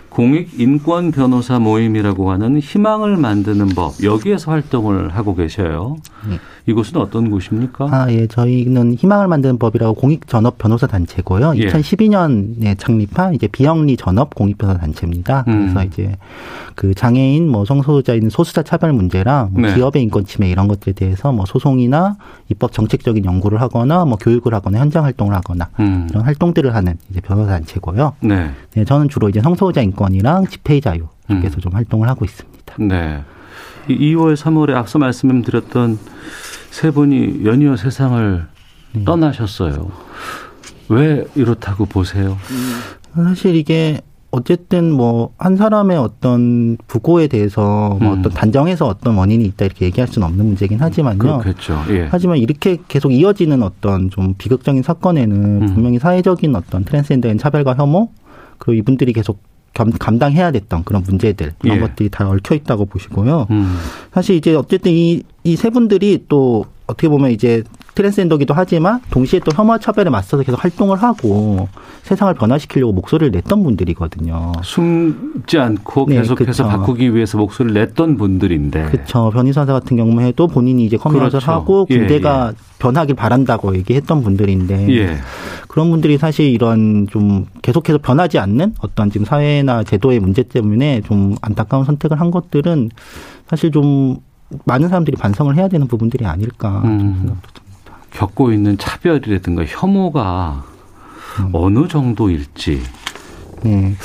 공익 0.09 0.59
인권 0.59 1.11
변호사 1.11 1.59
모임이라고 1.59 2.31
하는 2.31 2.59
희망을 2.59 3.15
만드는 3.17 3.69
법 3.69 4.03
여기에서 4.03 4.51
활동을 4.51 5.09
하고 5.09 5.35
계셔요. 5.35 5.97
네. 6.27 6.37
이곳은 6.65 6.97
어떤 6.97 7.29
곳입니까? 7.31 7.87
아, 7.91 8.11
예. 8.11 8.27
저희는 8.27 8.95
희망을 8.95 9.27
만드는 9.27 9.57
법이라고 9.57 9.93
공익 9.95 10.27
전업 10.27 10.57
변호사 10.57 10.85
단체고요. 10.87 11.53
예. 11.57 11.67
2012년에 11.67 12.77
창립한 12.77 13.33
이제 13.35 13.47
비영리 13.47 13.97
전업 13.97 14.35
공익 14.35 14.57
변호사 14.57 14.79
단체입니다. 14.79 15.43
그래서 15.45 15.79
음. 15.81 15.87
이제 15.87 16.15
그 16.75 16.93
장애인 16.93 17.49
뭐 17.49 17.65
성소수자 17.65 18.08
인 18.15 18.29
소수자 18.29 18.63
차별 18.63 18.93
문제랑 18.93 19.49
뭐 19.53 19.61
네. 19.61 19.75
기업의 19.75 20.01
인권 20.01 20.25
침해 20.25 20.49
이런 20.49 20.67
것들에 20.67 20.93
대해서 20.93 21.31
뭐 21.31 21.45
소송이나 21.45 22.17
입법 22.49 22.71
정책적인 22.71 23.25
연구를 23.25 23.61
하거나 23.61 24.05
뭐 24.05 24.17
교육을 24.17 24.53
하거나 24.53 24.79
현장 24.79 25.03
활동을 25.05 25.35
하거나 25.35 25.69
음. 25.79 26.07
이런 26.09 26.23
활동들을 26.23 26.73
하는 26.75 26.97
이제 27.09 27.21
변호사 27.21 27.51
단체고요. 27.51 28.13
네. 28.21 28.51
네. 28.73 28.85
저는 28.85 29.09
주로 29.09 29.29
이제 29.29 29.41
성소수자 29.41 29.81
인권이랑 29.81 30.47
집회의 30.47 30.81
자유 30.81 31.07
쪽에서 31.29 31.57
음. 31.57 31.61
좀 31.61 31.73
활동을 31.73 32.07
하고 32.07 32.25
있습니다. 32.25 32.75
네. 32.79 33.23
2월, 33.87 34.35
3월에 34.35 34.75
앞서 34.75 34.99
말씀드렸던 34.99 35.97
세 36.69 36.91
분이 36.91 37.45
연이어 37.45 37.75
세상을 37.75 38.45
네. 38.93 39.05
떠나셨어요. 39.05 39.91
왜 40.89 41.25
이렇다고 41.35 41.85
보세요? 41.85 42.37
사실 43.15 43.55
이게 43.55 44.01
어쨌든 44.31 44.91
뭐 44.91 45.31
한 45.37 45.55
사람의 45.57 45.97
어떤 45.97 46.77
부고에 46.87 47.27
대해서 47.27 47.97
뭐 47.99 48.13
음. 48.13 48.19
어떤 48.19 48.31
단정해서 48.31 48.85
어떤 48.87 49.15
원인이 49.17 49.43
있다 49.45 49.65
이렇게 49.65 49.85
얘기할 49.85 50.07
수는 50.07 50.27
없는 50.27 50.45
문제긴 50.45 50.79
하지만요. 50.79 51.17
그렇겠죠. 51.17 51.81
예. 51.89 52.07
하지만 52.11 52.37
이렇게 52.37 52.77
계속 52.87 53.11
이어지는 53.11 53.63
어떤 53.63 54.09
좀 54.11 54.35
비극적인 54.37 54.83
사건에는 54.83 55.61
음. 55.61 55.73
분명히 55.73 55.97
사회적인 55.99 56.55
어떤 56.55 56.83
트랜스젠더인 56.83 57.37
차별과 57.39 57.75
혐오 57.75 58.09
그리고 58.59 58.73
이분들이 58.79 59.13
계속 59.13 59.39
감당해야 59.73 60.51
됐던 60.51 60.83
그런 60.83 61.03
문제들 61.03 61.53
그런 61.59 61.77
예. 61.77 61.81
것들이 61.81 62.09
다 62.09 62.27
얽혀 62.29 62.53
있다고 62.55 62.85
보시고요. 62.85 63.47
음. 63.49 63.77
사실 64.13 64.35
이제 64.35 64.53
어쨌든 64.55 64.91
이 64.91 65.23
이 65.45 65.55
세 65.55 65.69
분들이 65.69 66.25
또 66.27 66.65
어떻게 66.89 67.07
보면 67.07 67.29
이제 67.31 67.63
트랜스젠더기도 67.93 68.53
하지만 68.53 68.99
동시에 69.11 69.39
또 69.39 69.51
혐오 69.53 69.77
차별에 69.77 70.09
맞서서 70.09 70.43
계속 70.43 70.63
활동을 70.63 70.97
하고 71.01 71.67
세상을 72.03 72.33
변화시키려고 72.33 72.93
목소리를 72.93 73.31
냈던 73.31 73.61
분들이거든요. 73.61 74.53
숨지 74.63 75.59
않고 75.59 76.07
네, 76.09 76.15
계속해서 76.15 76.63
네, 76.63 76.69
바꾸기 76.69 77.13
위해서 77.13 77.37
목소리를 77.37 77.79
냈던 77.79 78.17
분들인데. 78.17 78.85
그렇죠. 78.85 79.29
변희수 79.31 79.61
하사 79.61 79.73
같은 79.73 79.97
경우에도 79.97 80.47
본인이 80.47 80.85
이제 80.85 80.97
커밍아웃을 80.97 81.39
그렇죠. 81.39 81.51
하고 81.51 81.85
군대가 81.85 82.47
예, 82.47 82.49
예. 82.49 82.53
변하길 82.79 83.15
바란다고 83.15 83.75
얘기했던 83.75 84.23
분들인데 84.23 84.89
예. 84.95 85.17
그런 85.67 85.91
분들이 85.91 86.17
사실 86.17 86.47
이런 86.47 87.07
좀 87.11 87.45
계속해서 87.61 87.99
변하지 87.99 88.39
않는 88.39 88.73
어떤 88.79 89.11
지금 89.11 89.25
사회나 89.25 89.83
제도의 89.83 90.19
문제 90.19 90.41
때문에 90.41 91.01
좀 91.01 91.35
안타까운 91.41 91.85
선택을 91.85 92.19
한 92.19 92.31
것들은 92.31 92.89
사실 93.47 93.71
좀 93.71 94.17
많은 94.65 94.89
사람들이 94.89 95.17
반성을 95.17 95.55
해야 95.55 95.67
되는 95.67 95.87
부분들이 95.87 96.25
아닐까 96.25 96.81
음. 96.85 96.99
생각도 96.99 97.49
듭니다. 97.53 97.97
겪고 98.11 98.51
있는 98.51 98.77
차별이라든가 98.77 99.65
혐오가 99.65 100.63
음. 101.39 101.49
어느 101.53 101.87
정도일지 101.87 102.81
네. 103.63 103.95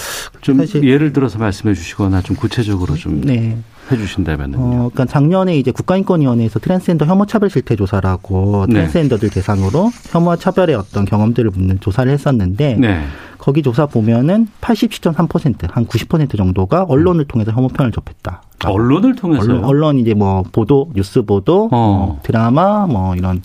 좀 0.41 0.61
예를 0.83 1.13
들어서 1.13 1.39
말씀해 1.39 1.75
주시거나 1.75 2.21
좀 2.23 2.37
구체적으로 2.37 2.95
좀 2.97 3.21
네. 3.23 3.57
해주신다면요. 3.91 4.57
어, 4.59 4.91
그러니까 4.93 5.05
작년에 5.07 5.57
이제 5.57 5.71
국가인권위원회에서 5.71 6.59
트랜스젠더 6.59 7.07
혐오 7.07 7.27
차별 7.27 7.51
실태 7.51 7.77
조사라고 7.77 8.67
네. 8.69 8.75
트랜스젠더들 8.75 9.31
대상으로 9.31 9.91
혐오와 10.11 10.37
차별의 10.37 10.77
어떤 10.77 11.05
경험들을 11.05 11.51
묻는 11.51 11.81
조사를 11.81 12.11
했었는데 12.11 12.77
네. 12.81 13.05
거기 13.39 13.63
조사 13.63 13.85
보면은 13.87 14.49
87.3%, 14.61 15.71
한 15.71 15.87
90% 15.87 16.37
정도가 16.37 16.85
언론을 16.85 17.27
통해서 17.27 17.53
혐오 17.53 17.69
편을 17.69 17.93
접했다. 17.93 18.43
언론을 18.65 19.17
통해서 19.17 19.45
언론, 19.45 19.65
언론 19.65 19.99
이제 19.99 20.15
뭐 20.15 20.43
보도, 20.51 20.91
뉴스 20.95 21.23
보도, 21.23 21.69
어. 21.71 22.07
뭐 22.07 22.21
드라마, 22.23 22.87
뭐 22.87 23.15
이런 23.15 23.43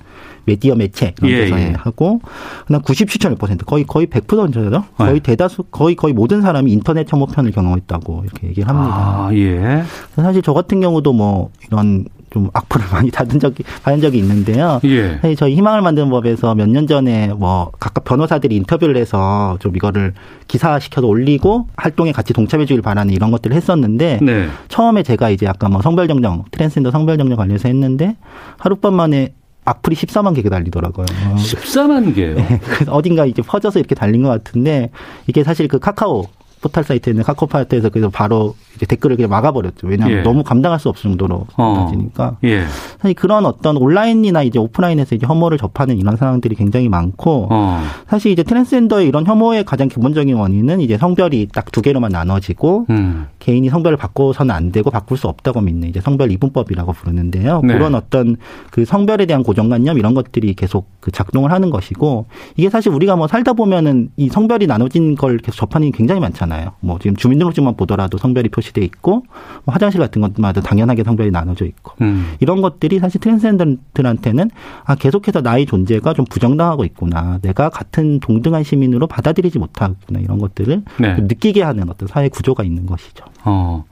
메디어 0.49 0.75
매체 0.75 1.13
이런 1.21 1.31
예, 1.31 1.37
데서 1.45 1.59
예. 1.59 1.73
하고 1.77 2.21
그다음 2.65 2.81
97.1% 2.81 3.65
거의 3.65 3.83
거의 3.83 4.07
100%죠. 4.07 4.83
거의 4.97 5.13
네. 5.13 5.19
대다수 5.19 5.63
거의 5.71 5.95
거의 5.95 6.13
모든 6.13 6.41
사람이 6.41 6.71
인터넷 6.71 7.11
혐오편을 7.11 7.51
경험했다고 7.51 8.23
이렇게 8.25 8.47
얘기를 8.47 8.67
합니다. 8.67 8.95
아, 8.95 9.29
예. 9.33 9.83
사실 10.15 10.41
저 10.41 10.53
같은 10.53 10.79
경우도 10.81 11.13
뭐 11.13 11.49
이런 11.67 12.05
좀 12.31 12.47
악플을 12.53 12.85
많이 12.93 13.09
받은 13.09 13.39
적이 13.39 13.63
받은 13.83 14.01
적이 14.01 14.19
있는데요. 14.19 14.79
예. 14.83 15.17
사실 15.21 15.35
저희 15.35 15.55
희망을 15.55 15.81
만드는 15.81 16.09
법에서 16.09 16.53
몇 16.55 16.67
년 16.69 16.85
전에 16.85 17.29
뭐 17.33 17.71
각각 17.79 18.03
변호사들이 18.03 18.55
인터뷰를 18.55 18.97
해서 18.97 19.57
좀 19.59 19.75
이거를 19.75 20.13
기사시켜서 20.47 21.07
올리고 21.07 21.67
활동에 21.75 22.11
같이 22.11 22.33
동참해주길 22.33 22.83
바라는 22.83 23.13
이런 23.13 23.31
것들을 23.31 23.55
했었는데 23.55 24.19
네. 24.21 24.47
처음에 24.67 25.01
제가 25.01 25.31
이제 25.31 25.47
아까 25.47 25.69
뭐 25.69 25.81
성별정정 25.81 26.45
트랜스젠더 26.51 26.91
성별정정 26.91 27.35
관련해서 27.37 27.67
했는데 27.67 28.15
하룻밤 28.59 28.93
만에 28.93 29.33
악플이 29.69 29.95
14만 29.95 30.35
개가 30.35 30.49
달리더라고요. 30.49 31.05
14만 31.05 32.15
개요? 32.15 32.35
네, 32.35 32.59
어딘가 32.87 33.25
이제 33.25 33.41
퍼져서 33.41 33.79
이렇게 33.79 33.93
달린 33.95 34.23
것 34.23 34.29
같은데 34.29 34.89
이게 35.27 35.43
사실 35.43 35.67
그 35.67 35.79
카카오 35.79 36.25
포탈 36.61 36.83
사이트에 36.83 37.11
있는 37.11 37.23
카카오파트에서 37.23 37.89
그래서 37.89 38.09
바로 38.09 38.55
이제 38.75 38.85
댓글을 38.85 39.15
그냥 39.15 39.29
막아버렸죠. 39.29 39.87
왜냐하면 39.87 40.19
예. 40.19 40.21
너무 40.21 40.43
감당할 40.43 40.79
수 40.79 40.89
없을 40.89 41.03
정도로 41.03 41.47
많아지니까. 41.57 42.23
어. 42.25 42.37
예. 42.43 42.63
사실 43.01 43.15
그런 43.15 43.45
어떤 43.45 43.77
온라인이나 43.77 44.43
이제 44.43 44.59
오프라인에서 44.59 45.15
이제 45.15 45.25
혐오를 45.25 45.57
접하는 45.57 45.97
이런 45.97 46.17
상황들이 46.17 46.55
굉장히 46.55 46.89
많고 46.89 47.47
어. 47.49 47.81
사실 48.07 48.31
이제 48.31 48.43
트랜스젠더의 48.43 49.07
이런 49.07 49.25
혐오의 49.25 49.63
가장 49.63 49.87
기본적인 49.87 50.35
원인은 50.35 50.81
이제 50.81 50.97
성별이 50.97 51.47
딱 51.53 51.69
두 51.71 51.81
개로만 51.81 52.11
나눠지고 52.11 52.87
음. 52.89 53.27
개인이 53.39 53.69
성별을 53.69 53.97
바꿔서는 53.97 54.53
안 54.53 54.71
되고 54.71 54.89
바꿀 54.89 55.17
수 55.17 55.27
없다고 55.27 55.61
믿는 55.61 55.89
이제 55.89 56.01
성별 56.01 56.31
이분법이라고 56.31 56.93
부르는데요. 56.93 57.61
네. 57.63 57.73
그런 57.73 57.95
어떤 57.95 58.37
그 58.71 58.85
성별에 58.85 59.25
대한 59.25 59.43
고정관념 59.43 59.97
이런 59.97 60.13
것들이 60.13 60.53
계속 60.55 60.89
그 60.99 61.11
작동을 61.11 61.51
하는 61.51 61.69
것이고 61.69 62.25
이게 62.57 62.69
사실 62.69 62.91
우리가 62.91 63.15
뭐 63.15 63.27
살다 63.27 63.53
보면은 63.53 64.09
이 64.17 64.29
성별이 64.29 64.67
나눠진 64.67 65.15
걸 65.15 65.37
계속 65.37 65.57
접하는 65.57 65.91
게 65.91 65.97
굉장히 65.97 66.19
많잖아요. 66.21 66.48
뭐 66.79 66.97
지금 66.99 67.15
주민등록증만 67.15 67.75
보더라도 67.75 68.17
성별이 68.17 68.49
표시 68.49 68.69
표시돼 68.69 68.81
있고 68.81 69.23
뭐 69.65 69.73
화장실 69.73 69.99
같은 69.99 70.21
것마다 70.21 70.61
당연하게 70.61 71.03
성별이 71.03 71.31
나눠져 71.31 71.65
있고 71.65 71.93
음. 72.01 72.35
이런 72.39 72.61
것들이 72.61 72.99
사실 72.99 73.19
트랜스젠더들한테는 73.21 74.51
아 74.85 74.95
계속해서 74.95 75.41
나의 75.41 75.65
존재가 75.65 76.13
좀 76.13 76.25
부정당하고 76.25 76.85
있구나 76.85 77.39
내가 77.41 77.69
같은 77.69 78.19
동등한 78.19 78.63
시민으로 78.63 79.07
받아들이지 79.07 79.59
못하구나 79.59 80.19
이런 80.19 80.39
것들을 80.39 80.83
네. 80.99 81.15
느끼게 81.15 81.61
하는 81.61 81.89
어떤 81.89 82.07
사회 82.07 82.29
구조가 82.29 82.63
있는 82.63 82.85
것이죠. 82.85 83.25
어. 83.43 83.85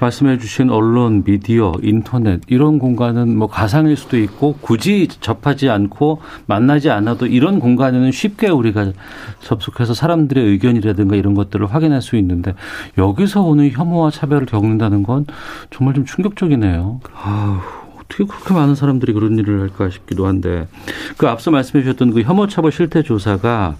말씀해 0.00 0.38
주신 0.38 0.70
언론, 0.70 1.24
미디어, 1.24 1.72
인터넷 1.82 2.40
이런 2.46 2.78
공간은 2.78 3.36
뭐 3.36 3.48
가상일 3.48 3.96
수도 3.96 4.18
있고 4.18 4.56
굳이 4.60 5.08
접하지 5.08 5.68
않고 5.70 6.20
만나지 6.46 6.90
않아도 6.90 7.26
이런 7.26 7.58
공간에는 7.58 8.12
쉽게 8.12 8.48
우리가 8.48 8.92
접속해서 9.40 9.94
사람들의 9.94 10.44
의견이라든가 10.44 11.16
이런 11.16 11.34
것들을 11.34 11.66
확인할 11.66 12.02
수 12.02 12.16
있는데 12.16 12.54
여기서 12.96 13.42
오는 13.42 13.70
혐오와 13.70 14.10
차별을 14.10 14.46
겪는다는 14.46 15.02
건 15.02 15.26
정말 15.70 15.94
좀 15.94 16.04
충격적이네요. 16.04 17.00
아 17.14 17.87
어떻게 18.08 18.24
그렇게 18.24 18.54
많은 18.54 18.74
사람들이 18.74 19.12
그런 19.12 19.38
일을 19.38 19.60
할까 19.60 19.90
싶기도 19.90 20.26
한데 20.26 20.66
그 21.18 21.28
앞서 21.28 21.50
말씀해 21.50 21.84
주셨던 21.84 22.12
그 22.12 22.22
혐오 22.22 22.46
차별 22.48 22.72
실태 22.72 23.02
조사가 23.02 23.76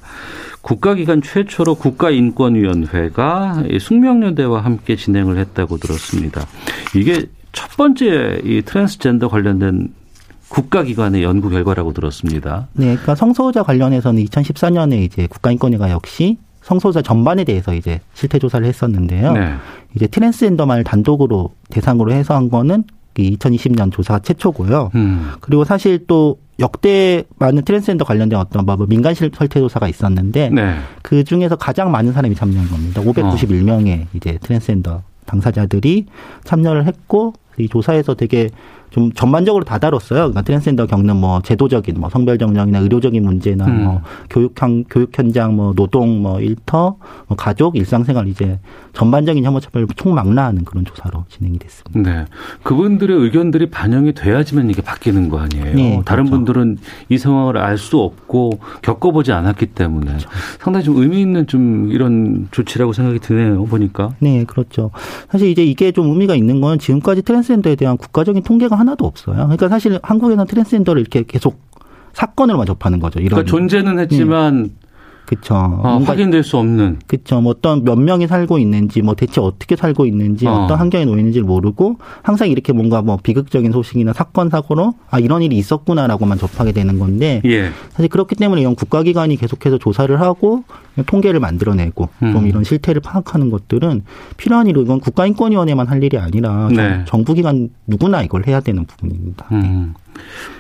국가기관 0.61 1.23
최초로 1.23 1.77
국가인권위원회가 1.77 3.65
숙명여대와 3.81 4.65
함께 4.65 4.97
진행을 4.97 5.39
했다고 5.39 5.79
들었습니다. 5.79 6.47
이게 6.95 7.27
첫 7.53 7.77
번째 7.77 8.41
이 8.45 8.63
트랜스젠더 8.63 9.29
관련된 9.29 9.95
국가기관의 10.49 11.23
연구 11.23 11.51
결과라고 11.51 11.93
들었습니다. 11.93 12.69
네, 12.73 12.87
그러니까 12.87 13.15
성소자 13.15 13.63
관련해서는 13.63 14.25
2014년에 14.25 15.03
이제 15.03 15.27
국가인권위가 15.27 15.91
역시 15.91 16.39
성소자 16.63 17.03
전반에 17.03 17.45
대해서 17.45 17.75
이제 17.75 18.01
실태 18.15 18.39
조사를 18.39 18.67
했었는데요. 18.67 19.33
네. 19.33 19.55
이제 19.95 20.07
트랜스젠더만을 20.07 20.85
단독으로 20.85 21.55
대상으로 21.71 22.13
해서 22.13 22.35
한 22.35 22.51
거는 22.51 22.85
2020년 23.19 23.93
조사 23.93 24.19
최초고요. 24.19 24.91
음. 24.95 25.31
그리고 25.41 25.65
사실 25.65 26.07
또 26.07 26.39
역대 26.61 27.23
많은 27.39 27.63
트랜스젠더 27.63 28.05
관련된 28.05 28.39
어떤 28.39 28.65
뭐 28.67 28.77
민간 28.89 29.15
실태 29.15 29.61
조사가 29.61 29.89
있었는데 29.89 30.51
네. 30.51 30.77
그 31.03 31.23
중에서 31.25 31.57
가장 31.57 31.91
많은 31.91 32.13
사람이 32.13 32.35
참여한 32.35 32.69
겁니다. 32.69 33.03
591명의 33.03 34.03
어. 34.03 34.07
이제 34.15 34.39
트랜스젠더 34.43 35.03
당사자들이 35.27 36.07
참여를 36.45 36.87
했고 36.87 37.35
이 37.59 37.69
조사에서 37.69 38.15
되게 38.15 38.51
좀 38.91 39.13
전반적으로 39.13 39.65
다 39.65 39.79
다뤘어요. 39.79 40.21
그러니까 40.21 40.43
트랜스젠더 40.43 40.87
겪는 40.87 41.17
뭐 41.17 41.41
제도적인 41.43 41.97
뭐 41.99 42.09
성별 42.11 42.39
정정이나 42.39 42.79
의료적인 42.79 43.23
문제나 43.23 43.67
음. 43.67 43.85
뭐 43.85 44.03
교육 44.31 44.61
형 44.61 44.85
교육 44.89 45.17
현장 45.17 45.57
뭐 45.57 45.73
노동 45.75 46.23
뭐 46.23 46.41
일터 46.41 46.97
뭐 47.27 47.37
가족 47.37 47.77
일상생활 47.77 48.29
이제 48.29 48.59
전반적인 48.93 49.45
혐오 49.45 49.61
차별을 49.61 49.87
총망라하는 49.97 50.65
그런 50.65 50.85
조사로 50.85 51.25
진행이 51.29 51.59
됐습니다. 51.59 52.11
네. 52.11 52.25
그분들의 52.63 53.17
의견들이 53.17 53.71
반영이 53.71 54.15
돼야지만 54.15 54.71
이게 54.71 54.83
바뀌는 54.83 55.29
거 55.29 55.39
아니에요. 55.39 55.75
네, 55.75 56.03
다른 56.05 56.25
그렇죠. 56.25 56.37
분들은 56.37 56.79
이 57.09 57.19
상황을 57.19 57.57
알 57.57 57.79
수 57.79 58.01
없고 58.01 58.59
겪어보지 58.83 59.31
않았기 59.33 59.67
때문에 59.67 60.07
그렇죠. 60.07 60.29
상당히 60.59 60.85
좀 60.85 60.97
의미 60.97 61.21
있는 61.21 61.47
좀 61.47 61.91
이런 61.93 62.49
조치라고 62.51 62.93
생각이 62.93 63.21
드네요. 63.21 63.65
보니까. 63.67 64.11
네, 64.19 64.43
그렇죠. 64.45 64.91
사실 65.31 65.49
이제 65.49 65.65
이게 65.65 65.93
좀 65.93 66.09
의미가 66.11 66.35
있는 66.35 66.61
건 66.61 66.79
지금까지 66.81 67.23
트랜스젠더에 67.23 67.77
대한 67.77 67.97
국가적인 67.97 68.43
통계가 68.43 68.78
하나도 68.79 69.05
없어요. 69.05 69.37
그러니까 69.37 69.69
사실 69.69 69.99
한국에는 70.03 70.47
트랜스젠더를 70.47 71.01
이렇게 71.01 71.25
계속 71.25 71.61
사건으로만 72.13 72.67
접하는 72.67 72.99
거죠. 73.01 73.21
이런 73.21 73.31
그러니까 73.31 73.51
존재는 73.51 73.99
했지만 73.99 74.63
네. 74.65 74.71
그쵸. 75.29 75.55
어, 75.55 76.01
확인될 76.07 76.43
수 76.43 76.57
없는. 76.57 77.01
그쵸. 77.07 77.43
뭐 77.43 77.53
어떤 77.53 77.85
몇 77.85 77.97
명이 77.97 78.27
살고 78.27 78.59
있는지, 78.59 79.03
뭐 79.03 79.15
대체 79.15 79.43
어떻게 79.43 79.77
살고 79.77 80.07
있는지, 80.07 80.47
어. 80.47 80.67
떤 80.67 80.79
환경에 80.79 81.05
놓여 81.05 81.19
있는지 81.19 81.39
를 81.39 81.45
모르고 81.45 81.99
항상 82.23 82.49
이렇게 82.49 82.73
뭔가 82.73 83.03
뭐 83.03 83.19
비극적인 83.23 83.71
소식이나 83.71 84.15
사건 84.15 84.49
사고로 84.49 84.95
아 85.11 85.19
이런 85.19 85.43
일이 85.43 85.59
있었구나라고만 85.59 86.39
접하게 86.39 86.73
되는 86.73 86.99
건데 86.99 87.43
예. 87.45 87.69
사실 87.91 88.09
그렇기 88.09 88.37
때문에 88.37 88.63
이런 88.63 88.75
국가기관이 88.75 89.37
계속해서 89.37 89.77
조사를 89.77 90.19
하고 90.19 90.65
통계를 91.05 91.41
만들어내고 91.41 92.09
음. 92.23 92.33
좀 92.33 92.47
이런 92.47 92.65
실태를 92.65 93.03
파악하는 93.03 93.51
것들은 93.51 94.05
필요한 94.39 94.67
일이고 94.67 94.83
이건 94.83 95.01
국가인권위원회만 95.01 95.89
할 95.89 96.03
일이 96.03 96.17
아니라 96.17 96.69
네. 96.75 97.05
정부기관 97.07 97.69
누구나 97.87 98.23
이걸 98.23 98.47
해야 98.47 98.61
되는 98.61 98.87
부분입니다. 98.87 99.47
음. 99.53 99.93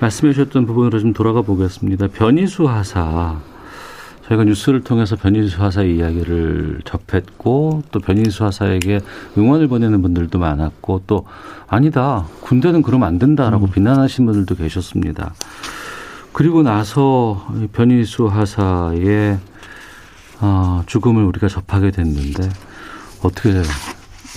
말씀해 0.00 0.34
주셨던 0.34 0.66
부분으로 0.66 1.00
좀 1.00 1.14
돌아가 1.14 1.40
보겠습니다. 1.40 2.08
변희수 2.08 2.68
하사. 2.68 3.38
저희가 4.28 4.44
뉴스를 4.44 4.82
통해서 4.82 5.16
변희수 5.16 5.62
하사의 5.62 5.96
이야기를 5.96 6.82
접했고 6.84 7.82
또 7.90 7.98
변희수 7.98 8.44
하사에게 8.44 9.00
응원을 9.38 9.68
보내는 9.68 10.02
분들도 10.02 10.38
많았고 10.38 11.04
또 11.06 11.26
아니다 11.66 12.26
군대는 12.40 12.82
그러면 12.82 13.08
안 13.08 13.18
된다라고 13.18 13.66
음. 13.66 13.70
비난하신 13.70 14.26
분들도 14.26 14.54
계셨습니다. 14.56 15.34
그리고 16.32 16.62
나서 16.62 17.46
변희수 17.72 18.26
하사의 18.26 19.38
어, 20.40 20.82
죽음을 20.86 21.24
우리가 21.24 21.48
접하게 21.48 21.90
됐는데 21.90 22.48
어떻게 23.22 23.62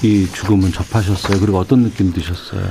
이 0.03 0.25
죽음은 0.25 0.71
접하셨어요? 0.71 1.39
그리고 1.39 1.59
어떤 1.59 1.83
느낌 1.83 2.11
드셨어요? 2.11 2.63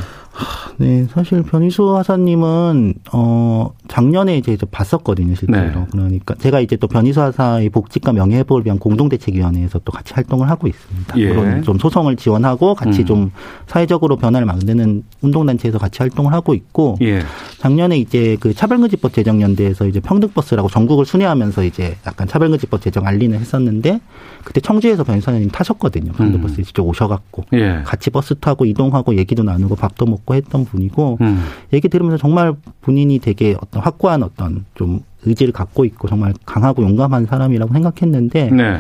네, 0.78 1.06
사실 1.10 1.42
변희수 1.42 1.96
하사님은 1.96 2.94
어 3.12 3.70
작년에 3.88 4.38
이제 4.38 4.56
봤었거든요, 4.70 5.34
실제로. 5.34 5.80
네. 5.80 5.86
그러니까 5.90 6.34
제가 6.36 6.60
이제 6.60 6.76
또 6.76 6.86
변희수 6.86 7.20
하사의 7.20 7.68
복지과 7.70 8.12
명예회복을 8.12 8.64
위한 8.64 8.78
공동대책위원회에서 8.78 9.80
또 9.84 9.92
같이 9.92 10.14
활동을 10.14 10.48
하고 10.48 10.68
있습니다. 10.68 11.18
예. 11.18 11.28
물론 11.28 11.62
좀 11.62 11.78
소송을 11.78 12.16
지원하고 12.16 12.74
같이 12.74 13.00
음. 13.00 13.06
좀 13.06 13.32
사회적으로 13.66 14.16
변화를 14.16 14.46
만드는 14.46 15.02
운동단체에서 15.20 15.78
같이 15.78 15.98
활동을 15.98 16.32
하고 16.32 16.54
있고 16.54 16.96
예. 17.02 17.20
작년에 17.58 17.98
이제 17.98 18.36
그 18.40 18.54
차별금지법 18.54 19.12
제정연대에서 19.12 19.86
이제 19.86 20.00
평등버스라고 20.00 20.68
전국을 20.68 21.04
순회하면서 21.04 21.64
이제 21.64 21.96
약간 22.06 22.26
차별금지법 22.26 22.80
제정 22.80 23.06
알리는 23.06 23.38
했었는데 23.38 24.00
그때 24.44 24.60
청주에서 24.60 25.04
변희수 25.04 25.28
하사님 25.28 25.50
타셨거든요. 25.50 26.12
평등버스에 26.12 26.62
음. 26.62 26.64
직접 26.64 26.82
오셔갖고 26.84 27.44
예. 27.52 27.82
같이 27.84 28.10
버스 28.10 28.34
타고 28.36 28.64
이동하고 28.64 29.16
얘기도 29.16 29.42
나누고 29.42 29.76
밥도 29.76 30.06
먹고 30.06 30.29
했던 30.34 30.64
분이고 30.64 31.18
음. 31.20 31.42
얘기 31.72 31.88
들으면서 31.88 32.16
정말 32.16 32.54
본인이 32.80 33.18
되게 33.18 33.56
어떤 33.60 33.82
확고한 33.82 34.22
어떤 34.22 34.64
좀 34.74 35.00
의지를 35.24 35.52
갖고 35.52 35.84
있고 35.84 36.08
정말 36.08 36.34
강하고 36.46 36.82
용감한 36.82 37.26
사람이라고 37.26 37.72
생각했는데 37.72 38.50
네. 38.50 38.78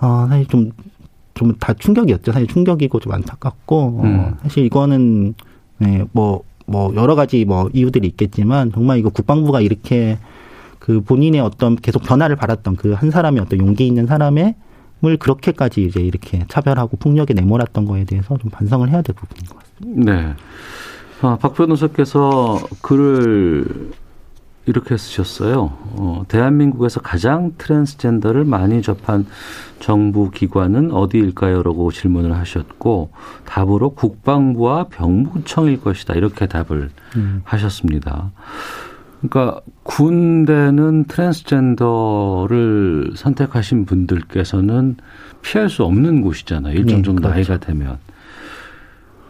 어, 0.00 0.26
사실 0.28 0.46
좀 0.46 0.72
좀 1.38 1.54
다 1.58 1.72
충격이었죠. 1.72 2.32
사실 2.32 2.48
충격이고 2.48 2.98
좀 2.98 3.12
안타깝고 3.12 3.76
어, 3.76 4.00
음. 4.02 4.18
어, 4.18 4.36
사실 4.42 4.64
이거는 4.64 5.34
네, 5.78 6.04
뭐, 6.10 6.42
뭐 6.66 6.92
여러 6.96 7.14
가지 7.14 7.44
뭐 7.44 7.70
이유들이 7.72 8.08
있겠지만 8.08 8.72
정말 8.72 8.98
이거 8.98 9.08
국방부가 9.08 9.60
이렇게 9.60 10.18
그 10.80 11.00
본인의 11.00 11.40
어떤 11.40 11.76
계속 11.76 12.02
변화를 12.02 12.34
바랐던 12.34 12.74
그 12.76 12.94
한 12.94 13.10
사람의 13.12 13.40
어떤 13.40 13.60
용기 13.60 13.86
있는 13.86 14.06
사람의 14.06 14.56
을 15.04 15.16
그렇게까지 15.16 15.84
이제 15.84 16.00
이렇게 16.00 16.44
차별하고 16.48 16.96
폭력에 16.96 17.32
내몰았던 17.32 17.84
거에 17.84 18.04
대해서 18.04 18.36
좀 18.38 18.50
반성을 18.50 18.88
해야 18.90 19.00
될 19.00 19.14
부분인 19.14 19.44
것 19.46 19.58
같습니다. 19.58 20.12
네. 20.12 20.34
아, 21.20 21.36
박 21.40 21.54
변호사께서 21.54 22.58
글을 22.82 23.92
이렇게 24.66 24.96
쓰셨어요. 24.96 25.72
어, 25.96 26.24
대한민국에서 26.28 27.00
가장 27.00 27.54
트랜스젠더를 27.56 28.44
많이 28.44 28.82
접한 28.82 29.26
정부 29.80 30.30
기관은 30.30 30.92
어디일까요? 30.92 31.62
라고 31.62 31.90
질문을 31.90 32.36
하셨고, 32.36 33.10
답으로 33.46 33.90
국방부와 33.90 34.88
병무청일 34.88 35.80
것이다. 35.80 36.14
이렇게 36.14 36.46
답을 36.46 36.90
음. 37.16 37.40
하셨습니다. 37.44 38.30
그러니까 39.20 39.60
군대는 39.82 41.04
트랜스젠더를 41.04 43.12
선택하신 43.16 43.84
분들께서는 43.84 44.96
피할 45.42 45.68
수 45.68 45.84
없는 45.84 46.20
곳이잖아요. 46.20 46.74
일정 46.74 46.98
네, 46.98 47.02
정도 47.02 47.28
네, 47.28 47.34
그렇죠. 47.34 47.52
나이가 47.52 47.66
되면. 47.66 47.98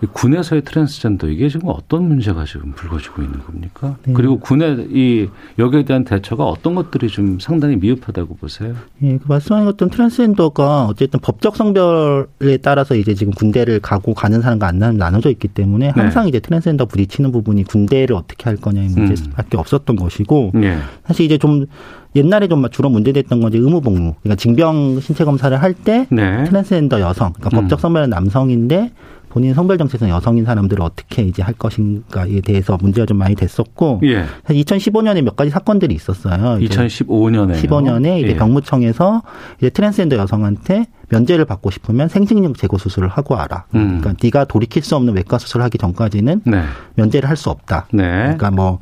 군에서의 0.07 0.63
트랜스젠더 0.63 1.29
이게 1.29 1.49
지금 1.49 1.69
어떤 1.69 2.07
문제가 2.07 2.45
지금 2.45 2.73
불거지고 2.73 3.23
있는 3.23 3.41
겁니까? 3.41 3.97
네. 4.05 4.13
그리고 4.13 4.39
군의 4.39 4.87
이 4.91 5.29
여기에 5.59 5.85
대한 5.85 6.05
대처가 6.05 6.45
어떤 6.45 6.77
것들이 6.77 7.09
좀 7.09 7.41
상당히 7.41 7.77
미흡하다고 7.77 8.37
보세요? 8.37 8.75
예, 9.03 9.19
그 9.19 9.25
말씀하신 9.27 9.67
것처럼 9.67 9.91
트랜스젠더가 9.91 10.87
어쨌든 10.87 11.19
법적 11.21 11.57
성별에 11.57 12.59
따라서 12.63 12.95
이제 12.95 13.15
지금 13.15 13.33
군대를 13.33 13.81
가고 13.81 14.15
가는 14.15 14.41
사람과 14.41 14.69
안 14.69 14.79
나눠져 14.79 15.31
있기 15.31 15.49
때문에 15.49 15.93
네. 15.97 16.01
항상 16.01 16.25
네. 16.25 16.29
이제 16.29 16.41
트랜스젠더 16.41 16.87
부딪히는 16.87 17.33
부분이 17.33 17.65
군대를 17.65 18.15
어떻게 18.15 18.45
할 18.45 18.57
거냐의 18.57 18.89
문제밖에 18.91 19.57
음. 19.57 19.59
없었던 19.59 19.97
것이고 19.97 20.53
예. 20.63 20.79
사실 21.07 21.27
이제 21.27 21.39
좀 21.39 21.67
옛날에 22.15 22.49
좀 22.49 22.69
주로 22.71 22.89
문제됐던 22.89 23.41
건 23.41 23.51
이제 23.51 23.59
의무복무, 23.59 24.15
그러니까 24.23 24.37
징병 24.37 25.01
신체 25.01 25.25
검사를 25.25 25.55
할때 25.61 26.07
네. 26.11 26.45
트랜스젠더 26.45 27.01
여성, 27.01 27.33
그러니까 27.33 27.59
음. 27.59 27.63
법적 27.63 27.81
성별은 27.81 28.11
남성인데 28.11 28.93
본인 29.29 29.55
성별 29.55 29.79
정체성 29.79 30.09
여성인 30.09 30.45
사람들을 30.45 30.83
어떻게 30.83 31.23
이제 31.23 31.43
할 31.43 31.55
것인가에 31.55 32.41
대해서 32.41 32.79
문제가 32.81 33.07
좀 33.07 33.19
많이 33.19 33.35
됐었고 33.35 34.01
예. 34.05 34.25
2015년에 34.47 35.23
몇 35.23 35.37
가지 35.37 35.51
사건들이 35.51 35.95
있었어요. 35.95 36.59
2015년에 36.59 37.55
15년에 37.63 38.21
이제 38.21 38.29
예. 38.31 38.37
병무청에서 38.37 39.23
이제 39.59 39.71
트랜스젠더 39.71 40.17
여성한테 40.17 40.87
면제를 41.11 41.45
받고 41.47 41.71
싶으면 41.71 42.09
생식력 42.09 42.57
제거 42.59 42.77
수술을 42.79 43.09
하고 43.09 43.35
와라. 43.35 43.65
음. 43.75 44.01
그러니까 44.01 44.15
네가 44.23 44.45
돌이킬 44.45 44.83
수 44.83 44.95
없는 44.97 45.15
외과 45.17 45.39
수술을 45.39 45.65
하기 45.65 45.79
전까지는 45.79 46.43
네. 46.45 46.63
면제를 46.97 47.29
할 47.29 47.39
수 47.39 47.51
없다. 47.51 47.87
네. 47.93 48.03
그러니까 48.03 48.51
뭐 48.51 48.81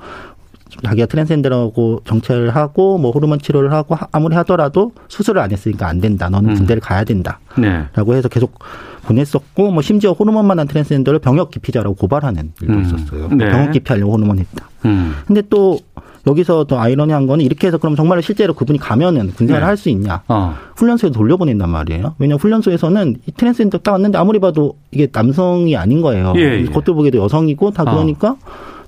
자기가 0.84 1.06
트랜스젠더라고 1.06 2.02
정체화를 2.04 2.54
하고 2.54 2.98
뭐 2.98 3.10
호르몬 3.10 3.38
치료를 3.38 3.72
하고 3.72 3.96
아무리 4.12 4.34
하더라도 4.36 4.92
수술을 5.08 5.40
안 5.40 5.50
했으니까 5.50 5.88
안 5.88 6.00
된다. 6.00 6.28
너는 6.28 6.50
음. 6.50 6.54
군대를 6.54 6.80
가야 6.80 7.04
된다. 7.04 7.40
네. 7.58 7.84
라고 7.94 8.14
해서 8.14 8.28
계속 8.28 8.58
보냈었고 9.04 9.70
뭐 9.70 9.82
심지어 9.82 10.12
호르몬만 10.12 10.58
한 10.58 10.66
트랜스젠더를 10.66 11.20
병역 11.20 11.50
기피자라고 11.50 11.94
고발하는 11.94 12.52
일도 12.60 12.72
음. 12.72 12.82
있었어요. 12.82 13.28
네. 13.28 13.48
병역 13.50 13.72
기피하려고 13.72 14.12
호르몬 14.12 14.38
했다. 14.38 14.68
음. 14.84 15.14
근데 15.26 15.42
또 15.48 15.78
여기서 16.26 16.64
또 16.64 16.78
아이러니한 16.78 17.26
거는 17.26 17.44
이렇게 17.44 17.68
해서 17.68 17.78
그럼 17.78 17.94
정말 17.94 18.20
실제로 18.22 18.52
그분이 18.52 18.78
가면은 18.78 19.32
군생활을 19.32 19.64
네. 19.64 19.66
할수 19.66 19.88
있냐? 19.90 20.22
어. 20.28 20.54
훈련소에 20.76 21.10
돌려보낸단 21.10 21.70
말이에요. 21.70 22.16
왜냐하면 22.18 22.40
훈련소에서는 22.40 23.16
이 23.26 23.32
트랜스젠더 23.32 23.78
딱 23.78 23.92
왔는데 23.92 24.18
아무리 24.18 24.40
봐도 24.40 24.76
이게 24.90 25.08
남성이 25.12 25.76
아닌 25.76 26.00
거예요. 26.02 26.32
예, 26.36 26.60
예. 26.60 26.64
겉으로 26.64 26.96
보기에도 26.96 27.18
여성이고 27.18 27.70
다 27.70 27.82
어. 27.82 27.84
그러니까 27.92 28.30
어. 28.30 28.36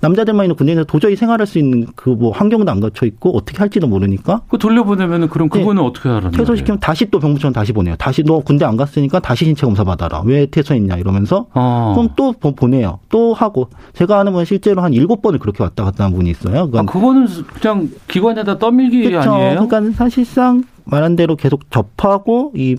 남자들만 0.01 0.45
있는 0.47 0.57
군대에서 0.57 0.85
도저히 0.85 1.17
생활할 1.17 1.47
수 1.47 1.59
있는 1.59 1.87
그 1.97 2.19
뭐 2.19 2.33
환경도 2.33 2.71
안 2.71 2.81
갖춰 2.81 3.07
있고 3.07 3.37
어떻게 3.37 3.59
할지도 3.59 3.87
모르니까. 3.87 4.41
그 4.49 4.59
돌려보내면은 4.59 5.29
그럼 5.29 5.49
네. 5.51 5.61
그거는 5.61 5.83
네. 5.83 5.89
어떻게 5.89 6.09
하라는 6.09 6.33
퇴소시키면 6.33 6.81
다시 6.81 7.07
또 7.11 7.21
병무청 7.21 7.53
다시 7.53 7.73
보내요. 7.73 7.95
다시 7.97 8.25
너 8.25 8.41
군대 8.41 8.65
안 8.65 8.77
갔으니까 8.77 9.21
다시 9.21 9.45
신체 9.45 9.65
검사 9.67 9.85
받아라. 9.85 10.23
왜 10.25 10.47
퇴소했냐 10.47 10.97
이러면서 10.97 11.47
어. 11.55 11.93
그럼 11.95 12.11
또 12.17 12.33
보내요. 12.33 12.99
또 13.09 13.35
하고 13.35 13.69
제가 13.93 14.19
아는 14.19 14.33
분 14.33 14.45
실제로 14.45 14.83
한 14.83 14.93
일곱 14.93 15.23
번을 15.23 15.39
그렇게 15.39 15.63
왔다 15.63 15.85
갔다 15.85 16.05
한 16.05 16.13
분이 16.13 16.29
있어요. 16.31 16.69
아, 16.75 16.83
그거는 16.83 17.27
그냥 17.61 17.89
기관에다 18.09 18.59
떠밀기 18.59 19.05
그렇죠. 19.05 19.31
아니에요? 19.33 19.67
그러니까 19.67 19.93
사실상 19.97 20.65
말한 20.91 21.17
대로 21.17 21.37
계속 21.37 21.71
접하고 21.71 22.53
이 22.57 22.77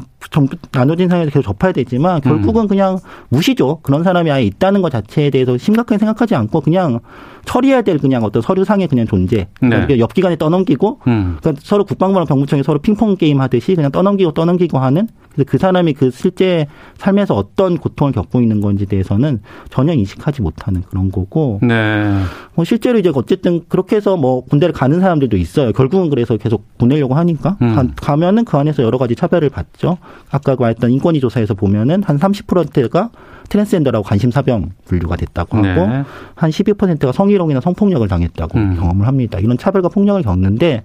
나눠진 0.72 1.10
상황에서 1.10 1.32
계속 1.32 1.44
접해야 1.44 1.72
되지만 1.72 2.22
결국은 2.22 2.64
음. 2.64 2.68
그냥 2.68 3.00
무시죠. 3.30 3.80
그런 3.82 4.04
사람이 4.04 4.30
아예 4.32 4.44
있다는 4.44 4.82
것 4.82 4.92
자체에 4.92 5.30
대해서 5.30 5.58
심각하게 5.58 5.98
생각하지 5.98 6.36
않고 6.36 6.62
그냥 6.62 7.00
처리해야 7.46 7.82
될 7.82 7.98
그냥 7.98 8.24
어떤 8.24 8.42
서류상의 8.42 8.88
그냥 8.88 9.08
존재. 9.08 9.48
그러니까 9.60 9.88
네. 9.88 10.00
옆 10.00 10.14
기관에 10.14 10.36
떠넘기고 10.36 11.00
음. 11.08 11.38
그러니까 11.40 11.62
서로 11.64 11.86
국방부랑 11.86 12.28
병무청이 12.28 12.64
서로 12.64 12.80
핑퐁 12.80 13.16
게임 13.16 13.42
하듯이 13.42 13.76
그냥 13.76 13.92
떠넘기고 13.92 14.34
떠넘기고 14.34 14.78
하는 14.78 15.08
그래서 15.34 15.50
그 15.50 15.58
사람이 15.58 15.94
그 15.94 16.12
실제 16.12 16.68
삶에서 16.98 17.36
어떤 17.36 17.78
고통을 17.78 18.12
겪고 18.12 18.42
있는 18.42 18.62
건지 18.62 18.86
대해서는 18.86 19.42
전혀 19.70 19.94
인식하지 19.94 20.42
못하는 20.42 20.82
그런 20.82 21.12
거고. 21.12 21.60
네. 21.62 22.22
뭐 22.56 22.66
실제로 22.66 23.00
이제 23.00 23.12
어쨌든 23.14 23.62
그렇게 23.70 23.96
해서 23.96 24.18
뭐 24.18 24.44
군대를 24.46 24.74
가는 24.74 25.00
사람들도 25.00 25.38
있어요. 25.38 25.72
결국은 25.72 26.10
그래서 26.10 26.36
계속 26.38 26.66
보내려고 26.78 27.16
하니까 27.16 27.58
음. 27.62 27.74
가, 28.02 28.16
면은 28.18 28.46
그 28.46 28.58
안에서 28.58 28.84
여러 28.84 28.98
가지 28.98 29.16
차별을 29.16 29.50
받죠. 29.50 29.98
아까 30.32 30.56
말했던 30.58 30.92
인권위 30.92 31.20
조사에서 31.20 31.54
보면은 31.54 32.04
한 32.04 32.18
30%가 32.18 33.10
트랜스젠더라고 33.50 34.04
관심사병 34.04 34.72
분류가 34.86 35.16
됐다고 35.16 35.58
하고 35.58 35.88
네. 35.88 36.04
한 36.36 36.50
12%가 36.52 37.12
성희롱이나 37.12 37.62
성폭력을 37.62 38.08
당했다고 38.08 38.58
음. 38.60 38.76
경험을 38.78 39.08
합니다. 39.08 39.40
이런 39.40 39.58
차별과 39.58 39.90
폭력을 39.90 40.22
겪는데 40.22 40.84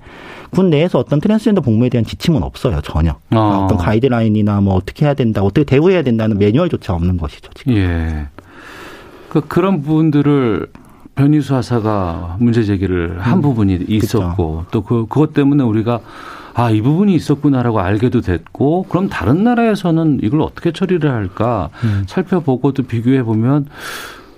군 0.51 0.71
내에서 0.71 0.99
어떤 0.99 1.21
트랜스젠더 1.21 1.61
복무에 1.61 1.89
대한 1.91 2.05
지침은 2.05 2.43
없어요 2.43 2.81
전혀. 2.81 3.17
어. 3.35 3.67
떤 3.69 3.77
가이드라인이나 3.79 4.61
뭐 4.62 4.75
어떻게 4.75 5.05
해야 5.05 5.15
된다, 5.15 5.43
어떻게 5.43 5.65
대우해야 5.65 6.03
된다는 6.03 6.39
매뉴얼조차 6.39 6.95
없는 6.95 7.19
것이죠 7.19 7.51
지금. 7.55 7.75
예. 7.75 8.29
그 9.29 9.41
그런 9.43 9.83
부분들을 9.83 10.69
변희수 11.17 11.55
하사가 11.55 12.37
문제 12.41 12.65
제기를 12.65 13.19
한 13.21 13.39
음. 13.39 13.43
부분이 13.43 13.85
있었고 13.89 14.65
또 14.71 14.83
그 14.83 15.07
그것 15.09 15.33
때문에 15.35 15.62
우리가 15.62 16.01
아, 16.55 16.71
이 16.71 16.81
부분이 16.81 17.15
있었구나라고 17.15 17.81
알게도 17.81 18.21
됐고, 18.21 18.85
그럼 18.89 19.09
다른 19.09 19.43
나라에서는 19.43 20.21
이걸 20.23 20.41
어떻게 20.41 20.73
처리를 20.73 21.11
할까 21.11 21.69
음. 21.83 22.05
살펴보고 22.07 22.73
도 22.73 22.85
비교해 22.85 23.25
보면 23.25 23.67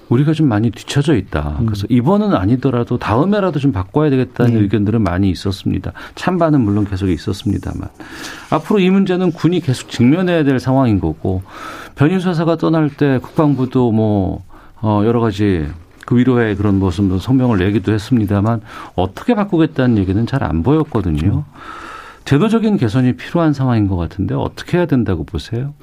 우리가 0.09 0.33
좀 0.33 0.49
많이 0.49 0.71
뒤쳐져 0.71 1.14
있다. 1.14 1.59
음. 1.61 1.67
그래서 1.67 1.87
이번은 1.91 2.35
아니더라도 2.35 2.97
다음에라도 2.97 3.59
좀 3.59 3.73
바꿔야 3.73 4.09
되겠다는 4.09 4.55
네. 4.55 4.61
의견들은 4.61 5.03
많이 5.03 5.29
있었습니다. 5.31 5.93
찬반은 6.14 6.61
물론 6.61 6.87
계속 6.87 7.09
있었습니다만. 7.09 7.89
앞으로 8.51 8.79
이 8.79 8.89
문제는 8.89 9.33
군이 9.33 9.61
계속 9.61 9.91
직면해야 9.91 10.45
될 10.45 10.59
상황인 10.59 11.01
거고, 11.01 11.43
변인수 11.97 12.33
사가 12.33 12.57
떠날 12.57 12.89
때 12.89 13.19
국방부도 13.19 13.93
뭐, 13.93 14.43
어, 14.81 15.03
여러 15.05 15.21
가지 15.21 15.67
그 16.07 16.17
위로의 16.17 16.57
그런 16.57 16.79
모습 16.79 17.21
성명을 17.21 17.59
내기도 17.59 17.93
했습니다만 17.93 18.61
어떻게 18.95 19.35
바꾸겠다는 19.35 19.99
얘기는 19.99 20.25
잘 20.25 20.45
안 20.45 20.62
보였거든요. 20.62 21.39
음. 21.39 21.43
제도적인 22.27 22.77
개선이 22.77 23.14
필요한 23.14 23.53
상황인 23.53 23.89
것 23.89 23.97
같은데 23.97 24.35
어떻게 24.35 24.77
해야 24.77 24.87
된다고 24.87 25.24
보세요? 25.24 25.74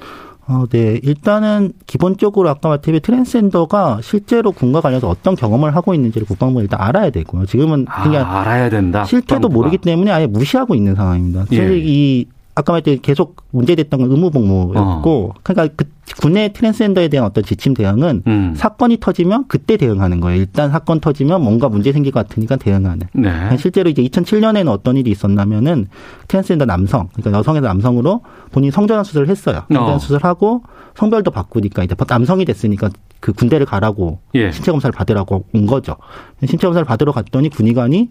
어, 0.46 0.66
네. 0.68 1.00
일단은 1.02 1.72
기본적으로 1.86 2.50
아까 2.50 2.68
말했듯이 2.68 3.00
트랜스젠더가 3.00 4.00
실제로 4.02 4.52
군과 4.52 4.82
관련해서 4.82 5.08
어떤 5.08 5.34
경험을 5.36 5.74
하고 5.74 5.94
있는지를 5.94 6.26
국방부가 6.26 6.60
일단 6.62 6.80
알아야 6.82 7.08
되고요. 7.08 7.46
지금은 7.46 7.86
아, 7.88 8.02
그냥 8.02 8.30
알아야 8.30 8.68
된다. 8.68 9.04
실태도 9.04 9.48
국방부가. 9.48 9.54
모르기 9.54 9.78
때문에 9.78 10.10
아예 10.12 10.26
무시하고 10.26 10.74
있는 10.74 10.94
상황입니다. 10.94 11.46
예. 11.52 11.56
사실 11.56 11.82
이 11.88 12.26
아까 12.54 12.72
말했듯이 12.72 13.00
계속 13.02 13.36
문제됐던 13.50 14.00
건 14.00 14.10
의무복무였고, 14.10 15.32
어. 15.34 15.40
그러니까 15.42 15.74
그 15.76 15.84
군내 16.20 16.52
트랜스젠더에 16.52 17.08
대한 17.08 17.26
어떤 17.26 17.42
지침 17.42 17.74
대응은 17.74 18.22
음. 18.26 18.54
사건이 18.56 18.98
터지면 19.00 19.46
그때 19.48 19.76
대응하는 19.76 20.20
거예요. 20.20 20.38
일단 20.38 20.70
사건 20.70 21.00
터지면 21.00 21.42
뭔가 21.42 21.68
문제 21.68 21.92
생길 21.92 22.12
것 22.12 22.26
같으니까 22.28 22.56
대응하는. 22.56 23.08
네. 23.12 23.56
실제로 23.56 23.90
이제 23.90 24.02
2007년에는 24.02 24.68
어떤 24.68 24.96
일이 24.96 25.10
있었냐면은 25.10 25.88
트랜스젠더 26.28 26.66
남성, 26.66 27.08
그러니까 27.14 27.38
여성에서 27.38 27.66
남성으로 27.66 28.20
본인 28.52 28.70
성전환 28.70 29.02
수술을 29.04 29.28
했어요. 29.28 29.62
성전환 29.68 29.94
어. 29.94 29.98
수술하고 29.98 30.62
성별도 30.94 31.30
바꾸니까 31.30 31.82
이제 31.82 31.96
남성이 32.08 32.44
됐으니까 32.44 32.90
그 33.18 33.32
군대를 33.32 33.66
가라고 33.66 34.20
예. 34.34 34.52
신체 34.52 34.70
검사를 34.70 34.92
받으라고 34.92 35.44
온 35.54 35.66
거죠. 35.66 35.96
신체 36.40 36.66
검사를 36.66 36.84
받으러 36.84 37.10
갔더니 37.10 37.48
군의관이 37.48 38.10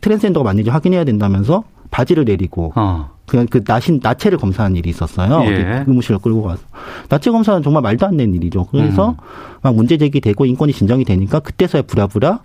트랜스젠더가 0.00 0.44
맞는지 0.44 0.70
확인해야 0.70 1.04
된다면서 1.04 1.64
바지를 1.90 2.24
내리고 2.24 2.72
어. 2.76 3.13
그냥 3.26 3.46
그 3.50 3.62
나신 3.64 4.00
나체를 4.02 4.38
검사한 4.38 4.76
일이 4.76 4.90
있었어요. 4.90 5.44
예. 5.46 5.84
의무실로 5.86 6.18
끌고 6.18 6.42
가서 6.42 6.62
나체 7.08 7.30
검사는 7.30 7.62
정말 7.62 7.82
말도 7.82 8.06
안 8.06 8.16
되는 8.16 8.34
일이죠. 8.34 8.66
그래서 8.66 9.10
음. 9.10 9.16
막 9.62 9.74
문제 9.74 9.96
제기되고 9.96 10.44
인권위 10.44 10.72
진정이 10.72 11.04
되니까 11.04 11.40
그때서야 11.40 11.82
부랴부랴 11.82 12.40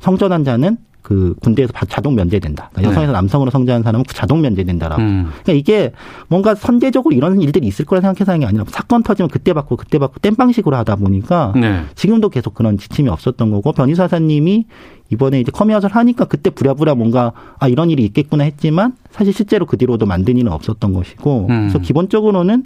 성전환자는 0.00 0.76
그 1.04 1.34
군대에서 1.42 1.70
자동 1.86 2.14
면제된다. 2.14 2.70
그러니까 2.72 2.90
여성에서 2.90 3.12
네. 3.12 3.18
남성으로 3.18 3.50
성전환한 3.50 3.82
사람은 3.82 4.04
자동 4.08 4.40
면제된다라고. 4.40 5.02
음. 5.02 5.28
그러니까 5.42 5.52
이게 5.52 5.92
뭔가 6.28 6.54
선제적으로 6.54 7.14
이런 7.14 7.42
일들이 7.42 7.66
있을 7.66 7.84
거라 7.84 8.00
생각해서 8.00 8.32
하는 8.32 8.40
게 8.40 8.46
아니라 8.46 8.64
사건 8.68 9.02
터지면 9.02 9.28
그때 9.28 9.52
막고 9.52 9.76
그때 9.76 9.98
막고 9.98 10.20
땜방식으로 10.20 10.74
하다 10.78 10.96
보니까 10.96 11.52
네. 11.56 11.82
지금도 11.94 12.30
계속 12.30 12.54
그런 12.54 12.78
지침이 12.78 13.10
없었던 13.10 13.50
거고 13.50 13.72
변희수 13.72 14.23
하사님이 14.23 14.64
이번에 15.12 15.40
이제 15.40 15.52
커밍아웃을 15.52 15.90
하니까 15.90 16.24
그때 16.24 16.48
부랴부랴 16.48 16.94
뭔가 16.94 17.32
아 17.58 17.68
이런 17.68 17.90
일이 17.90 18.02
있겠구나 18.06 18.44
했지만 18.44 18.94
사실 19.10 19.34
실제로 19.34 19.66
그 19.66 19.76
뒤로도 19.76 20.06
만든 20.06 20.38
일은 20.38 20.50
없었던 20.50 20.94
것이고 20.94 21.48
음. 21.50 21.68
그래서 21.68 21.80
기본적으로는 21.80 22.64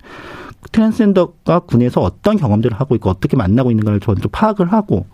트랜스젠더가 0.70 1.60
군에서 1.60 2.02
어떤 2.02 2.36
경험들을 2.36 2.78
하고 2.78 2.94
있고 2.94 3.10
어떻게 3.10 3.36
만나고 3.36 3.72
있는가를 3.72 3.98
저는 3.98 4.22
좀 4.22 4.30
파악을 4.30 4.72
하고 4.72 5.06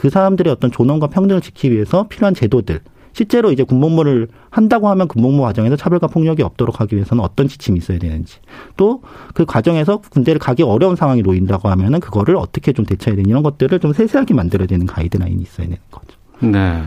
그 0.00 0.08
사람들의 0.08 0.50
어떤 0.50 0.70
존엄과 0.70 1.08
평등을 1.08 1.42
지키기 1.42 1.74
위해서 1.74 2.08
필요한 2.08 2.32
제도들 2.32 2.80
실제로 3.12 3.52
이제 3.52 3.64
군복무를 3.64 4.28
한다고 4.48 4.88
하면 4.88 5.08
군복무 5.08 5.42
과정에서 5.42 5.76
차별과 5.76 6.06
폭력이 6.06 6.42
없도록 6.42 6.80
하기 6.80 6.94
위해서는 6.96 7.22
어떤 7.22 7.48
지침이 7.48 7.76
있어야 7.76 7.98
되는지 7.98 8.38
또 8.78 9.02
그 9.34 9.44
과정에서 9.44 9.98
군대를 9.98 10.38
가기 10.38 10.62
어려운 10.62 10.96
상황이 10.96 11.20
놓인다고 11.20 11.68
하면은 11.68 12.00
그거를 12.00 12.36
어떻게 12.36 12.72
좀 12.72 12.86
대처해야 12.86 13.16
되는 13.16 13.28
이런 13.28 13.42
것들을 13.42 13.78
좀 13.78 13.92
세세하게 13.92 14.32
만들어야 14.32 14.66
되는 14.66 14.86
가이드라인이 14.86 15.42
있어야 15.42 15.66
되는 15.66 15.78
거죠. 15.90 16.16
네. 16.40 16.82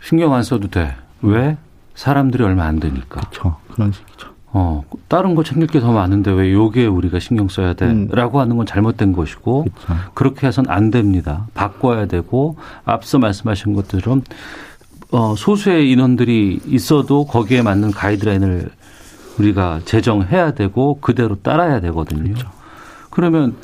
신경 0.00 0.32
안 0.32 0.44
써도 0.44 0.68
돼. 0.68 0.94
왜? 1.22 1.56
사람들이 1.96 2.44
얼마 2.44 2.66
안 2.66 2.78
되니까. 2.78 3.20
그렇죠. 3.20 3.56
그런 3.72 3.90
식이죠. 3.90 4.33
어, 4.56 4.84
다른 5.08 5.34
거 5.34 5.42
챙길 5.42 5.66
게 5.68 5.80
더 5.80 5.90
많은데 5.92 6.30
왜 6.30 6.52
요게 6.52 6.86
우리가 6.86 7.18
신경 7.18 7.48
써야 7.48 7.74
돼? 7.74 7.86
음. 7.86 8.08
라고 8.12 8.40
하는 8.40 8.56
건 8.56 8.64
잘못된 8.66 9.12
것이고, 9.12 9.64
그렇죠. 9.64 10.02
그렇게 10.14 10.46
해선 10.46 10.66
안 10.68 10.90
됩니다. 10.90 11.46
바꿔야 11.54 12.06
되고, 12.06 12.56
앞서 12.84 13.18
말씀하신 13.18 13.74
것처럼, 13.74 14.22
어, 15.10 15.34
소수의 15.36 15.90
인원들이 15.90 16.60
있어도 16.66 17.24
거기에 17.26 17.62
맞는 17.62 17.90
가이드라인을 17.90 18.70
우리가 19.40 19.80
제정해야 19.84 20.52
되고, 20.54 21.00
그대로 21.00 21.34
따라야 21.42 21.80
되거든요. 21.80 22.22
그렇죠. 22.22 22.48
그러면 23.10 23.56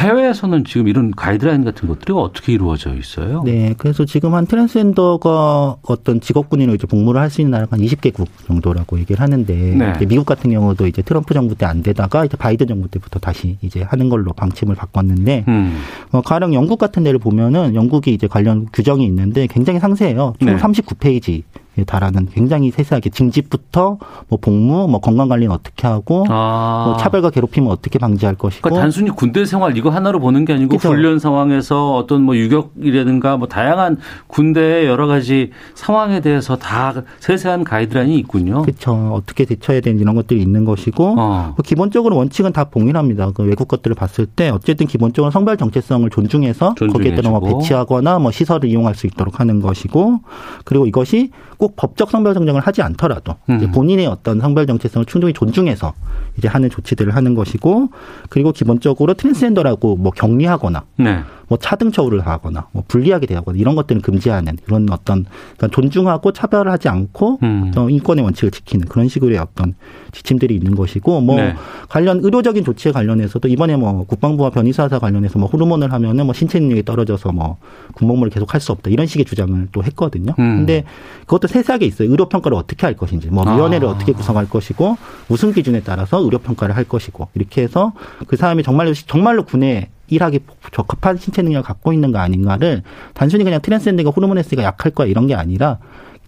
해외에서는 0.00 0.64
지금 0.64 0.88
이런 0.88 1.10
가이드라인 1.10 1.64
같은 1.64 1.86
것들이 1.88 2.12
어떻게 2.14 2.52
이루어져 2.52 2.94
있어요? 2.94 3.42
네, 3.44 3.74
그래서 3.76 4.04
지금 4.04 4.34
한 4.34 4.46
트랜스젠더가 4.46 5.76
어떤 5.82 6.20
직업군인으로 6.20 6.74
이제 6.74 6.86
복무를 6.86 7.20
할 7.20 7.30
수 7.30 7.40
있는 7.40 7.52
나라가 7.52 7.76
한 7.76 7.84
20개국 7.84 8.26
정도라고 8.46 8.98
얘기를 8.98 9.20
하는데 9.20 9.54
네. 9.54 9.92
미국 10.06 10.24
같은 10.26 10.50
경우도 10.50 10.86
이제 10.88 11.00
트럼프 11.02 11.32
정부 11.34 11.54
때 11.54 11.66
안 11.66 11.82
되다가 11.82 12.24
이제 12.24 12.36
바이든 12.36 12.66
정부 12.66 12.88
때부터 12.88 13.20
다시 13.20 13.56
이제 13.60 13.82
하는 13.82 14.08
걸로 14.08 14.32
방침을 14.32 14.74
바꿨는데 14.74 15.44
음. 15.46 15.78
뭐 16.10 16.22
가령 16.22 16.54
영국 16.54 16.78
같은 16.78 17.04
데를 17.04 17.20
보면은 17.20 17.74
영국이 17.76 18.12
이제 18.12 18.26
관련 18.26 18.66
규정이 18.72 19.04
있는데 19.04 19.46
굉장히 19.46 19.78
상세해요. 19.78 20.34
총 20.40 20.48
네. 20.48 20.56
39페이지 20.56 21.42
달하는 21.84 22.26
굉장히 22.32 22.70
세세하게 22.70 23.10
징집부터 23.10 23.98
뭐 24.28 24.38
복무, 24.40 24.88
뭐 24.88 25.00
건강 25.00 25.28
관리는 25.28 25.54
어떻게 25.54 25.86
하고 25.86 26.24
아. 26.28 26.84
뭐 26.86 26.96
차별과 26.96 27.30
괴롭힘은 27.30 27.70
어떻게 27.70 27.98
방지할 27.98 28.34
것이고 28.36 28.62
그러니까 28.62 28.82
단순히 28.82 29.10
군대 29.10 29.44
생활 29.44 29.76
이거 29.76 29.90
하나로 29.90 30.20
보는 30.20 30.44
게 30.44 30.52
아니고 30.52 30.70
그렇죠. 30.70 30.88
훈련 30.88 31.18
상황에서 31.18 31.96
어떤 31.96 32.22
뭐 32.22 32.36
유격이라든가 32.36 33.36
뭐 33.36 33.48
다양한 33.48 33.98
군대의 34.26 34.86
여러 34.86 35.06
가지 35.06 35.50
상황에 35.74 36.20
대해서 36.20 36.56
다 36.56 37.02
세세한 37.20 37.64
가이드라인이 37.64 38.16
있군요. 38.18 38.62
그렇죠. 38.62 38.92
어떻게 39.12 39.44
대처해야 39.44 39.80
되는지 39.80 40.02
이런 40.02 40.14
것들이 40.14 40.40
있는 40.40 40.64
것이고 40.64 41.14
어. 41.18 41.54
뭐 41.56 41.56
기본적으로 41.64 42.16
원칙은 42.16 42.52
다 42.52 42.64
동일합니다. 42.64 43.30
그 43.32 43.42
외국 43.42 43.68
것들을 43.68 43.94
봤을 43.94 44.26
때 44.26 44.50
어쨌든 44.50 44.86
기본적으로 44.86 45.30
성별 45.30 45.56
정체성을 45.56 46.08
존중해서 46.10 46.74
거기에 46.74 47.14
따라 47.14 47.30
뭐 47.30 47.40
배치하거나 47.40 48.18
뭐 48.18 48.30
시설을 48.30 48.68
이용할 48.68 48.94
수 48.94 49.06
있도록 49.06 49.40
하는 49.40 49.60
것이고 49.60 50.20
그리고 50.64 50.86
이것이 50.86 51.30
꼭 51.56 51.69
법적 51.76 52.10
성별 52.10 52.34
정정을 52.34 52.60
하지 52.60 52.82
않더라도 52.82 53.36
음. 53.48 53.70
본인의 53.72 54.06
어떤 54.06 54.40
성별 54.40 54.66
정체성을 54.66 55.06
충분히 55.06 55.32
존중해서 55.32 55.92
이제 56.38 56.48
하는 56.48 56.70
조치들을 56.70 57.14
하는 57.14 57.34
것이고 57.34 57.88
그리고 58.28 58.52
기본적으로 58.52 59.14
트랜스젠더라고 59.14 59.96
뭐 59.96 60.12
격리하거나 60.12 60.84
네. 60.96 61.20
뭐 61.50 61.58
차등 61.58 61.90
처우를 61.90 62.24
하거나 62.24 62.68
뭐 62.70 62.84
불리하게 62.86 63.26
대하거나 63.26 63.58
이런 63.58 63.74
것들은 63.74 64.02
금지하는 64.02 64.56
이런 64.68 64.86
어떤 64.92 65.26
그러니까 65.56 65.68
존중하고 65.74 66.32
차별을 66.32 66.70
하지 66.70 66.88
않고 66.88 67.40
음. 67.42 67.72
어, 67.76 67.90
인권의 67.90 68.24
원칙을 68.24 68.52
지키는 68.52 68.86
그런 68.86 69.08
식으로의 69.08 69.38
어떤 69.38 69.74
지침들이 70.12 70.54
있는 70.54 70.76
것이고 70.76 71.20
뭐 71.20 71.36
네. 71.36 71.56
관련 71.88 72.20
의료적인 72.22 72.64
조치에 72.64 72.92
관련해서도 72.92 73.48
이번에 73.48 73.76
뭐 73.76 74.04
국방부와 74.04 74.50
변이사사 74.50 75.00
관련해서 75.00 75.40
뭐 75.40 75.48
호르몬을 75.48 75.92
하면은 75.92 76.24
뭐 76.24 76.32
신체 76.34 76.60
능력이 76.60 76.84
떨어져서 76.84 77.32
뭐 77.32 77.56
군복무를 77.94 78.30
계속 78.30 78.54
할 78.54 78.60
수 78.60 78.72
없다 78.72 78.90
이런 78.90 79.06
식의 79.06 79.24
주장을 79.24 79.68
또 79.72 79.82
했거든요. 79.82 80.34
음. 80.38 80.58
근데 80.58 80.84
그것도 81.20 81.48
세세하게 81.48 81.86
있어요. 81.86 82.10
의료 82.10 82.28
평가를 82.28 82.56
어떻게 82.56 82.86
할 82.86 82.94
것인지 82.94 83.28
뭐 83.28 83.42
위원회를 83.42 83.88
아. 83.88 83.92
어떻게 83.92 84.12
구성할 84.12 84.48
것이고 84.48 84.98
무슨 85.28 85.52
기준에 85.52 85.80
따라서 85.80 86.22
의료 86.22 86.38
평가를 86.38 86.76
할 86.76 86.84
것이고 86.84 87.28
이렇게 87.34 87.62
해서 87.62 87.92
그 88.26 88.36
사람이 88.36 88.62
정말로 88.62 88.92
정말로 88.92 89.44
군에 89.44 89.88
일하기 90.10 90.40
적합한 90.72 91.16
신체 91.18 91.42
능력을 91.42 91.62
갖고 91.62 91.92
있는 91.92 92.12
거 92.12 92.18
아닌가를 92.18 92.82
단순히 93.14 93.44
그냥 93.44 93.60
트랜스젠더가 93.62 94.10
호르몬 94.10 94.38
S가 94.38 94.62
약할 94.62 94.92
거야 94.92 95.06
이런 95.06 95.26
게 95.26 95.34
아니라 95.34 95.78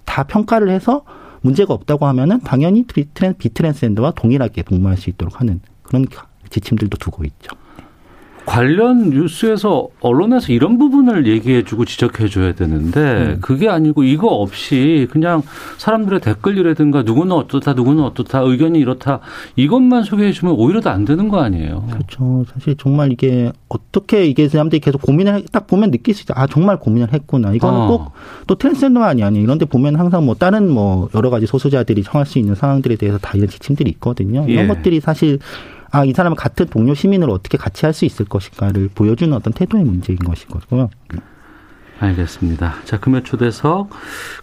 다 0.04 0.22
평가를 0.24 0.70
해서 0.70 1.04
문제가 1.42 1.74
없다고 1.74 2.06
하면은 2.06 2.40
당연히 2.40 2.84
비트랜스젠더와 2.86 4.12
동일하게 4.12 4.62
복무할 4.62 4.96
수 4.96 5.10
있도록 5.10 5.40
하는 5.40 5.60
그런 5.82 6.06
지침들도 6.50 6.96
두고 6.98 7.24
있죠. 7.24 7.56
관련 8.46 9.10
뉴스에서 9.10 9.88
언론에서 10.00 10.52
이런 10.52 10.78
부분을 10.78 11.26
얘기해주고 11.26 11.84
지적해줘야 11.84 12.54
되는데 12.54 13.00
음. 13.00 13.38
그게 13.40 13.68
아니고 13.68 14.04
이거 14.04 14.28
없이 14.28 15.08
그냥 15.10 15.42
사람들의 15.78 16.20
댓글이라든가 16.20 17.02
누구는 17.02 17.32
어떻다 17.32 17.72
누구는 17.72 18.04
어떻다 18.04 18.40
의견이 18.40 18.78
이렇다 18.78 19.20
이것만 19.56 20.04
소개해주면 20.04 20.54
오히려 20.54 20.80
더 20.80 20.92
안 20.92 21.04
되는 21.04 21.28
거 21.28 21.40
아니에요. 21.40 21.86
그렇죠. 21.90 22.44
사실 22.52 22.76
정말 22.76 23.12
이게 23.12 23.50
어떻게 23.68 24.26
이게 24.26 24.48
사람들이 24.48 24.80
계속 24.80 25.00
고민을 25.02 25.44
딱 25.50 25.66
보면 25.66 25.90
느낄 25.90 26.14
수 26.14 26.22
있어. 26.22 26.34
아 26.36 26.46
정말 26.46 26.78
고민을 26.78 27.12
했구나. 27.12 27.52
이거는 27.54 27.80
어. 27.80 28.12
꼭또 28.46 28.54
트랜스젠더만이 28.56 29.22
아니에요. 29.22 29.42
이런데 29.42 29.64
보면 29.64 29.96
항상 29.96 30.26
뭐 30.26 30.34
다른 30.34 30.70
뭐 30.70 31.08
여러 31.14 31.30
가지 31.30 31.46
소수자들이 31.46 32.02
청할 32.02 32.26
수 32.26 32.38
있는 32.38 32.54
상황들에 32.54 32.96
대해서 32.96 33.18
다 33.18 33.32
이런 33.34 33.48
지침들이 33.48 33.90
있거든요. 33.92 34.44
이런 34.46 34.64
예. 34.64 34.68
것들이 34.68 35.00
사실 35.00 35.38
아, 35.92 36.04
이 36.06 36.12
사람은 36.12 36.36
같은 36.36 36.66
동료 36.66 36.94
시민을 36.94 37.28
어떻게 37.30 37.58
같이 37.58 37.84
할 37.84 37.92
수 37.92 38.06
있을 38.06 38.24
것인가를 38.24 38.88
보여주는 38.94 39.32
어떤 39.34 39.52
태도의 39.52 39.84
문제인 39.84 40.18
것이고요. 40.18 40.88
알겠습니다. 42.00 42.76
자, 42.84 42.98
금요 42.98 43.22
초대석 43.22 43.90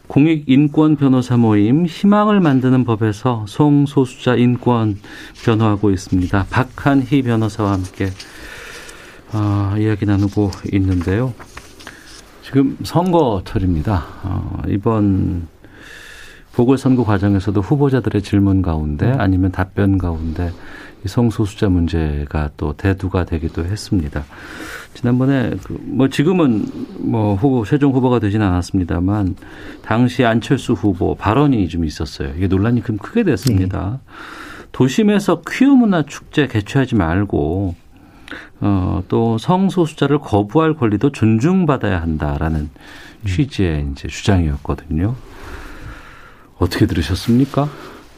공익 0.07 0.43
인권 0.47 0.95
변호사 0.95 1.35
모임 1.35 1.87
희망을 1.87 2.39
만드는 2.39 2.85
법에서 2.85 3.45
송소수자 3.47 4.35
인권 4.35 4.99
변호하고 5.43 5.89
있습니다. 5.89 6.45
박한희 6.51 7.23
변호사와 7.23 7.73
함께 7.73 8.11
어, 9.33 9.73
이야기 9.77 10.05
나누고 10.05 10.51
있는데요. 10.73 11.33
지금 12.43 12.77
선거철입니다. 12.83 14.05
어, 14.23 14.61
이번 14.67 15.47
보궐선거 16.53 17.03
과정에서도 17.03 17.59
후보자들의 17.61 18.21
질문 18.21 18.61
가운데 18.61 19.11
아니면 19.17 19.51
답변 19.51 19.97
가운데 19.97 20.51
성소수자 21.05 21.69
문제가 21.69 22.49
또 22.57 22.73
대두가 22.73 23.25
되기도 23.25 23.65
했습니다. 23.65 24.23
지난번에 24.93 25.51
그 25.63 25.79
뭐 25.99 26.07
지금은 26.07 26.65
뭐 26.99 27.35
후보 27.35 27.65
최종 27.65 27.91
후보가 27.93 28.19
되지는 28.19 28.45
않았습니다만 28.47 29.35
당시 29.81 30.23
안철수 30.23 30.71
후보 30.71 31.13
발언이 31.15 31.67
좀 31.67 31.83
있었어요. 31.83 32.33
이게 32.37 32.47
논란이 32.47 32.83
좀 32.83 32.97
크게 32.97 33.23
됐습니다. 33.23 33.99
네. 34.05 34.13
도심에서 34.71 35.41
퀴어 35.45 35.73
문화 35.73 36.03
축제 36.03 36.47
개최하지 36.47 36.95
말고 36.95 37.75
어, 38.61 39.03
또 39.09 39.37
성소수자를 39.37 40.19
거부할 40.19 40.75
권리도 40.75 41.11
존중받아야 41.11 42.01
한다라는 42.01 42.61
음. 42.61 43.27
취지의 43.27 43.89
이제 43.91 44.07
주장이었거든요. 44.07 45.15
어떻게 46.59 46.85
들으셨습니까? 46.85 47.67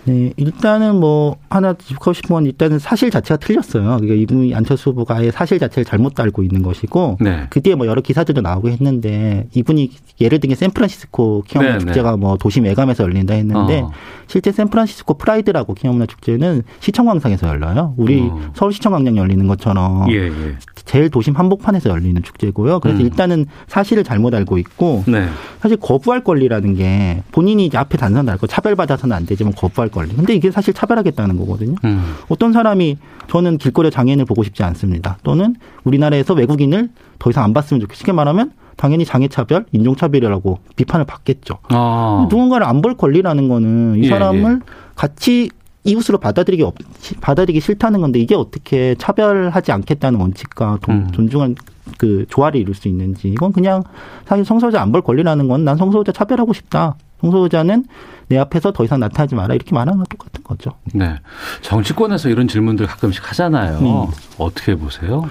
네, 0.06 0.34
일단은 0.36 0.96
뭐 0.96 1.38
하나 1.50 1.74
짚고 1.74 2.14
싶은 2.14 2.34
건 2.34 2.46
일단은 2.46 2.80
사실 2.80 3.12
자체가 3.12 3.38
틀렸어요. 3.38 3.84
그러니까 3.84 4.16
이분이 4.16 4.56
안철수 4.56 4.90
후보가 4.92 5.18
아예 5.18 5.32
사실 5.32 5.60
자체를 5.60 5.86
잘못 5.86 6.20
알고 6.20 6.44
있는 6.44 6.64
것이고 6.64 7.18
네. 7.22 7.46
그 7.50 7.62
뒤에 7.62 7.76
뭐 7.76 7.86
여러 7.88 8.02
기사들도 8.02 8.42
나오고 8.42 8.70
했는데 8.70 9.48
이분이 9.54 9.92
예를 10.20 10.40
들면 10.40 10.56
샌프란시스코 10.56 11.44
킹문화 11.48 11.72
네, 11.74 11.78
네, 11.78 11.86
축제가 11.86 12.18
뭐 12.18 12.38
도심 12.38 12.64
외감에서 12.64 13.04
열린다 13.04 13.34
했는데 13.36 13.82
어. 13.82 13.92
실제 14.28 14.52
샌프란시스코 14.52 15.16
프라이드라고 15.16 15.74
킹문화 15.74 16.06
축제는 16.06 16.64
시청 16.80 17.06
광장에서 17.06 17.48
열려요. 17.48 17.94
우리 17.98 18.22
어. 18.22 18.52
서울 18.56 18.74
시청 18.74 18.94
광장 18.94 19.18
열리는 19.18 19.46
것처럼 19.48 20.10
예, 20.12 20.28
예. 20.28 20.56
제일 20.86 21.10
도심 21.10 21.36
한복판에서 21.36 21.90
열리는 21.90 22.22
축제고요. 22.24 22.80
그래서 22.80 23.00
음. 23.00 23.06
일단은 23.06 23.46
사실을 23.68 24.04
잘못 24.04 24.34
알고 24.34 24.58
있고 24.58 25.04
네. 25.08 25.28
사실 25.60 25.78
거부할 25.78 26.24
권리라는 26.24 26.76
게 26.76 27.24
본인이 27.32 27.66
이제 27.66 27.78
앞에 27.78 27.98
단선 27.98 28.26
달고 28.26 28.48
차별받아서는 28.48 29.16
안 29.16 29.26
되지만 29.26 29.54
거부할 29.54 29.91
권리. 29.92 30.16
근데 30.16 30.34
이게 30.34 30.50
사실 30.52 30.74
차별하겠다는 30.74 31.38
거거든요. 31.38 31.76
음. 31.84 32.16
어떤 32.30 32.54
사람이 32.54 32.98
저는 33.30 33.58
길거리에 33.58 33.92
장애인을 33.92 34.26
보고 34.26 34.44
싶지 34.44 34.64
않습니다. 34.64 35.18
또는 35.24 35.56
우리나라에서 35.84 36.34
외국인을 36.34 36.90
더 37.20 37.30
이상 37.30 37.44
안 37.44 37.54
봤으면 37.54 37.82
좋겠어. 37.82 37.98
쉽게 38.00 38.12
말하면 38.12 38.52
당연히 38.78 39.06
장애차별, 39.06 39.66
인종차별이라고 39.72 40.60
비판을 40.76 41.06
받겠죠. 41.06 41.60
아. 41.70 42.26
누군가를 42.30 42.66
안 42.66 42.82
볼 42.82 42.96
권리라는 42.98 43.48
거는 43.48 43.98
이 43.98 44.06
예, 44.06 44.10
사람을 44.10 44.42
예, 44.44 44.56
예. 44.56 44.60
같이 44.96 45.50
이웃으로 45.84 46.20
받아들이기 46.20 46.64
없, 46.64 46.76
받아들이기 47.22 47.60
싫다는 47.60 48.02
건데 48.02 48.20
이게 48.20 48.36
어떻게 48.36 48.96
차별하지 48.96 49.72
않겠다는 49.72 50.20
원칙과 50.20 50.80
돈, 50.82 50.96
음. 50.96 51.12
존중한 51.12 51.56
그 51.98 52.26
조화를 52.30 52.60
이룰 52.60 52.76
수 52.76 52.88
있는지 52.88 53.30
이건 53.30 53.52
그냥 53.52 53.84
사실 54.26 54.46
성소자 54.46 54.82
안 54.82 54.92
볼 54.92 55.02
권리라는 55.02 55.48
건 55.48 55.64
난 55.66 55.78
성소자 55.78 56.12
차별하고 56.12 56.54
싶다. 56.54 56.96
성소자는 57.22 57.86
내 58.30 58.38
앞에서 58.38 58.72
더 58.72 58.84
이상 58.84 59.00
나타나지 59.00 59.36
마라 59.36 59.54
이렇게 59.54 59.74
말하는 59.76 59.98
건 59.98 60.06
똑같은 60.10 60.44
거죠. 60.44 60.72
네. 60.94 61.16
정치권에서 61.62 62.30
이런 62.30 62.48
질문들 62.48 62.88
가끔씩 62.88 63.30
하잖아요. 63.30 63.80
네. 63.82 64.08
어떻게 64.38 64.76
보세요? 64.76 65.30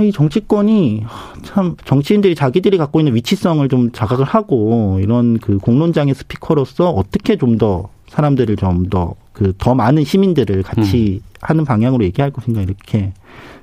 이 0.00 0.12
정치권이 0.12 1.04
참 1.44 1.76
정치인들이 1.84 2.34
자기들이 2.34 2.76
갖고 2.78 3.00
있는 3.00 3.14
위치성을 3.14 3.66
좀 3.68 3.90
자각을 3.90 4.24
하고 4.24 4.98
이런 5.02 5.38
그 5.38 5.58
공론장의 5.58 6.14
스피커로서 6.14 6.90
어떻게 6.90 7.36
좀더 7.36 7.88
사람들을 8.12 8.56
좀 8.56 8.86
더 8.90 9.14
그더 9.32 9.74
많은 9.74 10.04
시민들을 10.04 10.62
같이 10.62 11.20
음. 11.22 11.28
하는 11.40 11.64
방향으로 11.64 12.04
얘기할 12.04 12.30
것인가 12.30 12.60
이렇게 12.60 13.12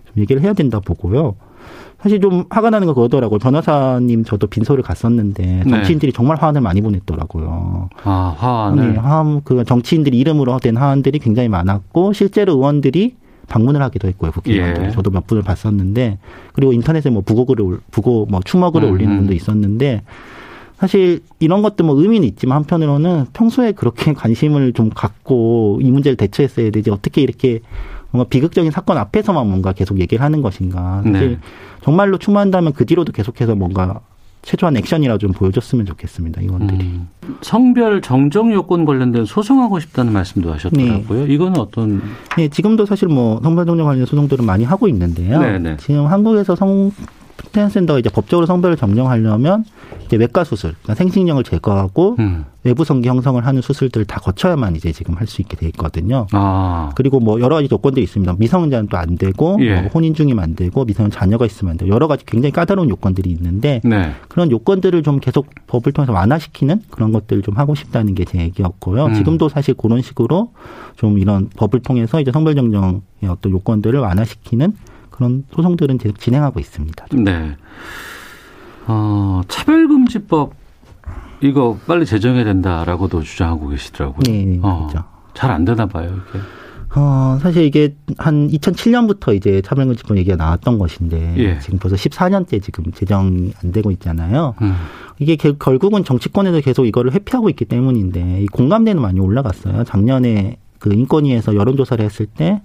좀 0.05 0.21
얘기를 0.21 0.41
해야 0.41 0.53
된다 0.53 0.79
보고요. 0.79 1.35
사실 2.01 2.21
좀 2.21 2.45
화가 2.49 2.69
나는 2.69 2.87
거 2.87 2.93
그거더라고요. 2.93 3.39
변호사님 3.39 4.23
저도 4.23 4.47
빈소를 4.47 4.83
갔었는데 4.83 5.63
네. 5.65 5.69
정치인들이 5.69 6.11
네. 6.11 6.15
정말 6.15 6.37
화환을 6.37 6.61
많이 6.61 6.81
보냈더라고요. 6.81 7.89
아, 8.03 8.35
화환을? 8.37 8.93
네, 8.93 8.97
화환, 8.97 9.41
그 9.43 9.63
정치인들 9.65 10.13
이름으로 10.13 10.57
된 10.59 10.77
화환들이 10.77 11.19
굉장히 11.19 11.49
많았고 11.49 12.13
실제로 12.13 12.53
의원들이 12.53 13.15
방문을 13.49 13.81
하기도 13.81 14.07
했고요. 14.07 14.31
국회의원들. 14.31 14.85
예. 14.85 14.91
저도 14.91 15.11
몇 15.11 15.27
분을 15.27 15.43
봤었는데 15.43 16.19
그리고 16.53 16.71
인터넷에 16.71 17.09
뭐 17.09 17.21
부고글을 17.21 17.79
부고 17.91 18.27
뭐 18.29 18.39
추모글을 18.43 18.87
음, 18.87 18.93
올리는 18.93 19.11
음. 19.11 19.17
분도 19.19 19.33
있었는데 19.33 20.03
사실 20.79 21.21
이런 21.39 21.61
것도 21.61 21.83
뭐 21.83 21.99
의미는 21.99 22.27
있지만 22.29 22.57
한편으로는 22.59 23.27
평소에 23.33 23.73
그렇게 23.73 24.13
관심을 24.13 24.73
좀 24.73 24.89
갖고 24.89 25.79
이 25.81 25.91
문제를 25.91 26.15
대처했어야 26.15 26.71
되지 26.71 26.89
어떻게 26.89 27.21
이렇게 27.21 27.59
뭔가 28.11 28.27
비극적인 28.29 28.71
사건 28.71 28.97
앞에서만 28.97 29.47
뭔가 29.47 29.73
계속 29.73 29.99
얘기를 29.99 30.23
하는 30.23 30.41
것인가. 30.41 31.03
사실 31.05 31.29
네. 31.31 31.39
정말로 31.81 32.17
추모한다면 32.17 32.73
그 32.73 32.85
뒤로도 32.85 33.11
계속해서 33.11 33.55
뭔가 33.55 33.99
최소한 34.41 34.77
액션이라 34.77 35.17
좀 35.17 35.33
보여줬으면 35.33 35.85
좋겠습니다. 35.85 36.41
의원들이. 36.41 36.79
음. 36.79 37.09
성별 37.41 38.01
정정 38.01 38.53
요건 38.53 38.85
관련된 38.85 39.25
소송하고 39.25 39.79
싶다는 39.79 40.13
말씀도 40.13 40.51
하셨더라고요. 40.53 41.27
네. 41.27 41.33
이거는 41.33 41.59
어떤? 41.59 42.01
네, 42.37 42.47
지금도 42.47 42.85
사실 42.85 43.09
뭐 43.09 43.41
성별 43.43 43.65
정정 43.65 43.85
관련 43.85 44.05
소송들은 44.05 44.45
많이 44.45 44.63
하고 44.63 44.87
있는데요. 44.87 45.39
네네. 45.39 45.59
네. 45.59 45.77
지금 45.77 46.07
한국에서 46.07 46.55
성 46.55 46.91
트랜스젠더가 47.51 47.99
이제 47.99 48.09
법적으로 48.09 48.45
성별을 48.45 48.75
정정하려면 48.77 49.63
이제 50.05 50.17
외과 50.17 50.43
수술, 50.43 50.71
그러니까 50.81 50.95
생식령을 50.95 51.43
제거하고 51.43 52.15
음. 52.19 52.45
외부 52.63 52.83
성기 52.83 53.07
형성을 53.07 53.43
하는 53.45 53.61
수술들을 53.61 54.05
다 54.05 54.19
거쳐야만 54.19 54.75
이제 54.75 54.91
지금 54.91 55.15
할 55.15 55.27
수 55.27 55.41
있게 55.41 55.55
돼 55.55 55.67
있거든요. 55.67 56.27
아. 56.31 56.91
그리고 56.95 57.19
뭐 57.19 57.39
여러 57.39 57.55
가지 57.55 57.67
조건들이 57.69 58.03
있습니다. 58.03 58.35
미성년자는 58.37 58.87
또 58.89 58.97
안 58.97 59.17
되고 59.17 59.57
예. 59.61 59.79
뭐 59.81 59.89
혼인 59.93 60.13
중이면 60.13 60.43
안 60.43 60.55
되고 60.55 60.83
미성년 60.83 61.11
자녀가 61.11 61.45
있으면 61.45 61.71
안 61.71 61.77
되고 61.77 61.89
여러 61.91 62.07
가지 62.07 62.25
굉장히 62.25 62.51
까다로운 62.51 62.89
요건들이 62.89 63.29
있는데 63.31 63.79
네. 63.83 64.11
그런 64.27 64.51
요건들을 64.51 65.03
좀 65.03 65.19
계속 65.19 65.47
법을 65.67 65.93
통해서 65.93 66.11
완화시키는 66.11 66.81
그런 66.89 67.11
것들을 67.13 67.41
좀 67.43 67.57
하고 67.57 67.75
싶다는 67.75 68.15
게 68.15 68.25
제 68.25 68.39
얘기였고요. 68.39 69.05
음. 69.05 69.13
지금도 69.13 69.49
사실 69.49 69.73
그런 69.75 70.01
식으로 70.01 70.51
좀 70.97 71.17
이런 71.19 71.49
법을 71.55 71.79
통해서 71.81 72.19
이제 72.19 72.31
성별 72.31 72.55
정정의 72.55 73.01
어떤 73.27 73.51
요건들을 73.53 73.99
완화시키는 73.99 74.73
그런 75.19 75.43
소송들은 75.53 75.97
계속 75.97 76.17
진행하고 76.17 76.61
있습니다. 76.61 77.07
네. 77.11 77.57
어, 78.87 79.41
차별금지법 79.49 80.53
이거 81.41 81.77
빨리 81.85 82.05
제정해야 82.05 82.45
된다라고도 82.45 83.21
주장하고 83.23 83.67
계시더라고요. 83.67 84.21
네, 84.23 84.45
네 84.45 84.59
어, 84.61 84.87
그렇죠. 84.87 85.05
잘 85.33 85.51
안 85.51 85.65
되나 85.65 85.85
봐요, 85.87 86.21
이게. 86.29 86.39
어, 86.95 87.37
사실 87.41 87.65
이게 87.65 87.95
한 88.17 88.47
2007년부터 88.47 89.35
이제 89.35 89.61
차별금지법 89.61 90.17
얘기가 90.17 90.37
나왔던 90.37 90.79
것인데 90.79 91.35
예. 91.37 91.59
지금 91.59 91.79
벌써 91.79 91.97
14년째 91.97 92.63
지금 92.63 92.85
제정이 92.93 93.53
안 93.61 93.71
되고 93.73 93.91
있잖아요. 93.91 94.55
음. 94.61 94.73
이게 95.19 95.35
결국은 95.35 96.05
정치권에서 96.05 96.61
계속 96.61 96.85
이거를 96.85 97.11
회피하고 97.11 97.49
있기 97.49 97.65
때문인데 97.65 98.41
이 98.41 98.47
공감대는 98.47 99.01
많이 99.01 99.19
올라갔어요. 99.19 99.83
작년에 99.83 100.57
그 100.79 100.93
인권위에서 100.93 101.55
여론조사를 101.55 102.03
했을 102.03 102.25
때 102.25 102.61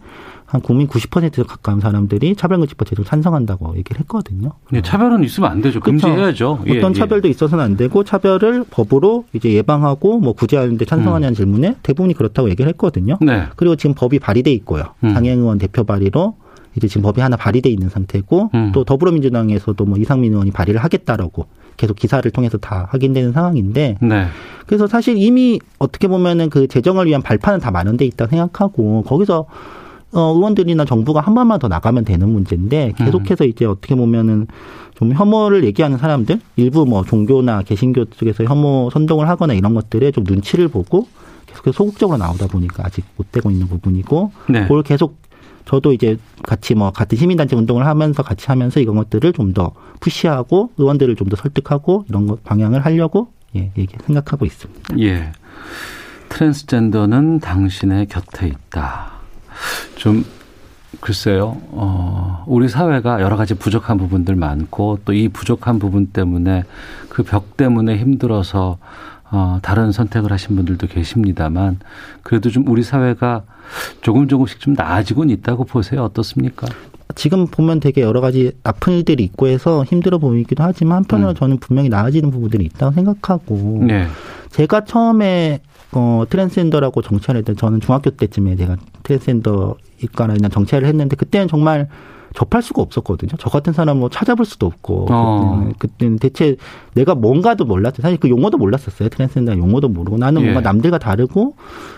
한 0.46 0.60
국민 0.60 0.86
90% 0.86 1.46
가까운 1.46 1.80
사람들이 1.80 2.36
차별금지법 2.36 2.88
제도를 2.88 3.06
찬성한다고 3.06 3.76
얘기를 3.76 4.00
했거든요. 4.00 4.52
네, 4.70 4.82
차별은 4.82 5.24
있으면 5.24 5.50
안 5.50 5.62
되죠. 5.62 5.80
금지해야죠. 5.80 6.58
그렇죠. 6.58 6.78
어떤 6.78 6.90
예, 6.90 6.98
차별도 6.98 7.28
예. 7.28 7.30
있어서는 7.30 7.64
안 7.64 7.76
되고 7.76 8.04
차별을 8.04 8.64
법으로 8.70 9.24
이제 9.32 9.52
예방하고 9.52 10.20
뭐 10.20 10.34
구제하는데 10.34 10.84
찬성하냐는 10.84 11.32
음. 11.32 11.34
질문에 11.34 11.76
대부분이 11.82 12.14
그렇다고 12.14 12.50
얘기를 12.50 12.68
했거든요. 12.70 13.18
네. 13.20 13.44
그리고 13.56 13.76
지금 13.76 13.94
법이 13.94 14.18
발의돼 14.18 14.52
있고요. 14.52 14.84
음. 15.02 15.14
장애인 15.14 15.38
의원 15.38 15.58
대표 15.58 15.84
발의로 15.84 16.36
이제 16.76 16.88
지금 16.88 17.02
법이 17.02 17.20
하나 17.20 17.36
발의돼 17.36 17.70
있는 17.70 17.88
상태고 17.88 18.50
음. 18.54 18.72
또 18.72 18.84
더불어민주당에서도 18.84 19.84
뭐 19.84 19.96
이상민 19.98 20.32
의원이 20.32 20.50
발의를 20.50 20.82
하겠다라고 20.82 21.46
계속 21.76 21.96
기사를 21.96 22.28
통해서 22.30 22.58
다 22.58 22.86
확인되는 22.90 23.32
상황인데 23.32 23.98
네. 24.00 24.26
그래서 24.66 24.86
사실 24.86 25.16
이미 25.16 25.58
어떻게 25.78 26.08
보면은 26.08 26.50
그 26.50 26.68
재정을 26.68 27.06
위한 27.06 27.22
발판은 27.22 27.60
다 27.60 27.70
마련돼 27.70 28.04
있다 28.04 28.26
생각하고 28.26 29.02
거기서 29.02 29.40
어, 29.40 29.46
의원들이나 30.14 30.84
정부가 30.84 31.20
한 31.20 31.34
번만 31.34 31.58
더 31.58 31.68
나가면 31.68 32.04
되는 32.04 32.28
문제인데 32.28 32.92
계속해서 32.96 33.44
이제 33.44 33.64
어떻게 33.64 33.94
보면은 33.94 34.46
좀 34.94 35.12
혐오를 35.12 35.64
얘기하는 35.64 35.98
사람들 35.98 36.40
일부 36.56 36.86
뭐 36.86 37.04
종교나 37.04 37.62
개신교 37.62 38.06
쪽에서 38.06 38.44
혐오 38.44 38.90
선동을 38.90 39.28
하거나 39.28 39.54
이런 39.54 39.74
것들에 39.74 40.12
좀 40.12 40.24
눈치를 40.24 40.68
보고 40.68 41.06
계속해서 41.46 41.72
소극적으로 41.76 42.16
나오다 42.18 42.46
보니까 42.46 42.84
아직 42.86 43.04
못 43.16 43.30
되고 43.32 43.50
있는 43.50 43.66
부분이고 43.66 44.32
네. 44.48 44.62
그걸 44.62 44.82
계속 44.82 45.16
저도 45.66 45.92
이제 45.92 46.18
같이 46.42 46.74
뭐 46.74 46.90
같은 46.90 47.16
시민단체 47.16 47.56
운동을 47.56 47.86
하면서 47.86 48.22
같이 48.22 48.46
하면서 48.48 48.80
이런 48.80 48.96
것들을 48.96 49.32
좀 49.32 49.54
더 49.54 49.72
푸시하고 50.00 50.70
의원들을 50.76 51.16
좀 51.16 51.28
더 51.28 51.36
설득하고 51.36 52.04
이런 52.08 52.26
것 52.26 52.44
방향을 52.44 52.84
하려고 52.84 53.28
예, 53.56 53.70
얘기 53.78 53.96
생각하고 54.04 54.44
있습니다. 54.44 54.98
예. 55.00 55.32
트랜스젠더는 56.28 57.40
당신의 57.40 58.06
곁에 58.06 58.48
있다. 58.48 59.13
좀 59.96 60.24
글쎄요, 61.00 61.56
어, 61.72 62.44
우리 62.46 62.68
사회가 62.68 63.20
여러 63.20 63.36
가지 63.36 63.54
부족한 63.54 63.98
부분들 63.98 64.36
많고 64.36 65.00
또 65.04 65.12
이 65.12 65.28
부족한 65.28 65.78
부분 65.78 66.06
때문에 66.06 66.64
그 67.08 67.22
벽 67.24 67.56
때문에 67.56 67.96
힘들어서 67.96 68.78
어, 69.30 69.58
다른 69.62 69.90
선택을 69.90 70.30
하신 70.32 70.54
분들도 70.56 70.86
계십니다만 70.86 71.80
그래도 72.22 72.50
좀 72.50 72.68
우리 72.68 72.82
사회가 72.82 73.42
조금 74.02 74.28
조금씩 74.28 74.60
좀 74.60 74.74
나아지고는 74.74 75.34
있다고 75.34 75.64
보세요. 75.64 76.04
어떻습니까? 76.04 76.66
지금 77.16 77.46
보면 77.46 77.80
되게 77.80 78.00
여러 78.00 78.20
가지 78.20 78.52
아픈 78.64 78.94
일들이 78.94 79.24
있고 79.24 79.46
해서 79.48 79.84
힘들어 79.84 80.18
보이기도 80.18 80.62
하지만 80.62 80.98
한편으로 80.98 81.30
음. 81.30 81.34
저는 81.34 81.58
분명히 81.58 81.88
나아지는 81.88 82.30
부분들이 82.30 82.64
있다고 82.66 82.92
생각하고 82.92 83.82
네. 83.86 84.06
제가 84.50 84.84
처음에 84.84 85.60
어, 85.92 86.24
트랜스젠더라고 86.28 87.02
정체화를 87.02 87.40
했던 87.40 87.56
저는 87.56 87.80
중학교 87.80 88.10
때쯤에 88.10 88.56
제가 88.56 88.76
트랜스젠더일까라는 89.04 90.50
정체화를 90.50 90.88
했는데 90.88 91.14
그때는 91.16 91.46
정말 91.48 91.88
접할 92.34 92.62
수가 92.62 92.82
없었거든요. 92.82 93.30
저 93.38 93.48
같은 93.48 93.72
사람 93.72 94.00
뭐 94.00 94.10
찾아볼 94.10 94.44
수도 94.44 94.66
없고 94.66 95.06
어. 95.10 95.70
그때는, 95.78 96.18
대체 96.18 96.56
내가 96.94 97.14
뭔가도 97.14 97.64
몰랐죠. 97.64 98.02
사실 98.02 98.18
그 98.18 98.28
용어도 98.28 98.58
몰랐었어요. 98.58 99.08
트랜스젠더 99.08 99.56
용어도 99.56 99.88
모르고 99.88 100.18
나는 100.18 100.42
뭔가 100.42 100.60
예. 100.60 100.62
남들과 100.64 100.98
다르고 100.98 101.54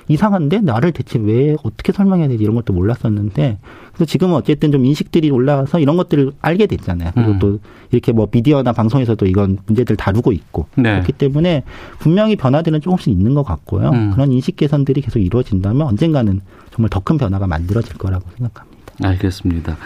이상한데 0.09 0.61
나를 0.61 0.93
대체 0.93 1.18
왜 1.18 1.57
어떻게 1.64 1.93
설명해야 1.93 2.28
되지 2.28 2.45
이런 2.45 2.55
것도 2.55 2.74
몰랐었는데 2.74 3.59
그래서 3.95 4.05
지금은 4.05 4.34
어쨌든 4.34 4.70
좀 4.72 4.84
인식들이 4.84 5.30
올라와서 5.30 5.80
이런 5.80 5.97
것들을 5.97 6.32
알게 6.43 6.66
됐잖아요. 6.66 7.12
그리고 7.14 7.30
음. 7.32 7.39
또 7.39 7.59
이렇게 7.91 8.12
뭐 8.12 8.28
미디어나 8.30 8.72
방송에서도 8.72 9.24
이건 9.26 9.59
문제들 9.66 9.97
다루고 9.97 10.32
있고 10.32 10.66
네. 10.76 10.93
그렇기 10.93 11.12
때문에 11.12 11.62
분명히 11.99 12.37
변화들은 12.37 12.82
조금씩 12.82 13.11
있는 13.11 13.32
것 13.34 13.43
같고요. 13.43 13.89
음. 13.89 14.11
그런 14.12 14.32
인식 14.32 14.57
개선들이 14.57 15.01
계속 15.01 15.18
이루어진다면 15.18 15.87
언젠가는 15.87 16.41
정말 16.72 16.91
더 16.91 17.01
큰 17.01 17.16
변화가 17.16 17.47
만들어질 17.47 17.97
거라고 17.97 18.28
생각합니다. 18.37 18.76
알겠습니다. 19.03 19.77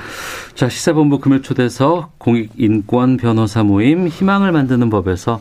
자, 0.54 0.68
시사본부 0.68 1.18
금요 1.18 1.42
초대서 1.42 2.12
공익인권 2.18 3.16
변호사 3.16 3.62
모임 3.62 4.06
희망을 4.08 4.52
만드는 4.52 4.90
법에서 4.90 5.40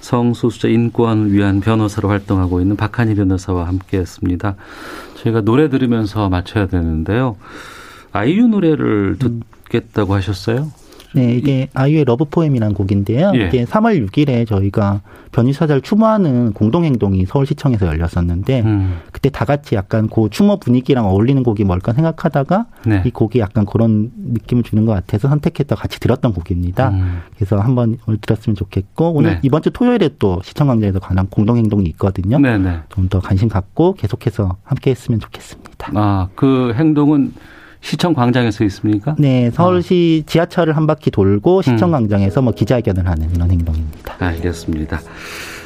성소수자 0.00 0.68
인권을 0.68 1.32
위한 1.32 1.60
변호사로 1.60 2.08
활동하고 2.08 2.60
있는 2.60 2.76
박한희 2.76 3.14
변호사와 3.14 3.66
함께 3.66 3.98
했습니다. 3.98 4.56
저희가 5.16 5.42
노래 5.42 5.68
들으면서 5.68 6.28
마쳐야 6.28 6.66
되는데요. 6.66 7.36
아이유 8.12 8.48
노래를 8.48 9.18
듣겠다고 9.18 10.14
하셨어요? 10.14 10.72
네, 11.12 11.34
이게 11.34 11.68
아이유의 11.74 12.04
Love 12.04 12.24
Poem이라는 12.26 12.74
곡인데요. 12.74 13.32
예. 13.34 13.46
이게 13.46 13.64
3월 13.64 14.06
6일에 14.06 14.46
저희가 14.46 15.00
변희수 15.32 15.60
하사를 15.60 15.82
추모하는 15.82 16.52
공동 16.52 16.84
행동이 16.84 17.24
서울시청에서 17.26 17.86
열렸었는데 17.86 18.60
음. 18.60 18.98
그때 19.12 19.28
다 19.30 19.44
같이 19.44 19.74
약간 19.74 20.08
그 20.08 20.28
추모 20.30 20.58
분위기랑 20.58 21.06
어울리는 21.06 21.42
곡이 21.42 21.64
뭘까 21.64 21.92
생각하다가 21.92 22.66
네. 22.86 23.02
이 23.04 23.10
곡이 23.10 23.38
약간 23.38 23.66
그런 23.66 24.10
느낌을 24.16 24.62
주는 24.62 24.84
것 24.86 24.92
같아서 24.92 25.28
선택해서 25.28 25.74
같이 25.74 26.00
들었던 26.00 26.32
곡입니다. 26.32 26.90
음. 26.90 27.20
그래서 27.36 27.58
한번 27.58 27.98
오늘 28.06 28.18
들었으면 28.20 28.56
좋겠고 28.56 29.12
오늘 29.12 29.32
네. 29.32 29.40
이번 29.42 29.62
주 29.62 29.70
토요일에 29.70 30.10
또 30.18 30.40
시청광장에서 30.42 30.98
관한 31.00 31.26
공동 31.28 31.56
행동이 31.56 31.86
있거든요. 31.90 32.38
네, 32.38 32.58
네. 32.58 32.78
좀더 32.88 33.20
관심 33.20 33.48
갖고 33.48 33.94
계속해서 33.94 34.56
함께 34.64 34.90
했으면 34.90 35.20
좋겠습니다. 35.20 35.92
아, 35.94 36.28
그 36.34 36.72
행동은 36.76 37.32
시청 37.80 38.12
광장에서 38.14 38.64
있습니까? 38.64 39.16
네, 39.18 39.50
서울시 39.50 40.22
아. 40.24 40.30
지하철을 40.30 40.76
한 40.76 40.86
바퀴 40.86 41.10
돌고 41.10 41.62
시청 41.62 41.90
음. 41.90 41.92
광장에서 41.92 42.42
뭐 42.42 42.52
기자회견을 42.52 43.06
하는 43.06 43.30
이런 43.34 43.50
행동입니다. 43.50 44.16
알겠습니다. 44.18 45.00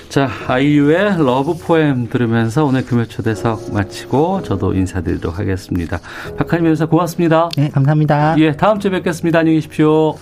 자, 0.09 0.29
아이유의 0.47 1.25
Love 1.25 1.55
Poem 1.59 2.09
들으면서 2.09 2.65
오늘 2.65 2.85
금요 2.85 3.07
초대석 3.07 3.73
마치고 3.73 4.43
저도 4.43 4.75
인사드리도록 4.75 5.39
하겠습니다. 5.39 5.99
박한희 6.39 6.63
변호사 6.63 6.87
고맙습니다. 6.87 7.49
네, 7.57 7.69
감사합니다. 7.71 8.37
예, 8.39 8.53
다음 8.53 8.79
주에 8.79 8.93
뵙겠습니다. 8.93 9.41
안녕히 9.41 9.57
계십시오. 9.57 10.15